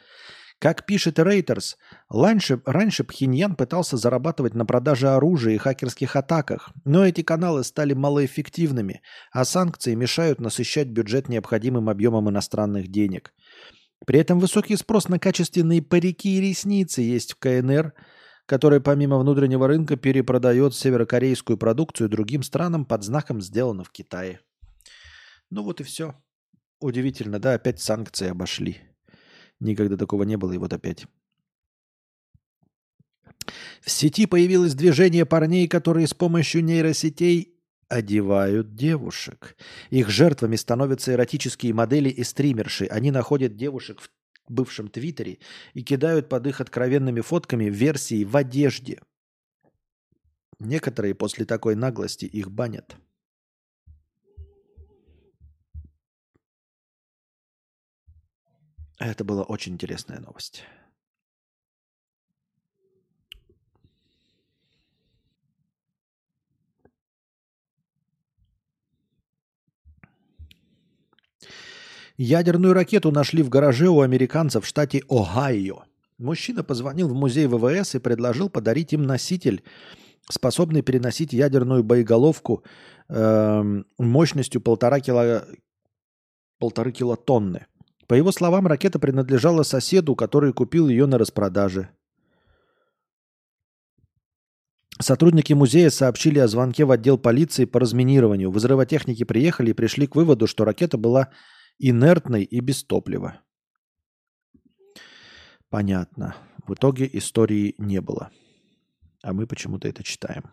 [0.59, 1.75] как пишет Reuters,
[2.09, 7.93] раньше, раньше Пхеньян пытался зарабатывать на продаже оружия и хакерских атаках, но эти каналы стали
[7.93, 9.01] малоэффективными,
[9.31, 13.33] а санкции мешают насыщать бюджет необходимым объемом иностранных денег.
[14.07, 17.93] При этом высокий спрос на качественные парики и ресницы есть в КНР,
[18.47, 24.39] который помимо внутреннего рынка перепродает северокорейскую продукцию другим странам под знаком «Сделано в Китае».
[25.51, 26.15] Ну вот и все.
[26.79, 28.77] Удивительно, да, опять санкции обошли.
[29.59, 31.05] Никогда такого не было, и вот опять.
[33.81, 37.53] В сети появилось движение парней, которые с помощью нейросетей
[37.89, 39.57] одевают девушек.
[39.89, 42.85] Их жертвами становятся эротические модели и стримерши.
[42.85, 44.09] Они находят девушек в
[44.47, 45.39] бывшем Твиттере
[45.73, 49.01] и кидают под их откровенными фотками версии в одежде.
[50.59, 52.97] Некоторые после такой наглости их банят.
[58.99, 60.63] Это была очень интересная новость.
[72.17, 75.83] Ядерную ракету нашли в гараже у американцев в штате Огайо.
[76.17, 79.63] Мужчина позвонил в музей ВВС и предложил подарить им носитель,
[80.27, 82.63] способный переносить ядерную боеголовку
[83.07, 85.43] э, мощностью полтора, кило,
[86.57, 87.67] полторы килотонны.
[88.07, 91.89] По его словам, ракета принадлежала соседу, который купил ее на распродаже.
[94.99, 98.49] Сотрудники музея сообщили о звонке в отдел полиции по разминированию.
[98.49, 101.29] Взрывотехники приехали и пришли к выводу, что ракета была
[101.79, 103.41] инертной и без топлива.
[105.69, 106.35] Понятно.
[106.65, 108.31] В итоге истории не было.
[109.21, 110.51] А мы почему-то это читаем.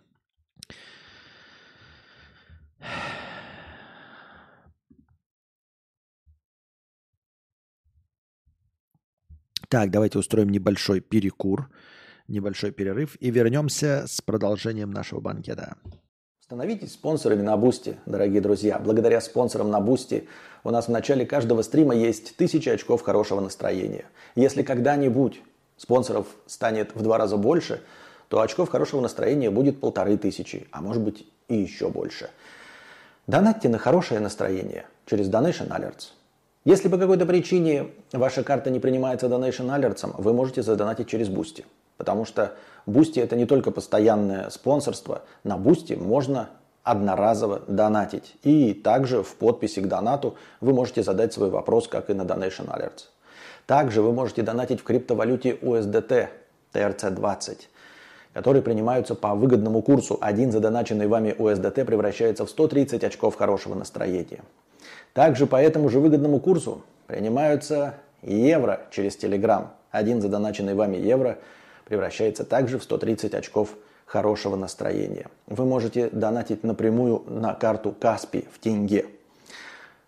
[9.69, 11.69] Так, давайте устроим небольшой перекур,
[12.29, 15.77] небольшой перерыв и вернемся с продолжением нашего банкета.
[16.45, 18.79] Становитесь спонсорами на Boosty, дорогие друзья.
[18.79, 20.29] Благодаря спонсорам на Boosty
[20.63, 24.05] у нас в начале каждого стрима есть тысячи очков хорошего настроения.
[24.35, 25.41] Если когда-нибудь
[25.79, 27.81] спонсоров станет в два раза больше,
[28.29, 32.29] то очков хорошего настроения будет полторы тысячи, а может быть и еще больше.
[33.27, 36.11] Донатьте на хорошее настроение через Donation Alerts–
[36.67, 41.67] если по какой-то причине ваша карта не принимается Donation Alerts, вы можете задонатить через Boosty.
[41.99, 42.55] Потому что
[42.87, 45.23] Boosty это не только постоянное спонсорство.
[45.43, 46.51] На Boosty можно
[46.83, 48.37] одноразово донатить.
[48.43, 52.69] И также в подписи к донату вы можете задать свой вопрос, как и на Donation
[52.69, 53.07] Alerts.
[53.67, 56.29] Также вы можете донатить в криптовалюте USDT
[56.75, 57.57] TRC20,
[58.35, 60.19] которые принимаются по выгодному курсу.
[60.21, 64.43] Один задоначенный вами USDT превращается в 130 очков хорошего настроения.
[65.15, 69.69] Также по этому же выгодному курсу принимаются евро через Telegram.
[69.91, 71.39] Один задоначенный вами евро
[71.85, 73.71] превращается также в 130 очков
[74.07, 75.29] хорошего настроения.
[75.47, 79.07] Вы можете донатить напрямую на карту Каспи в тенге.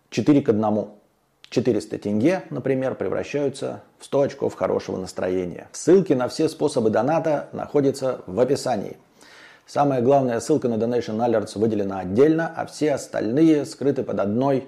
[0.09, 0.87] 4 к 1.
[1.49, 5.67] 400 тенге, например, превращаются в 100 очков хорошего настроения.
[5.71, 8.97] Ссылки на все способы доната находятся в описании.
[9.65, 14.67] Самая главная ссылка на Donation Alerts выделена отдельно, а все остальные скрыты под одной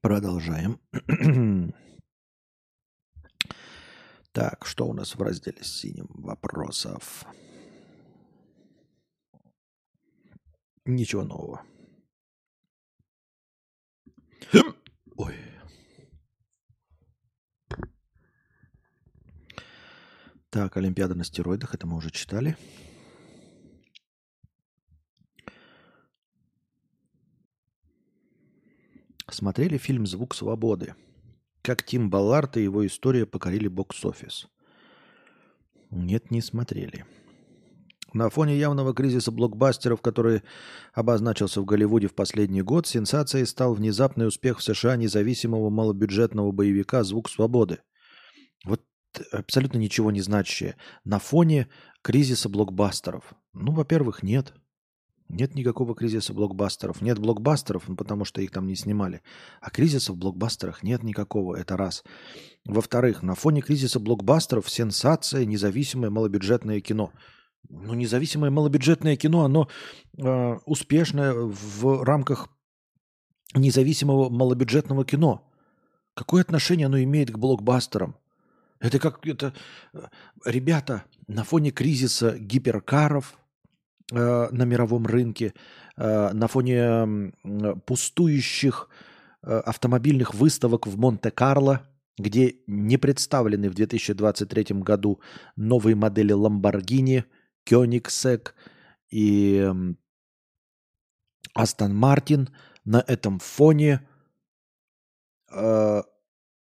[0.00, 0.80] Продолжаем.
[4.32, 7.26] так, что у нас в разделе с синим вопросов?
[10.86, 11.62] Ничего нового.
[15.16, 15.36] Ой.
[20.48, 22.56] Так, Олимпиада на стероидах, это мы уже читали.
[29.30, 30.94] Смотрели фильм «Звук свободы».
[31.62, 34.48] Как Тим Баллард и его история покорили бокс-офис.
[35.90, 37.04] Нет, не смотрели.
[38.12, 40.42] На фоне явного кризиса блокбастеров, который
[40.94, 47.04] обозначился в Голливуде в последний год, сенсацией стал внезапный успех в США независимого малобюджетного боевика
[47.04, 47.78] «Звук свободы».
[48.64, 48.82] Вот
[49.30, 50.76] абсолютно ничего не значащее.
[51.04, 51.68] На фоне
[52.02, 53.34] кризиса блокбастеров.
[53.52, 54.54] Ну, во-первых, нет.
[55.30, 57.02] Нет никакого кризиса блокбастеров.
[57.02, 59.22] Нет блокбастеров, ну, потому что их там не снимали.
[59.60, 61.54] А кризиса в блокбастерах нет никакого.
[61.54, 62.02] Это раз.
[62.64, 67.12] Во-вторых, на фоне кризиса блокбастеров сенсация независимое малобюджетное кино.
[67.68, 69.68] Ну, независимое малобюджетное кино, оно
[70.18, 72.48] э, успешное в рамках
[73.54, 75.48] независимого малобюджетного кино.
[76.14, 78.16] Какое отношение оно имеет к блокбастерам?
[78.80, 79.54] Это как это...
[79.92, 80.08] Э,
[80.44, 83.38] ребята, на фоне кризиса гиперкаров,
[84.10, 85.54] на мировом рынке,
[85.96, 87.32] э, на фоне
[87.86, 88.88] пустующих
[89.42, 91.88] э, автомобильных выставок в Монте-Карло,
[92.18, 95.20] где не представлены в 2023 году
[95.56, 97.24] новые модели Lamborghini,
[97.68, 98.52] Koenigsegg
[99.10, 99.70] и
[101.56, 102.48] Aston Martin.
[102.84, 104.06] На этом фоне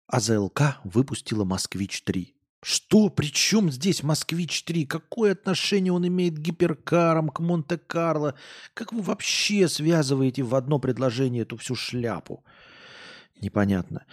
[0.06, 2.34] АЗЛК выпустила «Москвич-3».
[2.62, 3.08] Что?
[3.08, 4.86] При чем здесь «Москвич-3»?
[4.86, 8.34] Какое отношение он имеет к гиперкарам, к Монте-Карло?
[8.74, 12.44] Как вы вообще связываете в одно предложение эту всю шляпу?
[13.40, 14.04] Непонятно.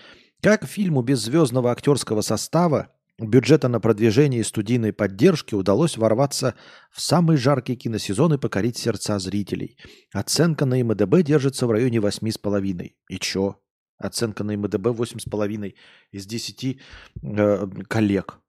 [0.42, 6.56] Как фильму без звездного актерского состава, бюджета на продвижение и студийной поддержки удалось ворваться
[6.90, 9.78] в самый жаркий киносезон и покорить сердца зрителей.
[10.14, 12.92] Оценка на МДБ держится в районе 8,5.
[13.10, 13.60] И чё?
[13.98, 15.76] Оценка на МДБ 8,5
[16.12, 16.80] из 10
[17.24, 18.40] э, коллег.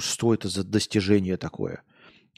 [0.00, 1.82] Что это за достижение такое?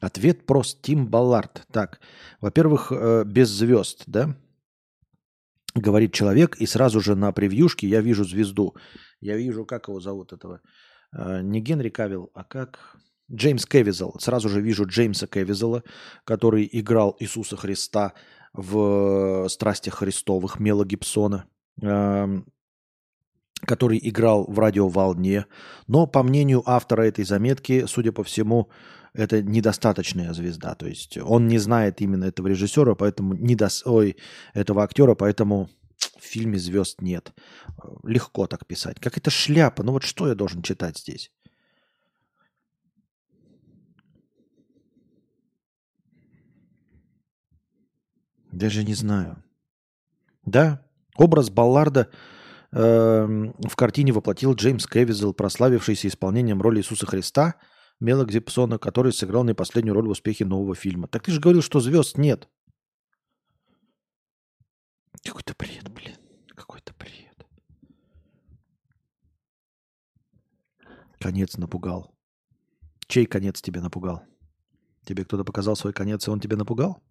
[0.00, 0.82] Ответ прост.
[0.82, 1.66] Тим Баллард.
[1.72, 2.00] Так,
[2.40, 4.36] во-первых, э, без звезд, да?
[5.74, 8.74] Говорит человек, и сразу же на превьюшке я вижу звезду.
[9.20, 10.60] Я вижу, как его зовут этого.
[11.12, 12.96] Э, не Генри Кавилл, а как...
[13.28, 14.14] Джеймс Кевизел.
[14.20, 15.82] Сразу же вижу Джеймса Кевизела,
[16.22, 18.12] который играл Иисуса Христа
[18.52, 21.46] в «Страстях Христовых» Мела Гибсона
[21.80, 22.40] который
[24.02, 25.46] играл в радиоволне,
[25.86, 28.70] но, по мнению автора этой заметки, судя по всему,
[29.12, 30.74] это недостаточная звезда.
[30.74, 33.82] То есть он не знает именно этого режиссера, поэтому не дос...
[33.86, 34.16] Ой,
[34.52, 35.70] этого актера, поэтому
[36.18, 37.32] в фильме звезд нет.
[38.04, 39.00] Легко так писать.
[39.00, 39.82] Как это шляпа.
[39.82, 41.32] Ну вот что я должен читать здесь?
[48.52, 49.42] Даже не знаю.
[50.44, 50.85] Да,
[51.18, 52.08] Образ Балларда
[52.72, 57.54] э, в картине воплотил Джеймс Кевизел, прославившийся исполнением роли Иисуса Христа,
[58.00, 61.08] Мела Гибсона, который сыграл на последнюю роль в успехе нового фильма.
[61.08, 62.48] Так ты же говорил, что звезд нет.
[65.24, 66.16] Какой-то бред, блин.
[66.54, 67.46] Какой-то бред.
[71.18, 72.14] Конец напугал.
[73.08, 74.24] Чей конец тебя напугал?
[75.04, 77.02] Тебе кто-то показал свой конец, и он тебя напугал?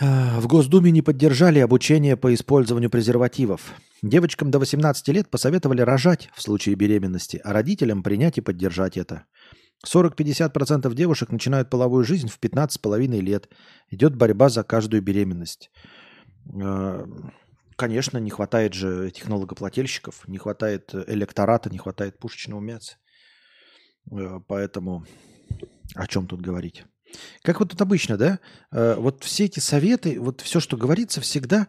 [0.00, 3.72] В Госдуме не поддержали обучение по использованию презервативов.
[4.02, 9.24] Девочкам до 18 лет посоветовали рожать в случае беременности, а родителям принять и поддержать это.
[9.86, 13.48] 40-50% девушек начинают половую жизнь в 15,5 лет.
[13.90, 15.70] Идет борьба за каждую беременность.
[16.62, 17.06] А,
[17.76, 22.96] конечно, не хватает же технологоплательщиков, не хватает электората, не хватает пушечного мяса.
[24.10, 25.06] Э, поэтому
[25.94, 26.84] о чем тут говорить?
[27.42, 28.40] Как вот тут обычно, да?
[28.70, 31.68] Э, вот все эти советы, вот все, что говорится, всегда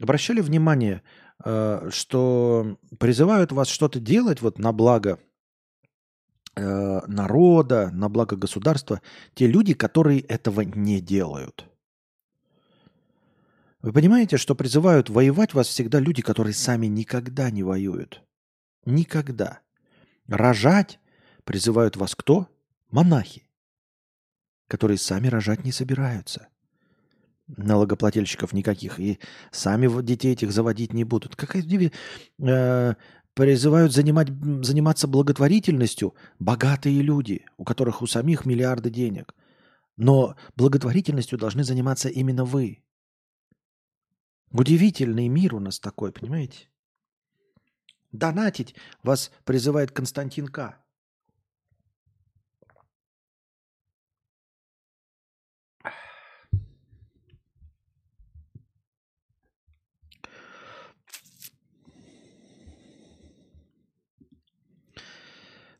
[0.00, 1.02] обращали внимание,
[1.44, 5.18] э, что призывают вас что-то делать вот на благо
[6.56, 9.00] э, народа, на благо государства,
[9.34, 11.66] те люди, которые этого не делают.
[13.82, 18.22] Вы понимаете, что призывают воевать вас всегда люди, которые сами никогда не воюют?
[18.84, 19.60] Никогда.
[20.26, 20.98] Рожать
[21.44, 22.46] призывают вас кто?
[22.90, 23.49] Монахи
[24.70, 26.48] которые сами рожать не собираются.
[27.48, 29.00] Налогоплательщиков никаких.
[29.00, 29.18] И
[29.50, 31.34] сами детей этих заводить не будут.
[31.34, 32.94] Какая э,
[33.34, 34.28] призывают занимать,
[34.64, 39.34] заниматься благотворительностью богатые люди, у которых у самих миллиарды денег.
[39.96, 42.84] Но благотворительностью должны заниматься именно вы.
[44.52, 46.68] Удивительный мир у нас такой, понимаете?
[48.12, 50.79] Донатить вас призывает Константин К.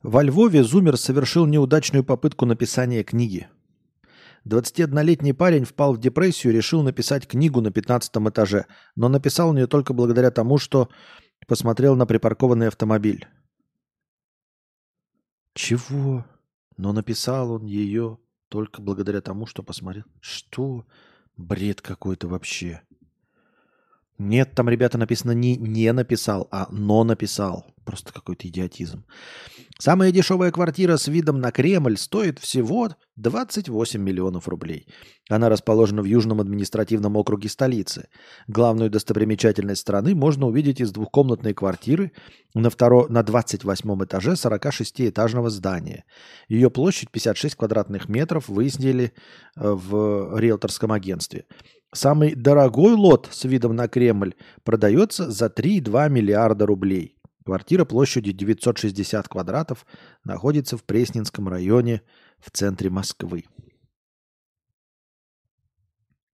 [0.02, 3.48] Во Львове Зумер совершил неудачную попытку написания книги.
[4.46, 8.64] 21-летний парень впал в депрессию и решил написать книгу на 15 этаже,
[8.96, 10.88] но написал ее только благодаря тому, что
[11.46, 13.28] посмотрел на припаркованный автомобиль.
[15.54, 16.24] Чего?
[16.78, 18.18] Но написал он ее
[18.48, 20.04] только благодаря тому, что посмотрел.
[20.20, 20.86] Что?
[21.36, 22.80] Бред какой-то вообще.
[24.16, 27.66] Нет, там, ребята, написано не «не написал», а «но написал».
[27.90, 29.04] Просто какой-то идиотизм.
[29.80, 34.86] Самая дешевая квартира с видом на Кремль стоит всего 28 миллионов рублей.
[35.28, 38.06] Она расположена в Южном административном округе столицы.
[38.46, 42.12] Главную достопримечательность страны можно увидеть из двухкомнатной квартиры
[42.54, 43.08] на, второ...
[43.08, 46.04] на 28 этаже 46-этажного здания.
[46.48, 49.06] Ее площадь 56 квадратных метров выяснили
[49.56, 51.46] э, в риэлторском агентстве.
[51.92, 57.16] Самый дорогой лот с видом на Кремль продается за 3,2 миллиарда рублей.
[57.50, 59.84] Квартира площадью 960 квадратов
[60.22, 62.02] находится в Пресненском районе
[62.38, 63.46] в центре Москвы.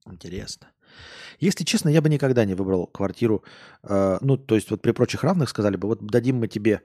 [0.04, 0.72] Интересно.
[1.40, 3.42] Если честно, я бы никогда не выбрал квартиру.
[3.82, 6.82] Э, ну, то есть вот при прочих равных сказали бы, вот дадим мы тебе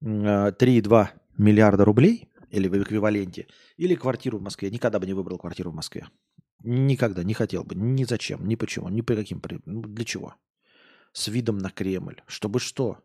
[0.00, 3.46] э, 3,2 миллиарда рублей или в эквиваленте,
[3.76, 4.72] или квартиру в Москве.
[4.72, 6.08] Никогда бы не выбрал квартиру в Москве.
[6.64, 7.76] Никогда не хотел бы.
[7.76, 9.40] Ни зачем, ни почему, ни по каким...
[9.66, 10.34] Ну, для чего?
[11.12, 12.22] С видом на Кремль.
[12.26, 13.04] Чтобы что?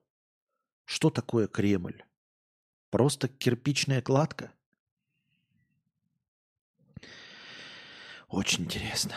[0.86, 2.04] Что такое Кремль?
[2.90, 4.52] Просто кирпичная кладка?
[8.28, 9.14] Очень интересно.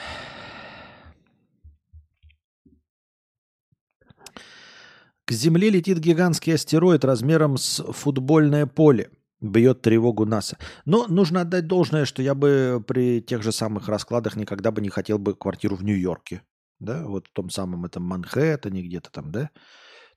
[5.24, 9.10] К Земле летит гигантский астероид размером с футбольное поле
[9.40, 10.56] бьет тревогу НАСА.
[10.84, 14.88] Но нужно отдать должное, что я бы при тех же самых раскладах никогда бы не
[14.88, 16.43] хотел бы квартиру в Нью-Йорке.
[16.78, 19.51] Да, вот в том самом этом Манхэттене где-то там, да,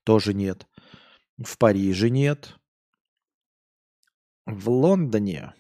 [0.04, 0.68] тоже нет.
[1.44, 2.58] В Париже нет.
[4.46, 5.54] В Лондоне,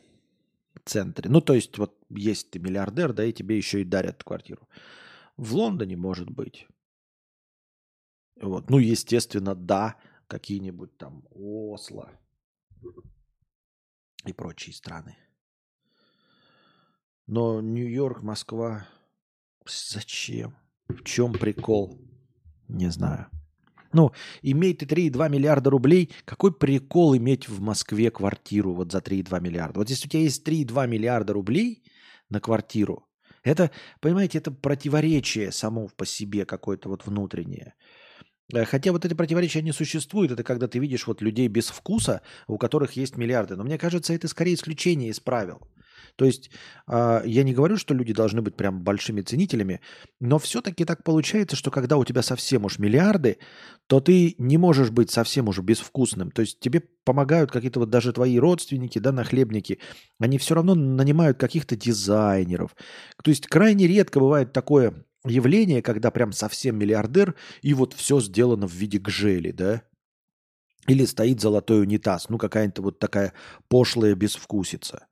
[0.74, 1.30] в центре.
[1.30, 4.68] Ну, то есть, вот есть ты миллиардер, да, и тебе еще и дарят квартиру.
[5.38, 6.68] В Лондоне может быть.
[8.42, 8.70] Вот.
[8.70, 9.98] Ну, естественно, да,
[10.28, 12.12] какие-нибудь там Осло
[14.26, 15.18] и прочие страны.
[17.28, 18.88] Но Нью-Йорк, Москва,
[19.66, 20.58] зачем?
[20.88, 22.02] В чем прикол?
[22.68, 23.30] Не знаю.
[23.94, 24.12] Ну,
[24.42, 29.80] имей ты 3,2 миллиарда рублей, какой прикол иметь в Москве квартиру вот за 3,2 миллиарда?
[29.80, 31.84] Вот если у тебя есть 3,2 миллиарда рублей
[32.30, 33.08] на квартиру,
[33.44, 33.72] это,
[34.02, 37.74] понимаете, это противоречие само по себе какое-то вот внутреннее.
[38.54, 40.32] Э, хотя вот эти противоречия не существуют.
[40.32, 43.56] Это когда ты видишь вот людей без вкуса, у которых есть миллиарды.
[43.56, 45.62] Но мне кажется, это скорее исключение из правил.
[46.20, 46.52] То есть
[46.88, 49.80] э, я не говорю, что люди должны быть прям большими ценителями,
[50.20, 53.38] но все-таки так получается, что когда у тебя совсем уж миллиарды,
[53.88, 56.32] то ты не можешь быть совсем уже безвкусным.
[56.32, 59.80] То есть тебе помогают какие-то вот даже твои родственники, да, нахлебники,
[60.20, 62.76] они все равно нанимают каких-то дизайнеров.
[63.24, 68.68] То есть крайне редко бывает такое явление, когда прям совсем миллиардер, и вот все сделано
[68.68, 69.84] в виде гжели, да?
[70.88, 73.32] Или стоит золотой унитаз, ну какая-то вот такая
[73.70, 75.08] пошлая безвкусица.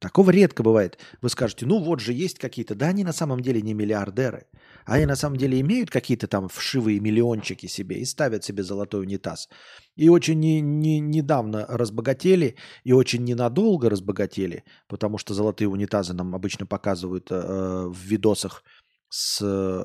[0.00, 0.98] Такого редко бывает.
[1.20, 2.74] Вы скажете, ну вот же есть какие-то.
[2.74, 4.46] Да, они на самом деле не миллиардеры.
[4.86, 9.50] Они на самом деле имеют какие-то там вшивые миллиончики себе и ставят себе золотой унитаз.
[9.96, 16.34] И очень не, не, недавно разбогатели, и очень ненадолго разбогатели, потому что золотые унитазы нам
[16.34, 18.64] обычно показывают э, в видосах
[19.10, 19.84] с э,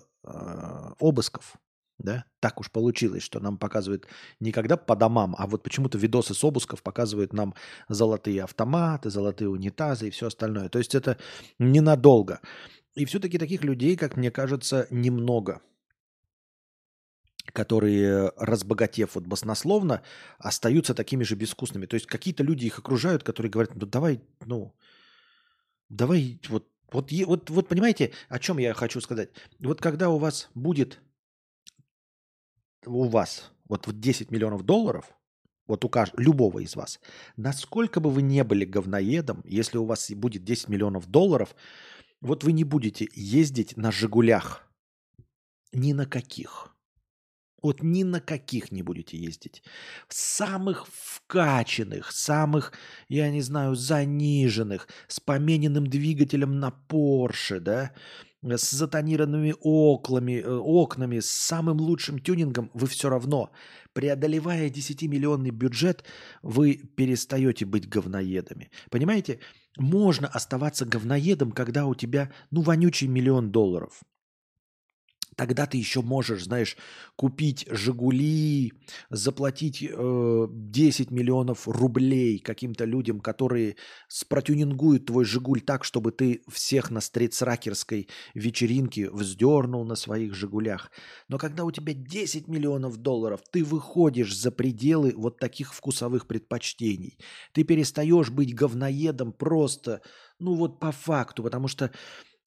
[0.97, 1.55] обысков.
[1.97, 2.25] Да?
[2.41, 4.07] Так уж получилось, что нам показывают
[4.39, 7.55] не когда по домам, а вот почему-то видосы с обысков показывают нам
[7.87, 10.69] золотые автоматы, золотые унитазы и все остальное.
[10.69, 11.17] То есть это
[11.57, 12.41] ненадолго.
[12.95, 15.61] И все-таки таких людей, как мне кажется, немного
[17.53, 20.01] которые, разбогатев вот баснословно,
[20.39, 21.85] остаются такими же безвкусными.
[21.85, 24.75] То есть какие-то люди их окружают, которые говорят, ну давай, ну,
[25.89, 29.29] давай, вот, вот, вот, вот понимаете, о чем я хочу сказать?
[29.59, 30.99] Вот когда у вас будет
[32.85, 35.13] у вас вот, вот 10 миллионов долларов,
[35.67, 36.99] вот у каждого, любого из вас,
[37.37, 41.55] насколько бы вы не были говноедом, если у вас будет 10 миллионов долларов,
[42.21, 44.63] вот вы не будете ездить на «Жигулях».
[45.73, 46.75] Ни на каких.
[47.61, 49.63] Вот ни на каких не будете ездить.
[50.07, 52.73] В самых вкачанных, самых,
[53.09, 57.91] я не знаю, заниженных, с помененным двигателем на Порше, да,
[58.53, 63.51] с затонированными оклами, э, окнами, с самым лучшим тюнингом, вы все равно,
[63.93, 66.03] преодолевая 10-миллионный бюджет,
[66.43, 68.69] вы перестаете быть говноедами.
[68.91, 69.39] Понимаете,
[69.77, 74.01] можно оставаться говноедом, когда у тебя, ну, вонючий миллион долларов–
[75.35, 76.77] Тогда ты еще можешь, знаешь,
[77.15, 78.73] купить «Жигули»,
[79.09, 83.75] заплатить э, 10 миллионов рублей каким-то людям, которые
[84.07, 90.89] спротюнингуют твой «Жигуль» так, чтобы ты всех на стритсракерской вечеринке вздернул на своих «Жигулях».
[91.27, 97.19] Но когда у тебя 10 миллионов долларов, ты выходишь за пределы вот таких вкусовых предпочтений.
[97.53, 100.01] Ты перестаешь быть говноедом просто,
[100.39, 101.91] ну вот по факту, потому что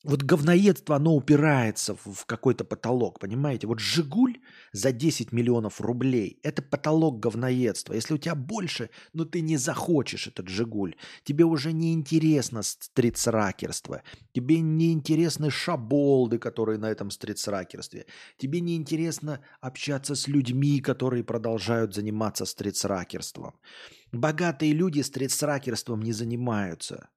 [0.04, 3.66] вот говноедство, оно упирается в, какой-то потолок, понимаете?
[3.66, 4.38] Вот «Жигуль»
[4.72, 7.94] за 10 миллионов рублей– это потолок говноедства.
[7.94, 10.94] Если у тебя больше, ну ты не захочешь этот «Жигуль».
[11.24, 14.02] Тебе уже не интересно стритсракерство.
[14.32, 18.06] Тебе не интересны шаболды, которые на этом стритсракерстве.
[18.36, 23.58] Тебе не интересно общаться с людьми, которые продолжают заниматься стритсракерством.
[24.12, 27.08] Богатые люди стритсракерством не занимаются.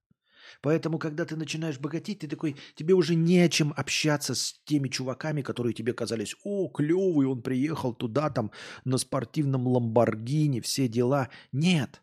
[0.60, 4.88] Поэтому, когда ты начинаешь богатеть, ты такой, тебе уже не о чем общаться с теми
[4.88, 8.50] чуваками, которые тебе казались, о, клевый, он приехал туда, там,
[8.84, 11.28] на спортивном Ламборгини, все дела.
[11.52, 12.02] Нет.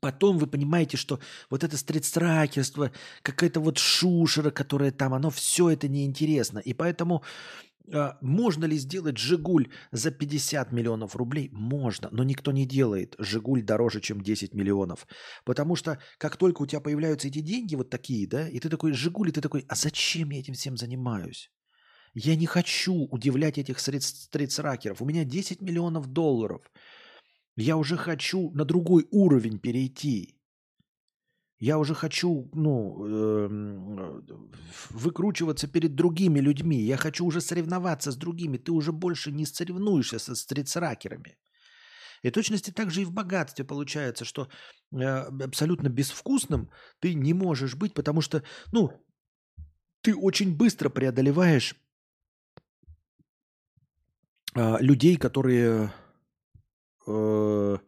[0.00, 1.20] Потом вы понимаете, что
[1.50, 2.90] вот это стритстракерство,
[3.22, 6.58] какая-то вот шушера, которая там, оно все это неинтересно.
[6.58, 7.22] И поэтому
[8.20, 11.50] можно ли сделать «Жигуль» за 50 миллионов рублей?
[11.52, 15.06] Можно, но никто не делает «Жигуль» дороже, чем 10 миллионов.
[15.44, 18.92] Потому что как только у тебя появляются эти деньги вот такие, да, и ты такой
[18.92, 21.50] «Жигуль», и ты такой, а зачем я этим всем занимаюсь?
[22.14, 25.00] Я не хочу удивлять этих стритсракеров.
[25.00, 26.70] У меня 10 миллионов долларов.
[27.56, 30.38] Я уже хочу на другой уровень перейти.
[31.62, 34.22] Я уже хочу, ну, э,
[34.90, 36.76] выкручиваться перед другими людьми.
[36.82, 38.58] Я хочу уже соревноваться с другими.
[38.58, 41.38] Ты уже больше не соревнуешься со стритсракерами.
[42.24, 44.48] И точности также и в богатстве получается, что
[44.90, 46.68] э, абсолютно безвкусным
[46.98, 48.90] ты не можешь быть, потому что, ну,
[50.00, 51.76] ты очень быстро преодолеваешь
[54.56, 55.92] э, людей, которые
[57.06, 57.78] э,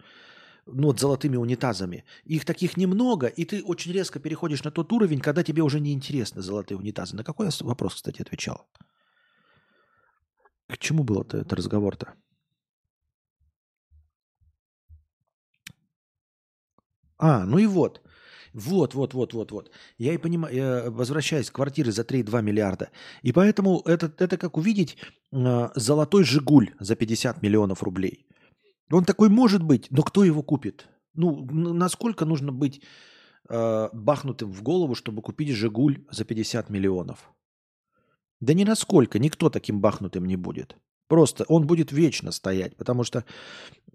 [0.66, 2.04] ну, вот золотыми унитазами.
[2.24, 5.92] Их таких немного, и ты очень резко переходишь на тот уровень, когда тебе уже не
[5.92, 7.16] интересны золотые унитазы.
[7.16, 8.66] На какой я вопрос, кстати, отвечал?
[10.68, 12.14] К чему был это, разговор-то?
[17.18, 18.00] А, ну и вот.
[18.54, 19.70] Вот, вот, вот, вот, вот.
[19.98, 22.90] Я и понимаю, я возвращаюсь к квартире за 3,2 миллиарда.
[23.22, 24.96] И поэтому это, это как увидеть
[25.32, 28.26] э, золотой «Жигуль» за 50 миллионов рублей.
[28.90, 30.88] Он такой может быть, но кто его купит?
[31.14, 32.82] Ну, насколько нужно быть
[33.48, 37.32] э, бахнутым в голову, чтобы купить «Жигуль» за 50 миллионов?
[38.40, 40.76] Да ни насколько, никто таким бахнутым не будет.
[41.08, 43.24] Просто он будет вечно стоять, потому что,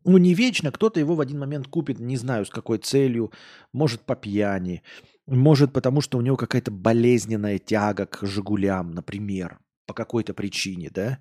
[0.06, 3.32] ну не вечно, кто-то его в один момент купит, не знаю с какой целью,
[3.74, 4.84] может по пьяни,
[5.26, 9.60] может потому что у него какая-то болезненная тяга к «Жигулям», например
[9.90, 11.18] по какой-то причине, да,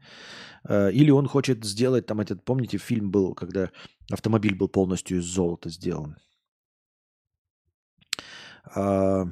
[0.69, 3.71] э, или он хочет сделать там этот, помните, фильм был, когда
[4.13, 6.17] автомобиль был полностью из золота сделан.
[8.75, 9.25] А,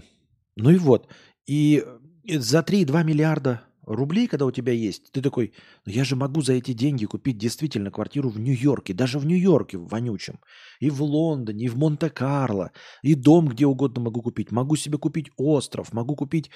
[0.57, 1.09] ну и вот,
[1.47, 1.85] и
[2.27, 5.53] за 3,2 миллиарда рублей, когда у тебя есть, ты такой,
[5.85, 9.77] ну я же могу за эти деньги купить действительно квартиру в Нью-Йорке, даже в Нью-Йорке,
[9.77, 10.41] в вонючем,
[10.81, 12.71] и в Лондоне, и в Монте-Карло,
[13.03, 14.51] и дом где угодно могу купить.
[14.51, 16.51] Могу себе купить остров, могу купить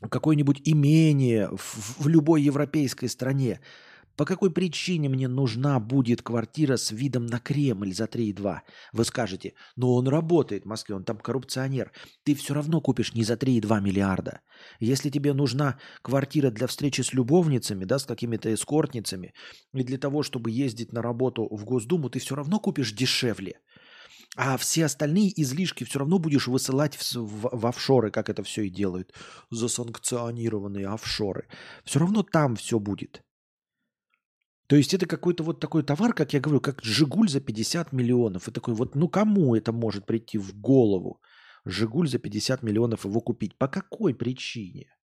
[0.00, 3.60] какое-нибудь имение в, в любой европейской стране.
[4.16, 8.60] По какой причине мне нужна будет квартира с видом на Кремль за 3,2?
[8.92, 11.92] Вы скажете, но он работает в Москве, он там коррупционер.
[12.24, 14.40] Ты все равно купишь не за 3,2 миллиарда.
[14.80, 19.34] Если тебе нужна квартира для встречи с любовницами, да, с какими-то эскортницами,
[19.74, 23.60] и для того, чтобы ездить на работу в Госдуму, ты все равно купишь дешевле.
[24.36, 28.64] А все остальные излишки все равно будешь высылать в, в, в офшоры, как это все
[28.64, 29.14] и делают.
[29.50, 31.48] Засанкционированные офшоры.
[31.84, 33.22] Все равно там все будет.
[34.66, 38.48] То есть это какой-то вот такой товар, как я говорю, как «Жигуль» за 50 миллионов.
[38.48, 41.22] И такой вот, ну кому это может прийти в голову?
[41.64, 43.56] «Жигуль» за 50 миллионов его купить.
[43.56, 44.95] По какой причине?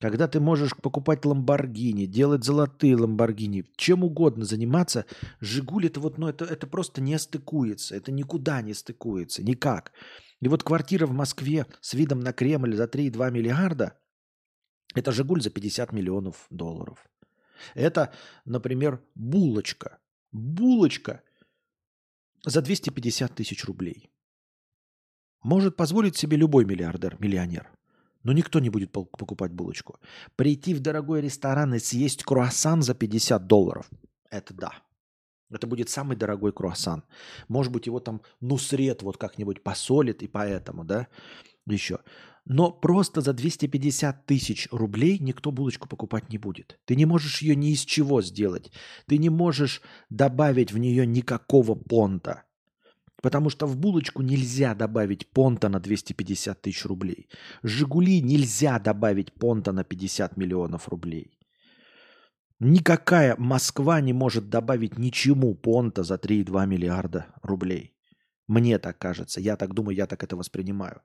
[0.00, 5.06] Когда ты можешь покупать ламборгини, делать золотые ламборгини, чем угодно заниматься,
[5.40, 9.92] Жигуль это вот, ну это, это просто не стыкуется, это никуда не стыкуется, никак.
[10.40, 13.98] И вот квартира в Москве с видом на Кремль за 3,2 миллиарда,
[14.94, 17.04] это Жигуль за 50 миллионов долларов.
[17.74, 18.14] Это,
[18.44, 19.98] например, булочка.
[20.30, 21.22] Булочка
[22.44, 24.12] за 250 тысяч рублей.
[25.42, 27.68] Может позволить себе любой миллиардер, миллионер.
[28.28, 30.00] Но никто не будет покупать булочку.
[30.36, 33.88] Прийти в дорогой ресторан и съесть круассан за 50 долларов.
[34.30, 34.72] Это да.
[35.50, 37.04] Это будет самый дорогой круассан.
[37.48, 41.06] Может быть, его там нусрет вот как-нибудь посолит, и поэтому, да,
[41.66, 42.00] еще.
[42.44, 46.78] Но просто за 250 тысяч рублей никто булочку покупать не будет.
[46.84, 48.70] Ты не можешь ее ни из чего сделать.
[49.06, 49.80] Ты не можешь
[50.10, 52.44] добавить в нее никакого понта.
[53.22, 57.28] Потому что в булочку нельзя добавить понта на 250 тысяч рублей.
[57.62, 61.38] Жигули нельзя добавить понта на 50 миллионов рублей.
[62.60, 67.94] Никакая Москва не может добавить ничему понта за 3,2 миллиарда рублей.
[68.48, 69.40] Мне так кажется.
[69.40, 71.02] Я так думаю, я так это воспринимаю.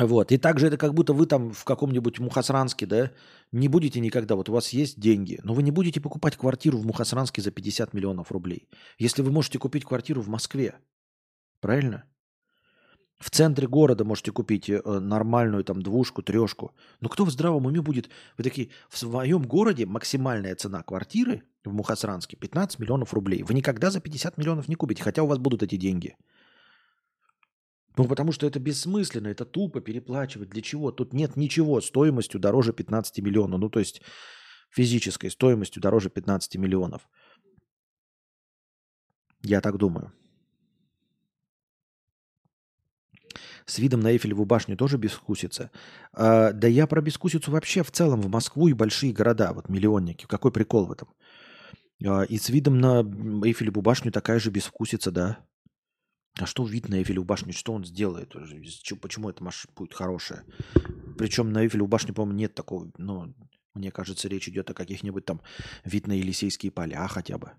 [0.00, 0.32] Вот.
[0.32, 3.10] И также это как будто вы там в каком-нибудь Мухасранске, да,
[3.52, 6.86] не будете никогда, вот у вас есть деньги, но вы не будете покупать квартиру в
[6.86, 8.66] Мухасранске за 50 миллионов рублей.
[8.98, 10.76] Если вы можете купить квартиру в Москве,
[11.60, 12.04] правильно?
[13.18, 16.74] В центре города можете купить э, нормальную там двушку, трешку.
[17.00, 18.08] Но кто в здравом уме будет?
[18.38, 23.42] Вы такие, в своем городе максимальная цена квартиры в Мухасранске 15 миллионов рублей.
[23.42, 26.16] Вы никогда за 50 миллионов не купите, хотя у вас будут эти деньги.
[27.96, 30.50] Ну, потому что это бессмысленно, это тупо переплачивать.
[30.50, 30.92] Для чего?
[30.92, 33.60] Тут нет ничего стоимостью дороже 15 миллионов.
[33.60, 34.00] Ну, то есть
[34.70, 37.08] физической стоимостью дороже 15 миллионов.
[39.42, 40.12] Я так думаю.
[43.66, 45.70] С видом на Эйфелеву башню тоже бескусица.
[46.12, 50.26] А, да я про бескусицу вообще в целом в Москву и большие города, вот миллионники.
[50.26, 51.08] Какой прикол в этом?
[52.04, 53.02] А, и с видом на
[53.44, 55.38] Эйфелеву башню такая же бескусица, да.
[56.38, 57.52] А что вид на Эйфелеву башню?
[57.52, 58.34] Что он сделает?
[59.00, 60.44] Почему эта машина будет хорошая?
[61.18, 62.90] Причем на Эйфелеву башню, по-моему, нет такого.
[62.96, 63.34] Ну,
[63.74, 65.42] мне кажется, речь идет о каких-нибудь там
[65.84, 67.52] вид на Елисейские поля хотя бы.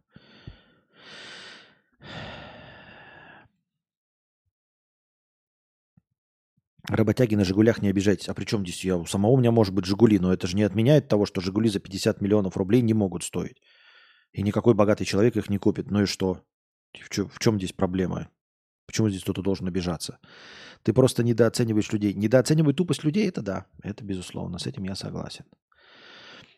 [6.87, 8.27] Работяги на «Жигулях» не обижайтесь.
[8.27, 8.97] А при чем здесь я?
[8.97, 11.69] У самого у меня может быть «Жигули», но это же не отменяет того, что «Жигули»
[11.69, 13.61] за 50 миллионов рублей не могут стоить.
[14.33, 15.91] И никакой богатый человек их не купит.
[15.91, 16.41] Ну и что?
[16.93, 18.29] В чем здесь проблема?
[18.91, 20.19] Почему здесь кто-то должен обижаться?
[20.83, 22.13] Ты просто недооцениваешь людей.
[22.13, 25.45] Недооценивать тупость людей– это да, это безусловно, с этим я согласен.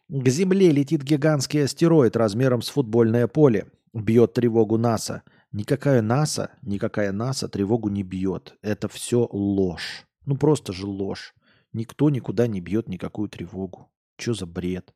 [0.09, 3.67] К Земле летит гигантский астероид размером с футбольное поле.
[3.93, 5.21] Бьет тревогу НАСА.
[5.51, 8.55] Никакая НАСА, никакая НАСА тревогу не бьет.
[8.63, 10.07] Это все ложь.
[10.25, 11.35] Ну просто же ложь.
[11.71, 13.91] Никто никуда не бьет никакую тревогу.
[14.17, 14.91] Что за бред?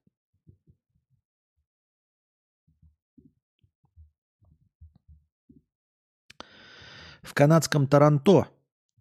[7.28, 8.48] В канадском Таранто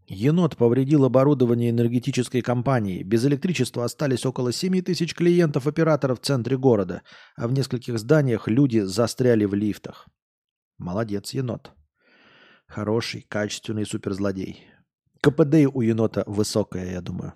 [0.09, 3.05] енот повредил оборудование энергетической компании.
[3.05, 7.03] Без электричества остались около 7 тысяч клиентов оператора в центре города,
[7.37, 10.09] а в нескольких зданиях люди застряли в лифтах.
[10.77, 11.71] Молодец, енот.
[12.67, 14.65] Хороший, качественный суперзлодей.
[15.23, 17.35] КПД у енота высокое, я думаю.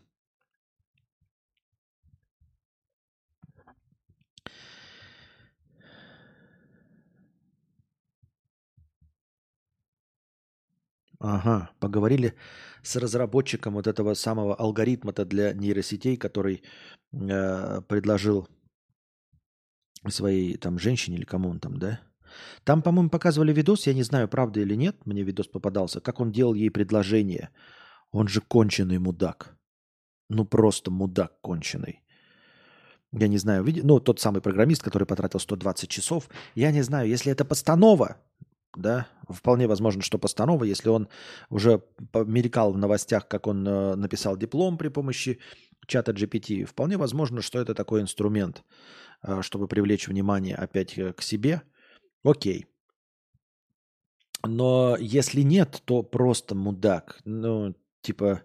[11.21, 12.35] Ага, поговорили
[12.83, 16.63] с разработчиком вот этого самого алгоритма-то для нейросетей, который
[17.13, 18.49] э, предложил
[20.09, 22.01] своей там женщине или кому он там, да?
[22.65, 26.33] Там, по-моему, показывали видос, я не знаю, правда или нет, мне видос попадался, как он
[26.33, 27.51] делал ей предложение.
[28.13, 29.59] Он же конченый мудак.
[30.31, 32.03] Ну просто мудак конченый.
[33.13, 36.31] Я не знаю, ну тот самый программист, который потратил 120 часов.
[36.55, 38.17] Я не знаю, если это постанова,
[38.77, 41.09] да, вполне возможно, что постанова, если он
[41.49, 41.83] уже
[42.15, 45.39] мелькал в новостях, как он э, написал диплом при помощи
[45.87, 48.65] чата GPT, вполне возможно, что это такой инструмент,
[49.23, 51.63] э, чтобы привлечь внимание опять э, к себе.
[52.23, 52.67] Окей.
[54.47, 57.21] Но если нет, то просто мудак.
[57.25, 58.43] Ну, типа,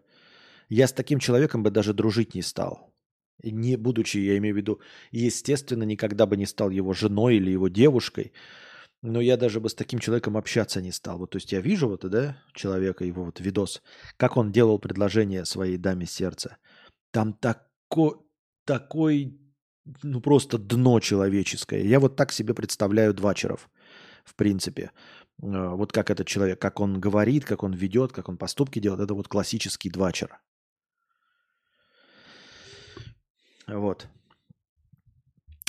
[0.70, 2.94] я с таким человеком бы даже дружить не стал.
[3.44, 4.80] Не будучи, я имею в виду,
[5.12, 8.34] естественно, никогда бы не стал его женой или его девушкой.
[9.06, 11.20] Но я даже бы с таким человеком общаться не стал.
[11.20, 13.84] Вот, то есть я вижу вот, да, человека, его вот видос,
[14.18, 16.58] как он делал предложение своей даме сердца.
[17.12, 18.26] Там тако,
[18.66, 19.40] такой,
[20.02, 21.84] ну просто дно человеческое.
[21.84, 23.70] Я вот так себе представляю Двачеров,
[24.24, 24.92] в принципе.
[25.44, 29.02] Э, вот как этот человек, как он говорит, как он ведет, как он поступки делает,
[29.02, 30.40] это вот классический Двачер.
[33.68, 34.08] Вот.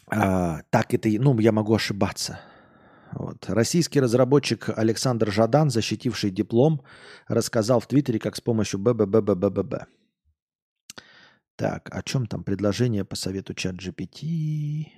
[0.09, 2.41] А, так это, ну, я могу ошибаться.
[3.19, 3.47] Вот.
[3.49, 6.83] Российский разработчик Александр Жадан, защитивший диплом,
[7.29, 9.87] рассказал в Твиттере, как с помощью ББББББ.
[11.57, 14.89] Так, о чем там предложение по совету чат GPT?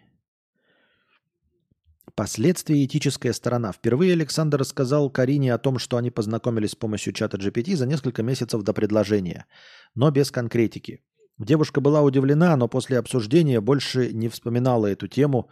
[2.16, 3.70] Последствия и этическая сторона.
[3.70, 8.24] Впервые Александр рассказал Карине о том, что они познакомились с помощью чата GPT за несколько
[8.24, 9.46] месяцев до предложения,
[9.94, 11.04] но без конкретики.
[11.38, 15.48] Девушка была удивлена, но после обсуждения больше не вспоминала эту тему,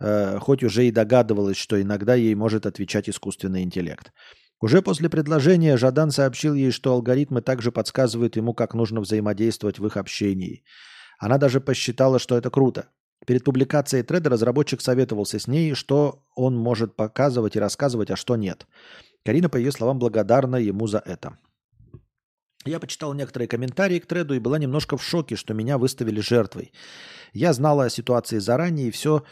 [0.00, 4.12] э, хоть уже и догадывалась, что иногда ей может отвечать искусственный интеллект.
[4.60, 9.86] Уже после предложения Жадан сообщил ей, что алгоритмы также подсказывают ему, как нужно взаимодействовать в
[9.86, 10.64] их общении.
[11.18, 12.88] Она даже посчитала, что это круто.
[13.26, 18.36] Перед публикацией треда разработчик советовался с ней, что он может показывать и рассказывать, а что
[18.36, 18.66] нет.
[19.24, 21.38] Карина, по ее словам, благодарна ему за это.
[22.64, 26.72] Я почитал некоторые комментарии к треду и была немножко в шоке, что меня выставили жертвой.
[27.32, 29.24] Я знала о ситуации заранее и все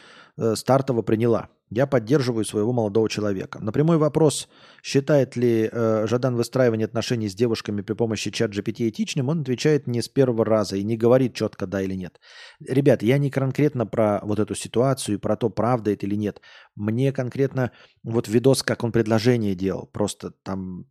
[0.55, 1.48] стартово приняла.
[1.70, 3.59] Я поддерживаю своего молодого человека.
[3.59, 4.48] На прямой вопрос,
[4.82, 9.86] считает ли э, Жадан выстраивание отношений с девушками при помощи чат GPT этичным, он отвечает
[9.86, 12.20] не с первого раза и не говорит четко да или нет.
[12.61, 16.40] Ребят, я не конкретно про вот эту ситуацию, про то, правда это или нет.
[16.77, 20.86] Мне конкретно вот видос, как он предложение делал, просто там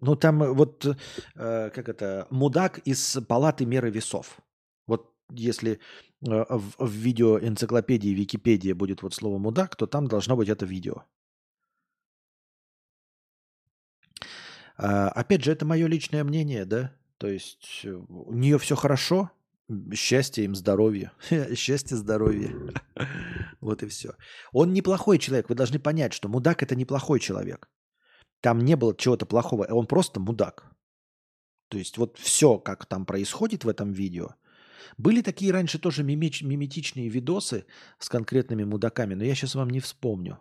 [0.00, 4.40] ну, там э, вот, э, как это, мудак из палаты меры весов.
[5.32, 5.78] Если э,
[6.48, 11.04] в, в видео энциклопедии Википедия будет вот слово мудак, то там должно быть это видео.
[14.76, 16.92] А, опять же, это мое личное мнение, да?
[17.18, 19.30] То есть э, у нее все хорошо,
[19.94, 21.12] счастье им, здоровье.
[21.54, 22.54] Счастье, здоровье.
[23.60, 24.14] вот и все.
[24.52, 25.48] Он неплохой человек.
[25.48, 27.68] Вы должны понять, что мудак это неплохой человек.
[28.40, 30.64] Там не было чего-то плохого, он просто мудак.
[31.68, 34.34] То есть вот все, как там происходит в этом видео.
[34.98, 37.66] Были такие раньше тоже мимич, миметичные видосы
[37.98, 40.38] с конкретными мудаками, но я сейчас вам не вспомню.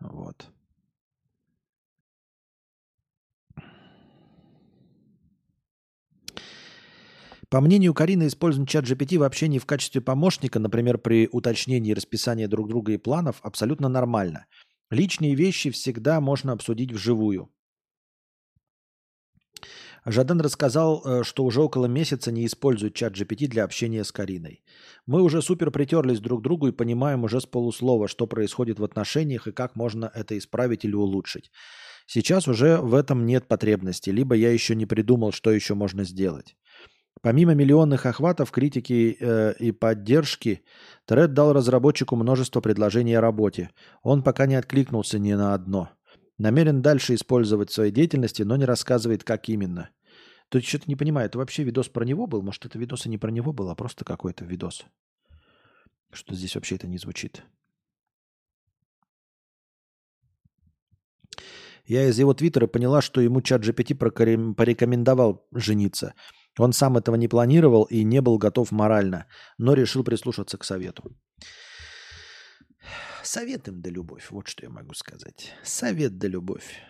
[0.00, 0.48] Вот.
[7.48, 12.48] По мнению Карины, использование чат GPT вообще не в качестве помощника, например, при уточнении расписания
[12.48, 14.46] друг друга и планов, абсолютно нормально–
[14.92, 17.50] Личные вещи всегда можно обсудить вживую.
[20.04, 24.64] Жадан рассказал, э, что уже около месяца не использует чат GPT для общения с Кариной.
[25.06, 28.84] Мы уже супер притерлись друг к другу и понимаем уже с полуслова, что происходит в
[28.84, 31.50] отношениях и как можно это исправить или улучшить.
[32.06, 36.56] Сейчас уже в этом нет потребности, либо я еще не придумал, что еще можно сделать.
[37.20, 40.64] Помимо миллионных охватов, критики э, и поддержки,
[41.06, 43.70] Тред дал разработчику множество предложений о работе.
[44.02, 45.90] Он пока не откликнулся ни на одно.
[46.42, 49.90] Намерен дальше использовать в своей деятельности, но не рассказывает, как именно.
[50.48, 52.42] Тут что-то не понимаю, это вообще видос про него был?
[52.42, 54.84] Может, это видос и не про него был, а просто какой-то видос?
[56.10, 57.44] Что здесь вообще это не звучит?
[61.86, 63.94] Я из его твиттера поняла, что ему чат GPT
[64.54, 66.14] порекомендовал жениться–
[66.58, 69.26] он сам этого не планировал и не был готов морально,
[69.58, 71.16] но решил прислушаться к совету.
[73.22, 75.52] Совет им да любовь, вот что я могу сказать.
[75.62, 76.82] Совет да любовь.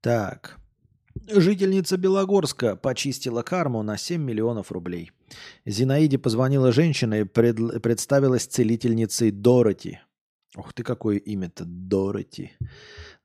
[0.00, 0.58] Так.
[1.28, 5.12] Жительница Белогорска почистила карму на 7 миллионов рублей.
[5.66, 7.82] Зинаиде позвонила женщина и пред...
[7.82, 10.00] представилась целительницей Дороти.
[10.56, 12.52] Ух ты, какое имя-то, Дороти.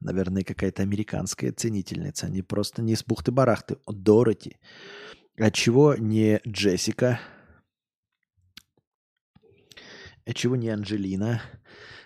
[0.05, 4.57] Наверное, какая-то американская ценительница, не просто не с бухты-барахты, Дороти.
[5.35, 7.19] Отчего не Джессика?
[10.27, 11.41] А чего не Анжелина?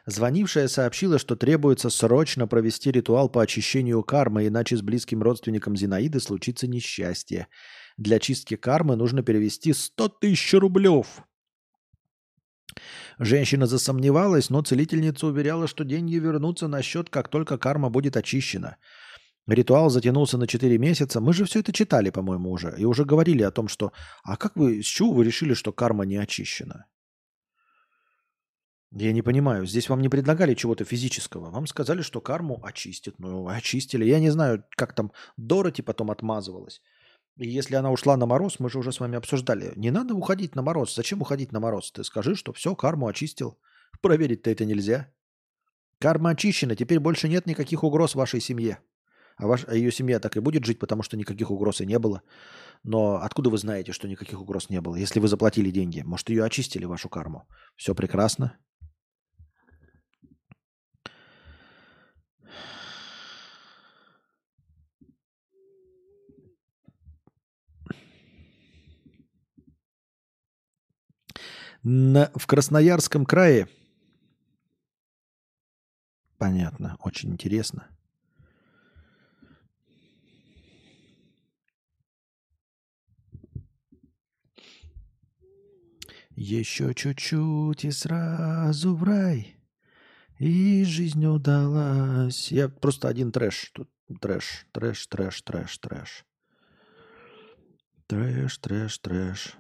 [0.06, 6.22] Звонившая сообщила, что требуется срочно провести ритуал по очищению кармы, иначе с близким родственником Зинаиды
[6.22, 7.48] случится несчастье.
[7.98, 11.22] Для чистки кармы нужно перевести 100 тысяч рублев.
[13.20, 18.78] Женщина засомневалась, но целительница уверяла, что деньги вернутся на счет, как только карма будет очищена.
[19.46, 21.20] Ритуал затянулся на 4 месяца.
[21.20, 22.74] Мы же все это читали, по-моему, уже.
[22.78, 23.92] И уже говорили о том, что...
[24.24, 26.86] А как вы, с чего вы решили, что карма не очищена?
[28.92, 29.66] Я не понимаю.
[29.66, 31.52] Здесь вам не предлагали чего-то физического.
[31.52, 33.16] Вам сказали, что карму очистят.
[33.20, 34.06] Ну, очистили.
[34.06, 36.82] Я не знаю, как там Дороти потом отмазывалась.
[37.40, 39.72] И если она ушла на мороз, мы же уже с вами обсуждали.
[39.78, 40.96] Не надо уходить на мороз.
[40.96, 41.92] Зачем уходить на мороз?
[41.92, 43.58] Ты скажи, что все, карму очистил.
[44.02, 45.08] Проверить-то это нельзя.
[46.00, 46.76] Карма очищена.
[46.76, 48.80] Теперь больше нет никаких угроз вашей семье.
[49.38, 51.98] А, ваш, а ее семья так и будет жить, потому что никаких угроз и не
[51.98, 52.22] было.
[52.84, 54.98] Но откуда вы знаете, что никаких угроз не было?
[54.98, 57.48] Если вы заплатили деньги, может, ее очистили, вашу карму.
[57.78, 58.58] Все прекрасно.
[71.84, 73.70] На, в Красноярском крае.
[76.38, 77.88] Понятно, очень интересно.
[86.32, 89.58] Еще чуть-чуть и сразу в рай.
[90.38, 92.52] И жизнь удалась.
[92.52, 93.72] Я просто один трэш.
[93.74, 93.90] Тут
[94.22, 96.26] трэш, трэш, трэш, трэш, трэш.
[98.08, 99.58] Трэш, трэш, трэш.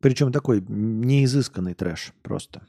[0.00, 2.66] Причем такой неизысканный трэш просто.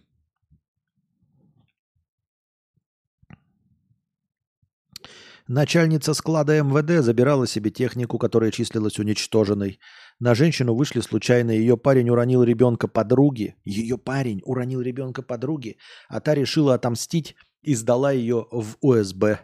[5.47, 9.79] Начальница склада МВД забирала себе технику, которая числилась уничтоженной.
[10.19, 11.49] На женщину вышли случайно.
[11.49, 13.55] Ее парень уронил ребенка подруги.
[13.65, 15.77] Ее парень уронил ребенка подруги,
[16.07, 19.39] а та решила отомстить и сдала ее в УСБ.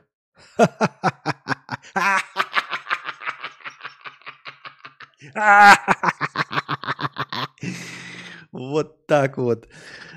[8.56, 9.68] Вот так вот.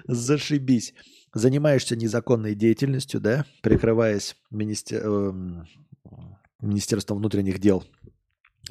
[0.06, 0.94] Зашибись
[1.34, 5.04] занимаешься незаконной деятельностью, да, прикрываясь министер...
[5.04, 5.66] Эм,
[6.60, 7.84] Министерством внутренних дел,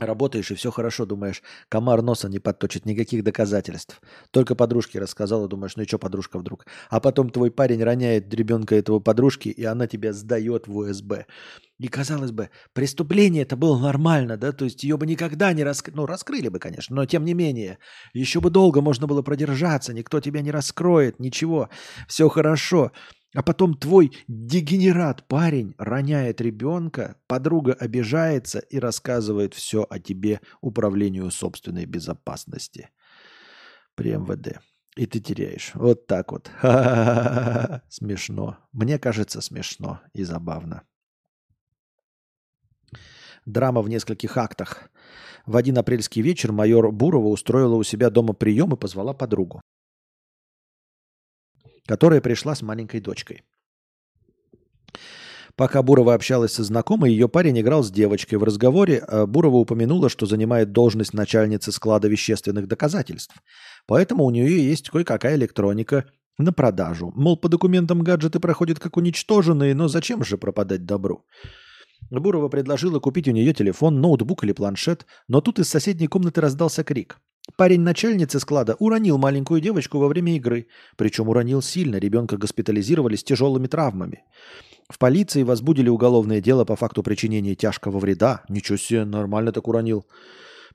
[0.06, 4.02] работаешь и все хорошо, думаешь, комар носа не подточит, никаких доказательств.
[4.32, 6.66] Только подружке рассказала, думаешь, ну и что подружка вдруг?
[6.90, 11.26] А потом твой парень роняет ребенка этого подружки, и она тебя сдает в УСБ.
[11.80, 15.96] И, казалось бы, преступление это было нормально, да, то есть ее бы никогда не раскрыли,
[15.98, 17.78] ну, раскрыли бы, конечно, но тем не менее,
[18.14, 21.70] еще бы долго можно было продержаться, никто тебя не раскроет, ничего,
[22.08, 22.92] все хорошо.
[23.38, 31.30] А потом твой дегенерат парень роняет ребенка, подруга обижается и рассказывает все о тебе управлению
[31.30, 32.90] собственной безопасности
[33.94, 34.60] при МВД.
[34.96, 35.70] И ты теряешь.
[35.76, 36.50] Вот так вот.
[37.90, 38.58] Смешно.
[38.72, 40.82] Мне кажется, смешно и забавно.
[43.46, 44.90] Драма в нескольких актах.
[45.46, 49.62] В один апрельский вечер майор Бурова устроила у себя дома прием и позвала подругу,
[51.88, 53.44] которая пришла с маленькой дочкой.
[55.56, 58.38] Пока Бурова общалась со знакомой, ее парень играл с девочкой.
[58.38, 63.36] В разговоре э, Бурова упомянула, что занимает должность начальницы склада вещественных доказательств.
[63.88, 66.06] Поэтому у нее есть кое-какая электроника
[66.38, 67.12] на продажу.
[67.16, 71.26] Мол, по документам гаджеты проходят как уничтоженные, но зачем же пропадать добру?
[72.12, 76.84] Бурова предложила купить у нее телефон, ноутбук или планшет, но тут из соседней комнаты раздался
[76.84, 77.20] крик.
[77.56, 80.68] Парень начальницы склада уронил маленькую девочку во время игры.
[80.96, 84.24] Причем уронил сильно, ребенка госпитализировали с тяжелыми травмами.
[84.90, 88.44] В полиции возбудили уголовное дело по факту причинения тяжкого вреда.
[88.48, 90.06] Ничего себе, нормально так уронил.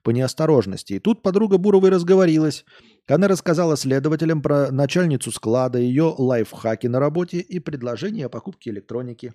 [0.03, 0.94] По неосторожности.
[0.94, 2.65] И тут подруга Буровой разговорилась.
[3.09, 9.32] Она рассказала следователям про начальницу склада, ее лайфхаки на работе и предложение о покупке электроники.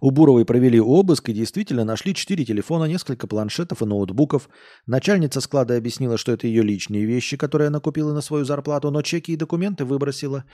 [0.00, 4.48] У Буровой провели обыск и действительно нашли четыре телефона, несколько планшетов и ноутбуков.
[4.86, 9.02] Начальница склада объяснила, что это ее личные вещи, которые она купила на свою зарплату, но
[9.02, 10.44] чеки и документы выбросила.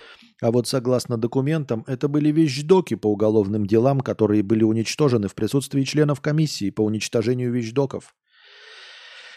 [0.40, 5.82] А вот согласно документам, это были вещдоки по уголовным делам, которые были уничтожены в присутствии
[5.82, 8.14] членов комиссии по уничтожению вещдоков.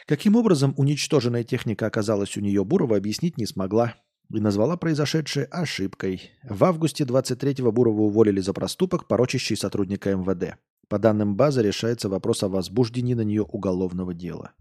[0.07, 3.95] Каким образом уничтоженная техника оказалась у нее, Бурова объяснить не смогла
[4.29, 6.31] и назвала произошедшее ошибкой.
[6.43, 10.57] В августе 23-го Бурова уволили за проступок, порочащий сотрудника МВД.
[10.89, 14.53] По данным базы решается вопрос о возбуждении на нее уголовного дела.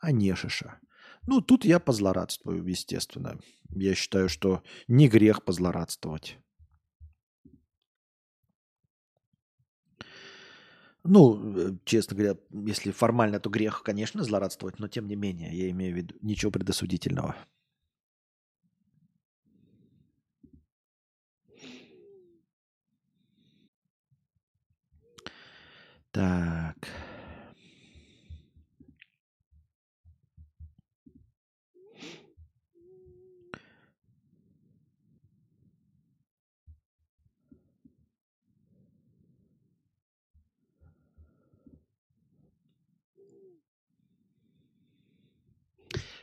[0.00, 0.78] А не шиша.
[1.26, 3.38] Ну, тут я позлорадствую, естественно.
[3.70, 6.38] Я считаю, что не грех позлорадствовать.
[11.04, 15.68] Ну, э, честно говоря, если формально, то грех, конечно, злорадствовать, но тем не менее, я
[15.70, 17.36] имею в виду ничего предосудительного.
[26.12, 27.01] Так.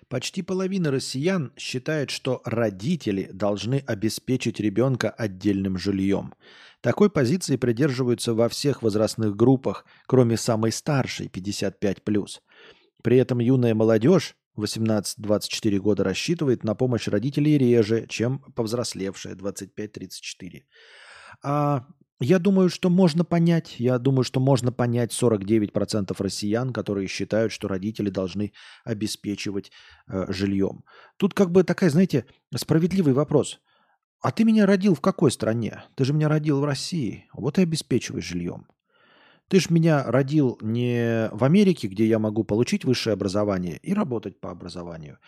[0.09, 6.33] Почти половина россиян считает, что родители должны обеспечить ребенка отдельным жильем.
[6.81, 12.39] Такой позиции придерживаются во всех возрастных группах, кроме самой старшей 55+.
[13.03, 20.63] При этом юная молодежь 18-24 года рассчитывает на помощь родителей реже, чем повзрослевшая 25-34.
[21.43, 21.85] А
[22.19, 27.67] я думаю, что можно понять, я думаю, что можно понять 49% россиян, которые считают, что
[27.67, 28.51] родители должны
[28.83, 29.71] обеспечивать
[30.07, 30.83] э, жильем.
[31.17, 32.25] Тут как бы такая, знаете,
[32.55, 33.59] справедливый вопрос.
[34.21, 35.83] А ты меня родил в какой стране?
[35.95, 37.29] Ты же меня родил в России.
[37.33, 38.67] Вот и обеспечивай жильем.
[39.47, 44.39] Ты же меня родил не в Америке, где я могу получить высшее образование и работать
[44.39, 45.19] по образованию.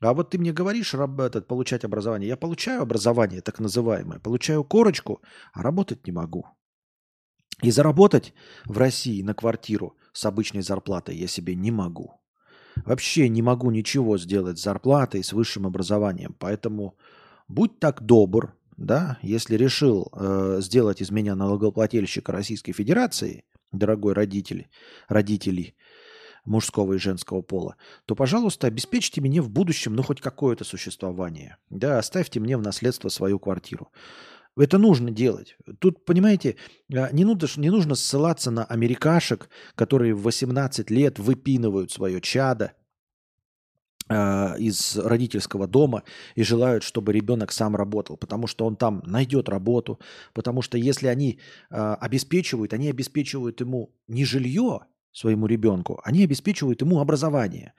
[0.00, 2.28] А вот ты мне говоришь раб, этот, получать образование.
[2.28, 5.20] Я получаю образование, так называемое, получаю корочку,
[5.52, 6.46] а работать не могу.
[7.62, 8.34] И заработать
[8.66, 12.20] в России на квартиру с обычной зарплатой я себе не могу.
[12.84, 16.36] Вообще не могу ничего сделать с зарплатой, с высшим образованием.
[16.38, 16.96] Поэтому
[17.48, 24.68] будь так добр, да, если решил э, сделать из меня налогоплательщика Российской Федерации, дорогой родитель,
[25.08, 25.74] родители,
[26.48, 27.76] мужского и женского пола,
[28.06, 31.56] то, пожалуйста, обеспечьте мне в будущем, ну, хоть какое-то существование.
[31.70, 33.88] Да, оставьте мне в наследство свою квартиру.
[34.56, 35.56] Это нужно делать.
[35.78, 36.56] Тут, понимаете,
[36.92, 42.72] а, не нужно, не нужно ссылаться на америкашек, которые в 18 лет выпинывают свое чадо
[44.08, 46.02] э, из родительского дома
[46.34, 50.00] и желают, чтобы ребенок сам работал, потому что он там найдет работу,
[50.32, 51.38] потому что если они
[51.70, 54.80] э, обеспечивают, они обеспечивают ему не жилье,
[55.12, 57.72] своему ребенку, они обеспечивают ему образование.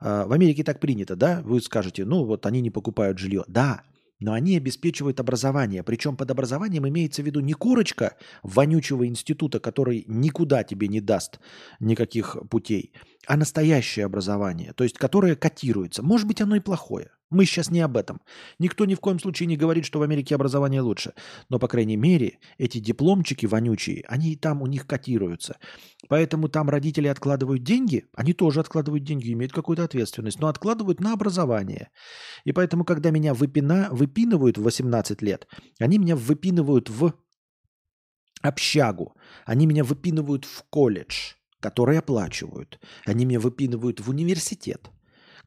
[0.00, 1.42] А, в Америке так принято, да?
[1.44, 3.44] Вы скажете, ну вот они не покупают жилье.
[3.48, 3.82] Да,
[4.20, 5.82] но они обеспечивают образование.
[5.82, 11.40] Причем под образованием имеется в виду не курочка вонючего института, который никуда тебе не даст
[11.80, 12.92] никаких путей,
[13.26, 16.02] а настоящее образование, то есть которое котируется.
[16.02, 17.10] Может быть, оно и плохое.
[17.30, 18.22] Мы сейчас не об этом.
[18.58, 21.12] Никто ни в коем случае не говорит, что в Америке образование лучше.
[21.50, 25.58] Но, по крайней мере, эти дипломчики вонючие, они и там у них котируются.
[26.08, 31.12] Поэтому там родители откладывают деньги, они тоже откладывают деньги, имеют какую-то ответственность, но откладывают на
[31.12, 31.90] образование.
[32.44, 35.46] И поэтому, когда меня выпина, выпинывают в 18 лет,
[35.78, 37.12] они меня выпинывают в
[38.40, 39.14] общагу,
[39.44, 44.90] они меня выпинывают в колледж, который оплачивают, они меня выпинывают в университет–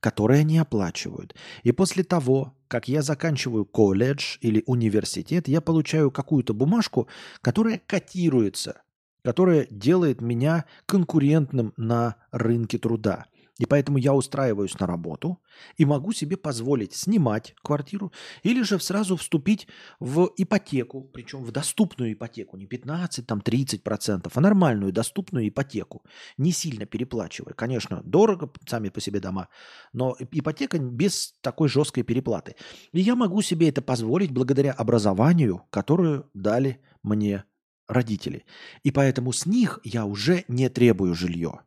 [0.01, 1.35] которые они оплачивают.
[1.63, 7.07] И после того, как я заканчиваю колледж или университет, я получаю какую-то бумажку,
[7.41, 8.81] которая котируется,
[9.23, 13.27] которая делает меня конкурентным на рынке труда.
[13.61, 15.39] И поэтому я устраиваюсь на работу
[15.77, 18.11] и могу себе позволить снимать квартиру
[18.41, 19.67] или же сразу вступить
[19.99, 26.03] в ипотеку, причем в доступную ипотеку, не 15, там 30 процентов, а нормальную доступную ипотеку,
[26.37, 27.53] не сильно переплачивая.
[27.53, 29.47] Конечно, дорого сами по себе дома,
[29.93, 32.55] но ипотека без такой жесткой переплаты.
[32.93, 37.43] И я могу себе это позволить благодаря образованию, которое дали мне
[37.87, 38.43] родители.
[38.81, 41.61] И поэтому с них я уже не требую жилье.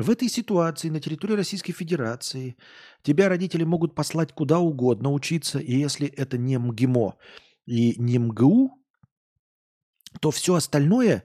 [0.00, 2.56] В этой ситуации на территории Российской Федерации
[3.02, 7.16] тебя родители могут послать куда угодно учиться, и если это не МГИМО
[7.66, 8.82] и не МГУ,
[10.22, 11.24] то все остальное,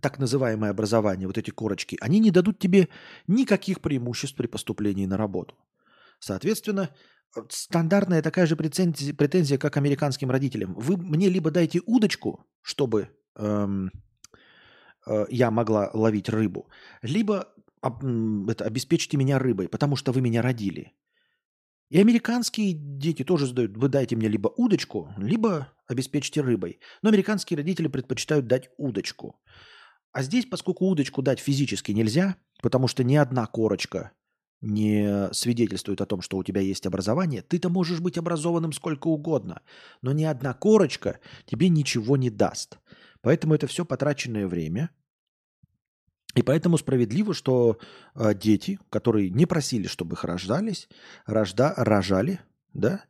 [0.00, 2.88] так называемое образование, вот эти корочки, они не дадут тебе
[3.26, 5.54] никаких преимуществ при поступлении на работу.
[6.18, 6.88] Соответственно,
[7.50, 10.72] стандартная такая же претензия, претензия как американским родителям.
[10.76, 13.90] Вы мне либо дайте удочку, чтобы эм,
[15.06, 16.70] э, я могла ловить рыбу,
[17.02, 17.53] либо
[17.86, 20.92] это, обеспечьте меня рыбой, потому что вы меня родили.
[21.90, 26.80] И американские дети тоже задают, вы дайте мне либо удочку, либо обеспечьте рыбой.
[27.02, 29.40] Но американские родители предпочитают дать удочку.
[30.12, 34.12] А здесь, поскольку удочку дать физически нельзя, потому что ни одна корочка
[34.60, 39.60] не свидетельствует о том, что у тебя есть образование, ты-то можешь быть образованным сколько угодно,
[40.00, 42.78] но ни одна корочка тебе ничего не даст.
[43.20, 44.90] Поэтому это все потраченное время–
[46.34, 47.78] и поэтому справедливо, что
[48.14, 50.88] э, дети, которые не просили, чтобы их рождались,
[51.26, 52.40] рожда, рожали,
[52.72, 53.04] да,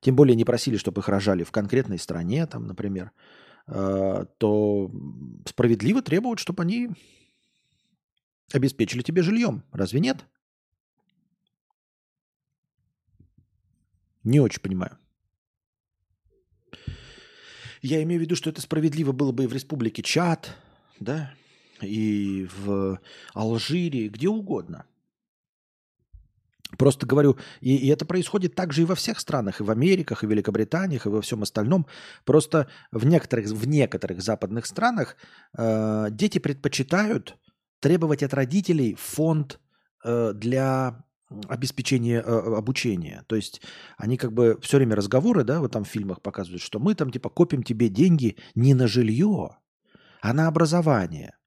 [0.00, 3.10] тем более не просили, чтобы их рожали в конкретной стране, там, например,
[3.66, 4.90] э, то
[5.46, 6.90] справедливо требуют, чтобы они
[8.52, 9.64] обеспечили тебе жильем.
[9.72, 10.24] Разве нет?
[14.22, 14.98] Не очень понимаю.
[17.82, 20.56] Я имею в виду, что это справедливо было бы и в республике Чад,
[21.00, 21.32] да,
[21.82, 23.00] и в
[23.34, 24.84] Алжире, где угодно.
[26.76, 30.26] Просто говорю, и, и это происходит также и во всех странах, и в Америках, и
[30.26, 31.86] в Великобританиях, и во всем остальном.
[32.24, 35.16] Просто в некоторых, в некоторых западных странах
[35.56, 37.38] э, дети предпочитают
[37.80, 39.60] требовать от родителей фонд
[40.04, 41.04] э, для
[41.48, 43.24] обеспечения э, обучения.
[43.28, 43.62] То есть
[43.96, 47.10] они как бы все время разговоры, да, вот там в фильмах показывают, что мы там
[47.10, 49.56] типа копим тебе деньги не на жилье,
[50.20, 51.37] а на образование.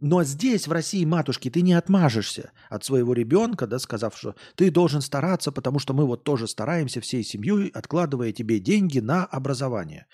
[0.00, 4.70] Но здесь, в России, матушки, ты не отмажешься от своего ребенка, да, сказав, что ты
[4.70, 10.06] должен стараться, потому что мы вот тоже стараемся всей семьей, откладывая тебе деньги на образование.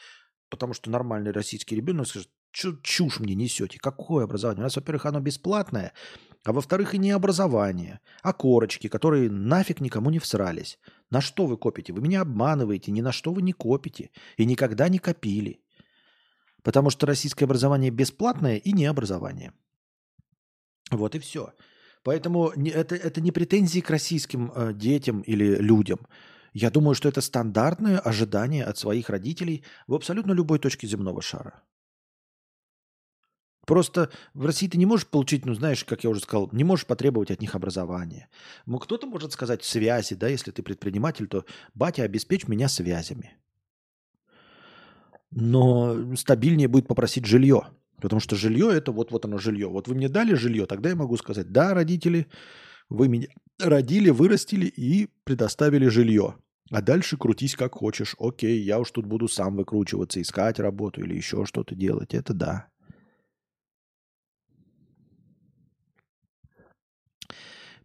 [0.48, 2.28] Потому что нормальный российский ребенок скажет,
[2.82, 4.62] чушь мне несете, какое образование?
[4.62, 5.92] У нас, во-первых, оно бесплатное,
[6.44, 10.78] а во-вторых, и не образование, а корочки, которые нафиг никому не всрались.
[11.10, 11.92] На что вы копите?
[11.92, 15.60] Вы меня обманываете, ни на что вы не копите и никогда не копили.
[16.64, 19.52] Потому что российское образование бесплатное и не образование.
[20.90, 21.52] Вот и все.
[22.02, 25.98] Поэтому это, это не претензии к российским э, детям или людям.
[26.52, 31.62] Я думаю, что это стандартное ожидание от своих родителей в абсолютно любой точке земного шара.
[33.66, 36.86] Просто в России ты не можешь получить, ну знаешь, как я уже сказал, не можешь
[36.86, 38.28] потребовать от них образования.
[38.64, 41.44] Ну, кто-то может сказать связи, да, если ты предприниматель, то
[41.74, 43.36] батя, обеспечь меня связями.
[45.32, 47.66] Но стабильнее будет попросить жилье.
[48.01, 49.68] Потому что жилье это вот, вот оно жилье.
[49.68, 52.27] Вот вы мне дали жилье, тогда я могу сказать, да, родители,
[52.89, 53.28] вы меня
[53.59, 56.36] родили, вырастили и предоставили жилье.
[56.70, 58.16] А дальше крутись как хочешь.
[58.18, 62.12] Окей, я уж тут буду сам выкручиваться, искать работу или еще что-то делать.
[62.12, 62.68] Это да.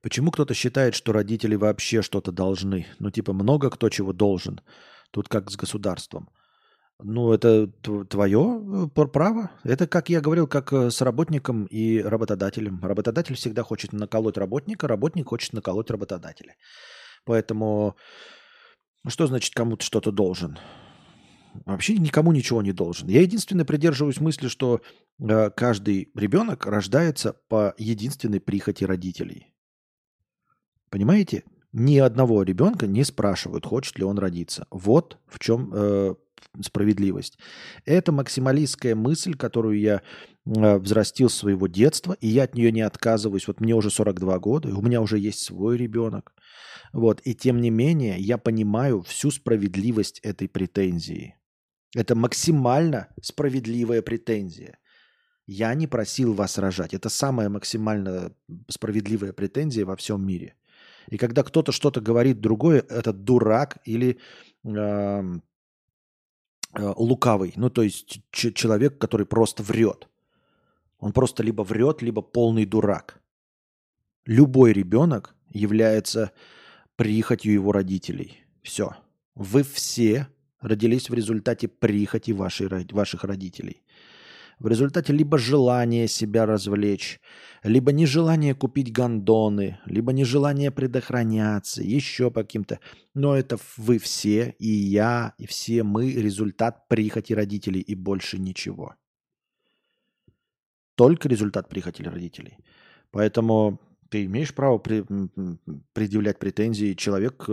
[0.01, 2.87] Почему кто-то считает, что родители вообще что-то должны?
[2.97, 4.59] Ну, типа, много кто чего должен.
[5.11, 6.29] Тут как с государством.
[7.03, 7.67] Ну, это
[8.09, 9.51] твое э, право.
[9.63, 12.79] Это, как я говорил, как э, с работником и работодателем.
[12.83, 16.55] Работодатель всегда хочет наколоть работника, работник хочет наколоть работодателя.
[17.25, 17.95] Поэтому
[19.07, 20.59] что значит кому-то что-то должен?
[21.65, 23.07] Вообще никому ничего не должен.
[23.07, 24.81] Я единственное придерживаюсь мысли, что
[25.19, 29.53] э, каждый ребенок рождается по единственной прихоти родителей.
[30.89, 31.43] Понимаете?
[31.73, 34.67] Ни одного ребенка не спрашивают, хочет ли он родиться.
[34.71, 36.15] Вот в чем э,
[36.61, 37.37] справедливость.
[37.85, 40.01] Это максималистская мысль, которую я
[40.45, 43.47] э, взрастил с своего детства, и я от нее не отказываюсь.
[43.47, 46.33] Вот мне уже 42 года, и у меня уже есть свой ребенок.
[46.93, 47.21] Вот.
[47.23, 51.35] И тем не менее, я понимаю всю справедливость этой претензии.
[51.95, 54.77] Это максимально справедливая претензия.
[55.47, 56.93] Я не просил вас рожать.
[56.93, 58.33] Это самая максимально
[58.69, 60.55] справедливая претензия во всем мире.
[61.09, 64.19] И когда кто-то что-то говорит другое, это дурак или
[64.63, 65.23] э,
[66.73, 70.07] лукавый, ну то есть человек, который просто врет.
[70.99, 73.21] Он просто либо врет, либо полный дурак.
[74.25, 76.31] Любой ребенок является
[76.95, 78.43] прихотью его родителей.
[78.61, 78.95] Все.
[79.33, 80.27] Вы все
[80.59, 83.81] родились в результате прихоти вашей, ваших родителей
[84.61, 87.19] в результате либо желания себя развлечь,
[87.63, 92.79] либо нежелание купить гондоны, либо нежелание предохраняться, еще по каким-то.
[93.15, 98.93] Но это вы все, и я, и все мы результат прихоти родителей и больше ничего.
[100.93, 102.57] Только результат прихоти родителей.
[103.09, 105.03] Поэтому ты имеешь право при,
[105.93, 107.49] предъявлять претензии человек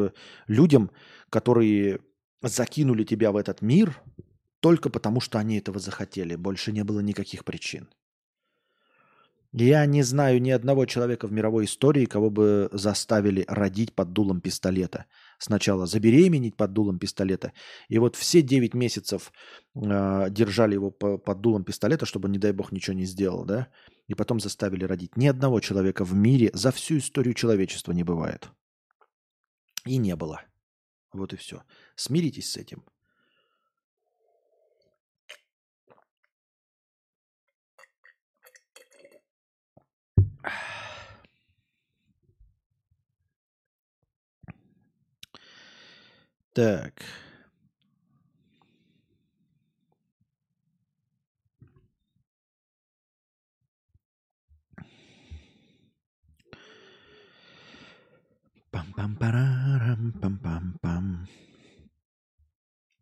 [0.47, 0.91] людям,
[1.31, 2.01] которые
[2.43, 3.99] закинули тебя в этот мир–
[4.61, 6.37] только потому, что они этого захотели.
[6.37, 7.89] Больше не было никаких причин.
[9.53, 14.43] Я не знаю ни одного человека в мировой истории, кого бы заставили родить под дулом
[14.43, 15.07] пистолета.
[15.39, 17.53] Сначала забеременеть под дулом пистолета.
[17.89, 19.33] И вот все 9 месяцев
[19.75, 23.69] э, держали его по, под дулом пистолета, чтобы, не дай бог, ничего не сделал, да?
[24.07, 25.17] И потом заставили родить.
[25.17, 28.51] Ни одного человека в мире за всю историю человечества не бывает.
[29.87, 30.43] И не было.
[31.13, 31.63] Вот и все.
[31.97, 32.85] Смиритесь с этим.
[46.59, 46.95] Так.
[58.73, 61.29] Пам-пам-парам-пам-пам-пам.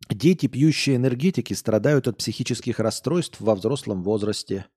[0.09, 4.67] Дети, пьющие энергетики, страдают от психических расстройств во взрослом возрасте.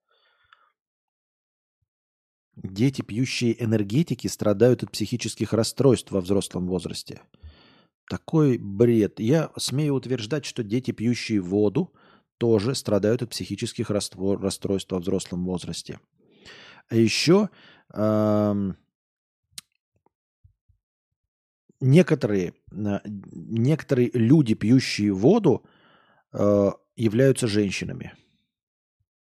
[2.62, 7.22] Дети, пьющие энергетики, страдают от психических расстройств во взрослом возрасте.
[8.08, 9.18] Такой бред.
[9.18, 11.92] Я смею утверждать, что дети, пьющие воду,
[12.36, 16.00] тоже страдают от психических расстройств во взрослом возрасте.
[16.88, 17.48] А еще
[17.94, 18.72] э,
[21.80, 25.64] некоторые, некоторые люди, пьющие воду,
[26.32, 28.12] э, являются женщинами.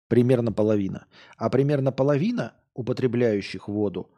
[0.08, 1.06] Примерно половина.
[1.38, 4.10] А примерно половина употребляющих воду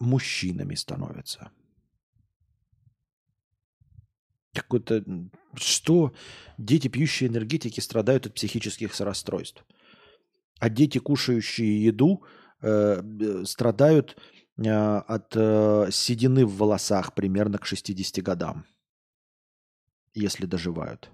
[0.00, 1.50] мужчинами становятся.
[4.54, 5.04] Какой-то,
[5.54, 6.14] что
[6.56, 9.64] дети, пьющие энергетики, страдают от психических расстройств.
[10.58, 12.24] А дети, кушающие еду,
[12.60, 14.16] э, страдают
[14.56, 18.64] э, от э, седины в волосах примерно к 60 годам,
[20.14, 21.12] если доживают.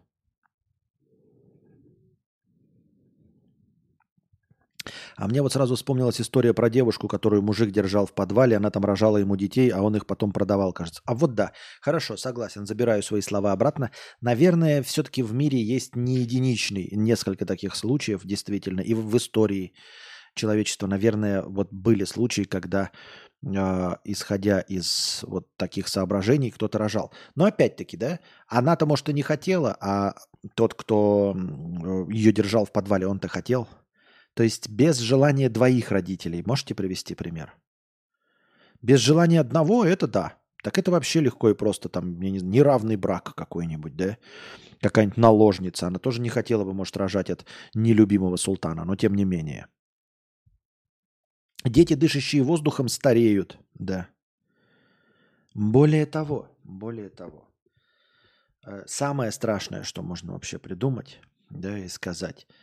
[5.16, 8.84] А мне вот сразу вспомнилась история про девушку, которую мужик держал в подвале, она там
[8.84, 11.00] рожала ему детей, а он их потом продавал, кажется.
[11.04, 13.90] А вот да, хорошо, согласен, забираю свои слова обратно.
[14.20, 19.72] Наверное, все-таки в мире есть не единичный, несколько таких случаев, действительно, и в, истории
[20.34, 22.90] человечества, наверное, вот были случаи, когда
[23.44, 27.12] э, исходя из вот таких соображений, кто-то рожал.
[27.36, 30.14] Но опять-таки, да, она-то, может, и не хотела, а
[30.56, 31.36] тот, кто
[32.10, 33.68] ее держал в подвале, он-то хотел–
[34.34, 36.42] то есть без желания двоих родителей.
[36.44, 37.54] Можете привести пример?
[38.82, 40.38] Без желания одного это да.
[40.62, 44.18] Так это вообще легко и просто там не, неравный брак какой-нибудь, да?
[44.80, 45.86] Какая-нибудь наложница.
[45.86, 49.68] Она тоже не хотела бы, может, рожать от нелюбимого султана, но тем не менее.
[51.64, 54.08] Дети, дышащие воздухом, стареют, да.
[55.54, 57.48] Более того, более того,
[58.66, 61.20] э, самое страшное, что можно вообще придумать,
[61.50, 62.46] да, и сказать–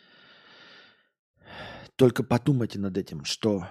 [1.95, 3.67] только подумайте над этим, что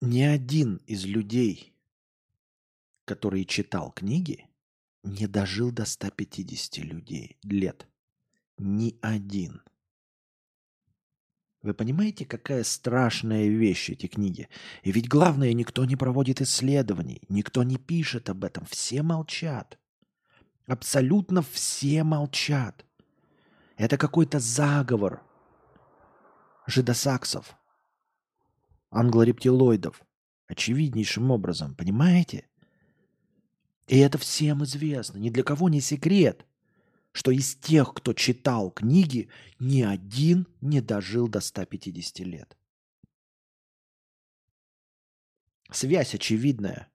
[0.00, 1.74] ни один из людей,
[3.04, 4.46] который читал книги,
[5.02, 7.88] не дожил до 150 людей, лет.
[8.58, 9.62] Ни один.
[11.62, 14.48] Вы понимаете, какая страшная вещь эти книги?
[14.82, 19.78] И ведь главное, никто не проводит исследований, никто не пишет об этом, все молчат.
[20.66, 22.84] Абсолютно все молчат.
[23.76, 25.22] Это какой-то заговор–
[26.66, 27.56] жидосаксов,
[28.90, 30.02] англорептилоидов.
[30.48, 32.48] Очевиднейшим образом, понимаете?
[33.88, 36.46] И это всем известно, ни для кого не секрет,
[37.10, 39.28] что из тех, кто читал книги,
[39.58, 42.56] ни один не дожил до 150 лет.
[45.72, 46.88] Связь очевидная.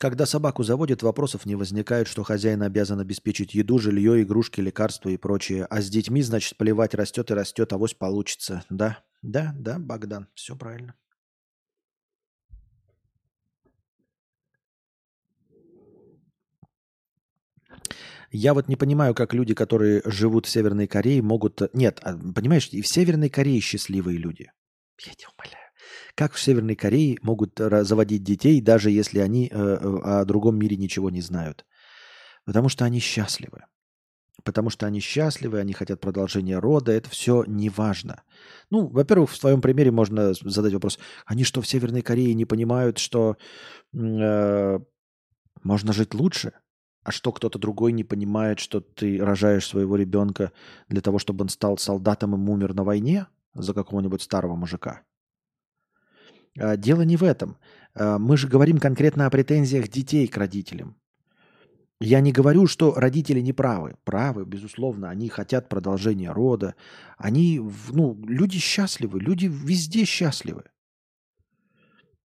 [0.00, 5.18] Когда собаку заводят, вопросов не возникает, что хозяин обязан обеспечить еду, жилье, игрушки, лекарства и
[5.18, 5.66] прочее.
[5.66, 8.64] А с детьми, значит, плевать, растет и растет, авось получится.
[8.70, 10.94] Да, да, да, Богдан, все правильно.
[18.30, 21.60] Я вот не понимаю, как люди, которые живут в Северной Корее, могут...
[21.74, 24.50] Нет, а, понимаешь, и в Северной Корее счастливые люди.
[25.04, 25.59] Я тебя умоляю.
[26.14, 30.76] Как в Северной Корее могут заводить детей, даже если они э, э, о другом мире
[30.76, 31.64] ничего не знают?
[32.44, 33.64] Потому что они счастливы.
[34.44, 38.22] Потому что они счастливы, они хотят продолжения рода, это все не важно.
[38.70, 42.98] Ну, во-первых, в своем примере можно задать вопрос, они что, в Северной Корее не понимают,
[42.98, 43.36] что
[43.92, 44.78] э,
[45.62, 46.52] можно жить лучше?
[47.02, 50.52] А что, кто-то другой не понимает, что ты рожаешь своего ребенка
[50.88, 55.02] для того, чтобы он стал солдатом и умер на войне за какого-нибудь старого мужика?
[56.60, 57.56] А, дело не в этом.
[57.94, 60.96] А, мы же говорим конкретно о претензиях детей к родителям.
[62.00, 63.96] Я не говорю, что родители не правы.
[64.04, 65.10] Правы, безусловно.
[65.10, 66.74] Они хотят продолжения рода.
[67.18, 67.60] Они,
[67.90, 69.20] ну, люди счастливы.
[69.20, 70.64] Люди везде счастливы.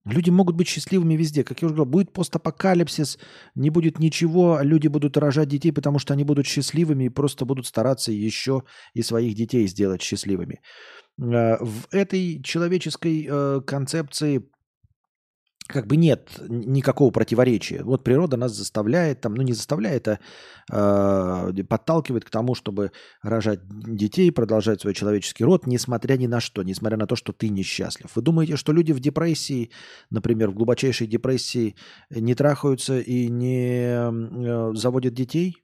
[0.04, 1.44] Люди могут быть счастливыми везде.
[1.44, 3.18] Как я уже говорил, будет постапокалипсис,
[3.54, 7.66] не будет ничего, люди будут рожать детей, потому что они будут счастливыми и просто будут
[7.66, 10.60] стараться еще и своих детей сделать счастливыми.
[11.18, 14.44] Э, в этой человеческой э, концепции
[15.66, 17.82] как бы нет никакого противоречия.
[17.82, 20.18] Вот природа нас заставляет, там, ну не заставляет, а
[20.70, 22.92] э, подталкивает к тому, чтобы
[23.22, 27.48] рожать детей, продолжать свой человеческий род, несмотря ни на что, несмотря на то, что ты
[27.48, 28.10] несчастлив.
[28.14, 29.70] Вы думаете, что люди в депрессии,
[30.10, 31.76] например, в глубочайшей депрессии
[32.10, 35.56] не трахаются и не э, заводят детей?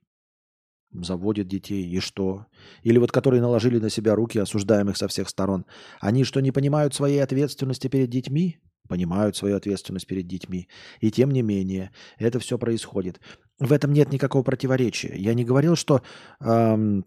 [0.93, 2.47] заводят детей, и что?
[2.83, 5.65] Или вот которые наложили на себя руки, осуждаемых со всех сторон,
[6.01, 8.59] они что, не понимают своей ответственности перед детьми?
[8.91, 10.69] Понимают свою ответственность перед детьми.
[11.01, 13.21] И тем не менее, это все происходит.
[13.61, 15.15] В этом нет никакого противоречия.
[15.17, 16.03] Я не говорил, что
[16.41, 17.05] эм,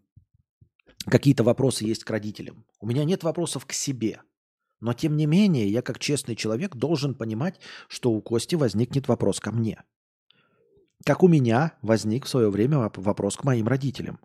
[1.05, 2.63] какие-то вопросы есть к родителям.
[2.79, 4.21] У меня нет вопросов к себе.
[4.79, 9.41] Но тем не менее, я как честный человек должен понимать, что у Кости возникнет вопрос
[9.41, 9.83] ко мне.
[11.05, 14.19] Как у меня возник в свое время вопрос к моим родителям.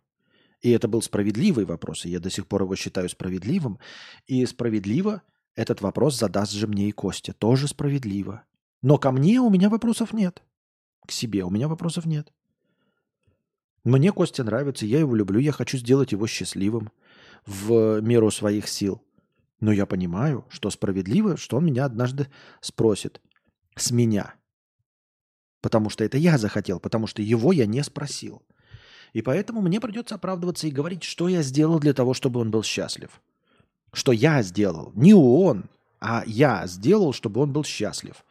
[0.60, 3.80] И это был справедливый вопрос, и я до сих пор его считаю справедливым.
[4.26, 5.22] И справедливо
[5.58, 7.32] этот вопрос задаст же мне и Костя.
[7.32, 8.44] Тоже справедливо.
[8.80, 10.44] Но ко мне у меня вопросов нет.
[11.04, 12.32] К себе у меня вопросов нет.
[13.82, 16.92] Мне Костя нравится, я его люблю, я хочу сделать его счастливым
[17.44, 19.02] в меру своих сил.
[19.58, 22.28] Но я понимаю, что справедливо, что он меня однажды
[22.60, 23.20] спросит
[23.74, 24.34] с меня.
[25.60, 28.46] Потому что это я захотел, потому что его я не спросил.
[29.12, 32.62] И поэтому мне придется оправдываться и говорить, что я сделал для того, чтобы он был
[32.62, 33.20] счастлив.
[33.92, 34.92] Что я сделал.
[34.94, 35.64] Не он,
[36.00, 38.24] а я сделал, чтобы он был счастлив.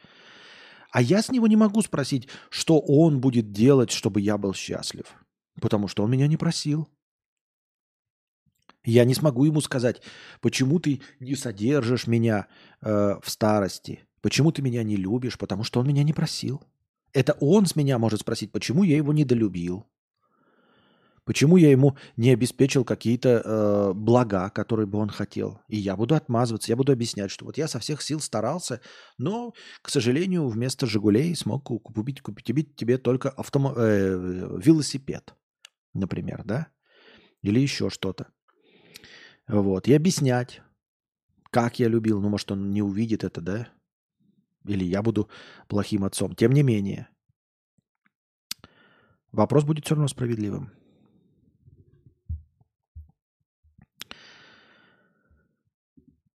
[0.90, 5.06] А я с него не могу спросить, что он будет делать, чтобы я был счастлив.
[5.60, 6.88] Потому что он меня не просил.
[8.84, 10.00] Я не смогу ему сказать,
[10.40, 12.46] почему ты не содержишь меня
[12.80, 16.62] э, в старости, почему ты меня не любишь, потому что он меня не просил.
[17.12, 19.86] Это он с меня может спросить, почему я его недолюбил.
[21.28, 25.60] Почему я ему не обеспечил какие-то э, блага, которые бы он хотел?
[25.68, 28.80] И я буду отмазываться, я буду объяснять, что вот я со всех сил старался,
[29.18, 29.52] но,
[29.82, 33.74] к сожалению, вместо «Жигулей» смог купить, купить тебе, только автомо...
[33.76, 35.34] э, велосипед,
[35.92, 36.68] например, да?
[37.42, 38.28] Или еще что-то.
[39.48, 39.86] Вот.
[39.86, 40.62] И объяснять,
[41.50, 42.22] как я любил.
[42.22, 43.68] Ну, может, он не увидит это, да?
[44.66, 45.28] Или я буду
[45.68, 46.34] плохим отцом.
[46.34, 47.06] Тем не менее,
[49.30, 50.72] вопрос будет все равно справедливым.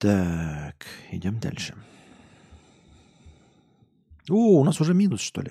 [0.03, 1.75] Так, идем дальше.
[4.29, 5.51] О, у нас уже минус, что ли?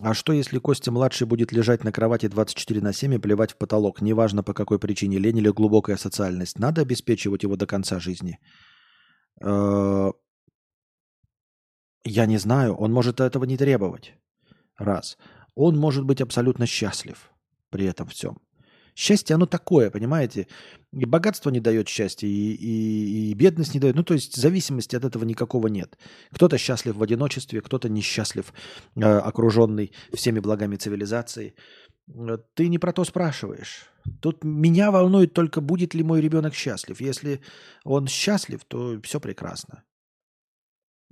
[0.00, 4.00] А что, если Костя-младший будет лежать на кровати 24 на 7 и плевать в потолок?
[4.00, 6.60] Неважно, по какой причине, лень или глубокая социальность.
[6.60, 8.38] Надо обеспечивать его до конца жизни?
[9.40, 10.12] Э,
[12.04, 12.76] я не знаю.
[12.76, 14.14] Он может этого не требовать.
[14.78, 15.18] Раз.
[15.56, 17.32] Он может быть абсолютно счастлив
[17.70, 18.38] при этом всем.
[18.94, 20.46] Счастье, оно такое, понимаете?
[20.92, 23.96] И богатство не дает счастья, и, и, и бедность не дает.
[23.96, 25.98] Ну, то есть зависимости от этого никакого нет.
[26.32, 28.52] Кто-то счастлив в одиночестве, кто-то несчастлив,
[28.96, 31.54] э, окруженный всеми благами цивилизации.
[32.14, 33.86] Э, ты не про то спрашиваешь.
[34.20, 37.00] Тут меня волнует только, будет ли мой ребенок счастлив.
[37.00, 37.40] Если
[37.84, 39.84] он счастлив, то все прекрасно.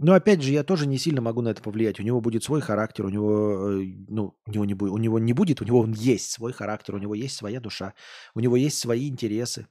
[0.03, 2.01] Но опять же, я тоже не сильно могу на это повлиять.
[2.01, 5.19] У него будет свой характер, у него, э, ну, у него не будет, у него
[5.19, 7.93] не будет, у него он есть свой характер, у него есть своя душа,
[8.35, 9.67] у него есть свои интересы,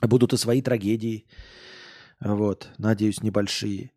[0.00, 1.26] будут и свои трагедии,
[2.20, 3.90] вот, надеюсь, небольшие.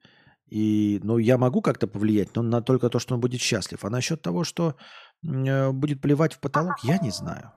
[0.48, 3.86] И, ну, я могу как-то повлиять, но на только то, что он будет счастлив.
[3.86, 4.76] А насчет того, что
[5.24, 7.54] э, будет плевать в потолок, я не знаю.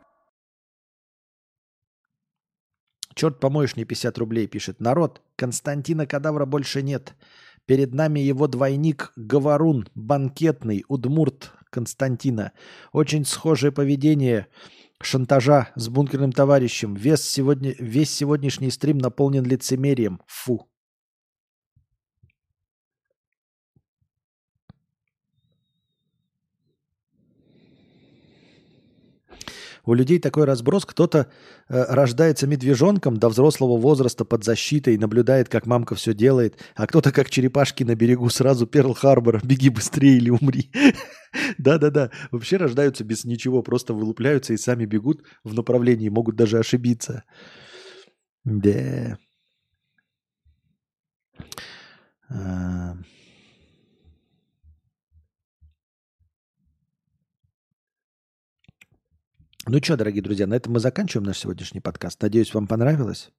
[3.17, 4.81] Черт, помоешь мне 50 рублей, пишет.
[4.81, 7.15] Народ, Константина Кадавра больше нет.
[7.67, 12.53] Перед нами его двойник Говорун, банкетный, удмурт Константина.
[12.93, 14.49] Очень схожее поведение
[15.03, 16.95] шантажа с бункерным товарищем.
[16.95, 20.21] Вес сегодня, весь сегодняшний стрим наполнен лицемерием.
[20.27, 20.69] Фу.
[29.87, 30.85] У людей такой разброс.
[30.85, 31.31] Кто-то
[31.69, 37.13] э, рождается медвежонком до взрослого возраста под защитой, наблюдает, как мамка все делает, а кто-то,
[37.13, 40.71] как черепашки на берегу, сразу Перл-Харбор, беги быстрее или умри.
[41.59, 47.25] Да-да-да, вообще рождаются без ничего, просто вылупляются и сами бегут в направлении, могут даже ошибиться.
[48.45, 49.19] Да.
[59.67, 62.21] Ну что, дорогие друзья, на этом мы заканчиваем наш сегодняшний подкаст.
[62.21, 63.31] Надеюсь, вам понравилось.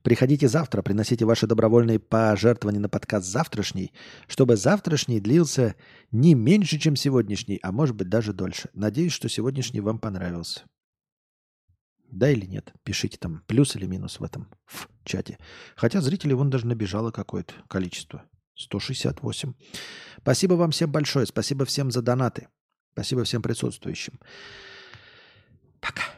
[0.00, 3.92] Приходите завтра, приносите ваши добровольные пожертвования на подкаст завтрашний,
[4.28, 5.74] чтобы завтрашний длился
[6.10, 8.70] не меньше, чем сегодняшний, а может быть даже дольше.
[8.72, 10.62] Надеюсь, что сегодняшний вам понравился.
[12.10, 12.72] Да или нет?
[12.82, 15.38] Пишите там плюс или минус в этом в чате.
[15.74, 18.24] Хотя зрителей вон даже набежало какое-то количество.
[18.54, 19.52] 168.
[20.22, 21.26] Спасибо вам всем большое.
[21.26, 22.48] Спасибо всем за донаты.
[22.94, 24.18] Спасибо всем присутствующим.
[25.86, 26.15] Пока.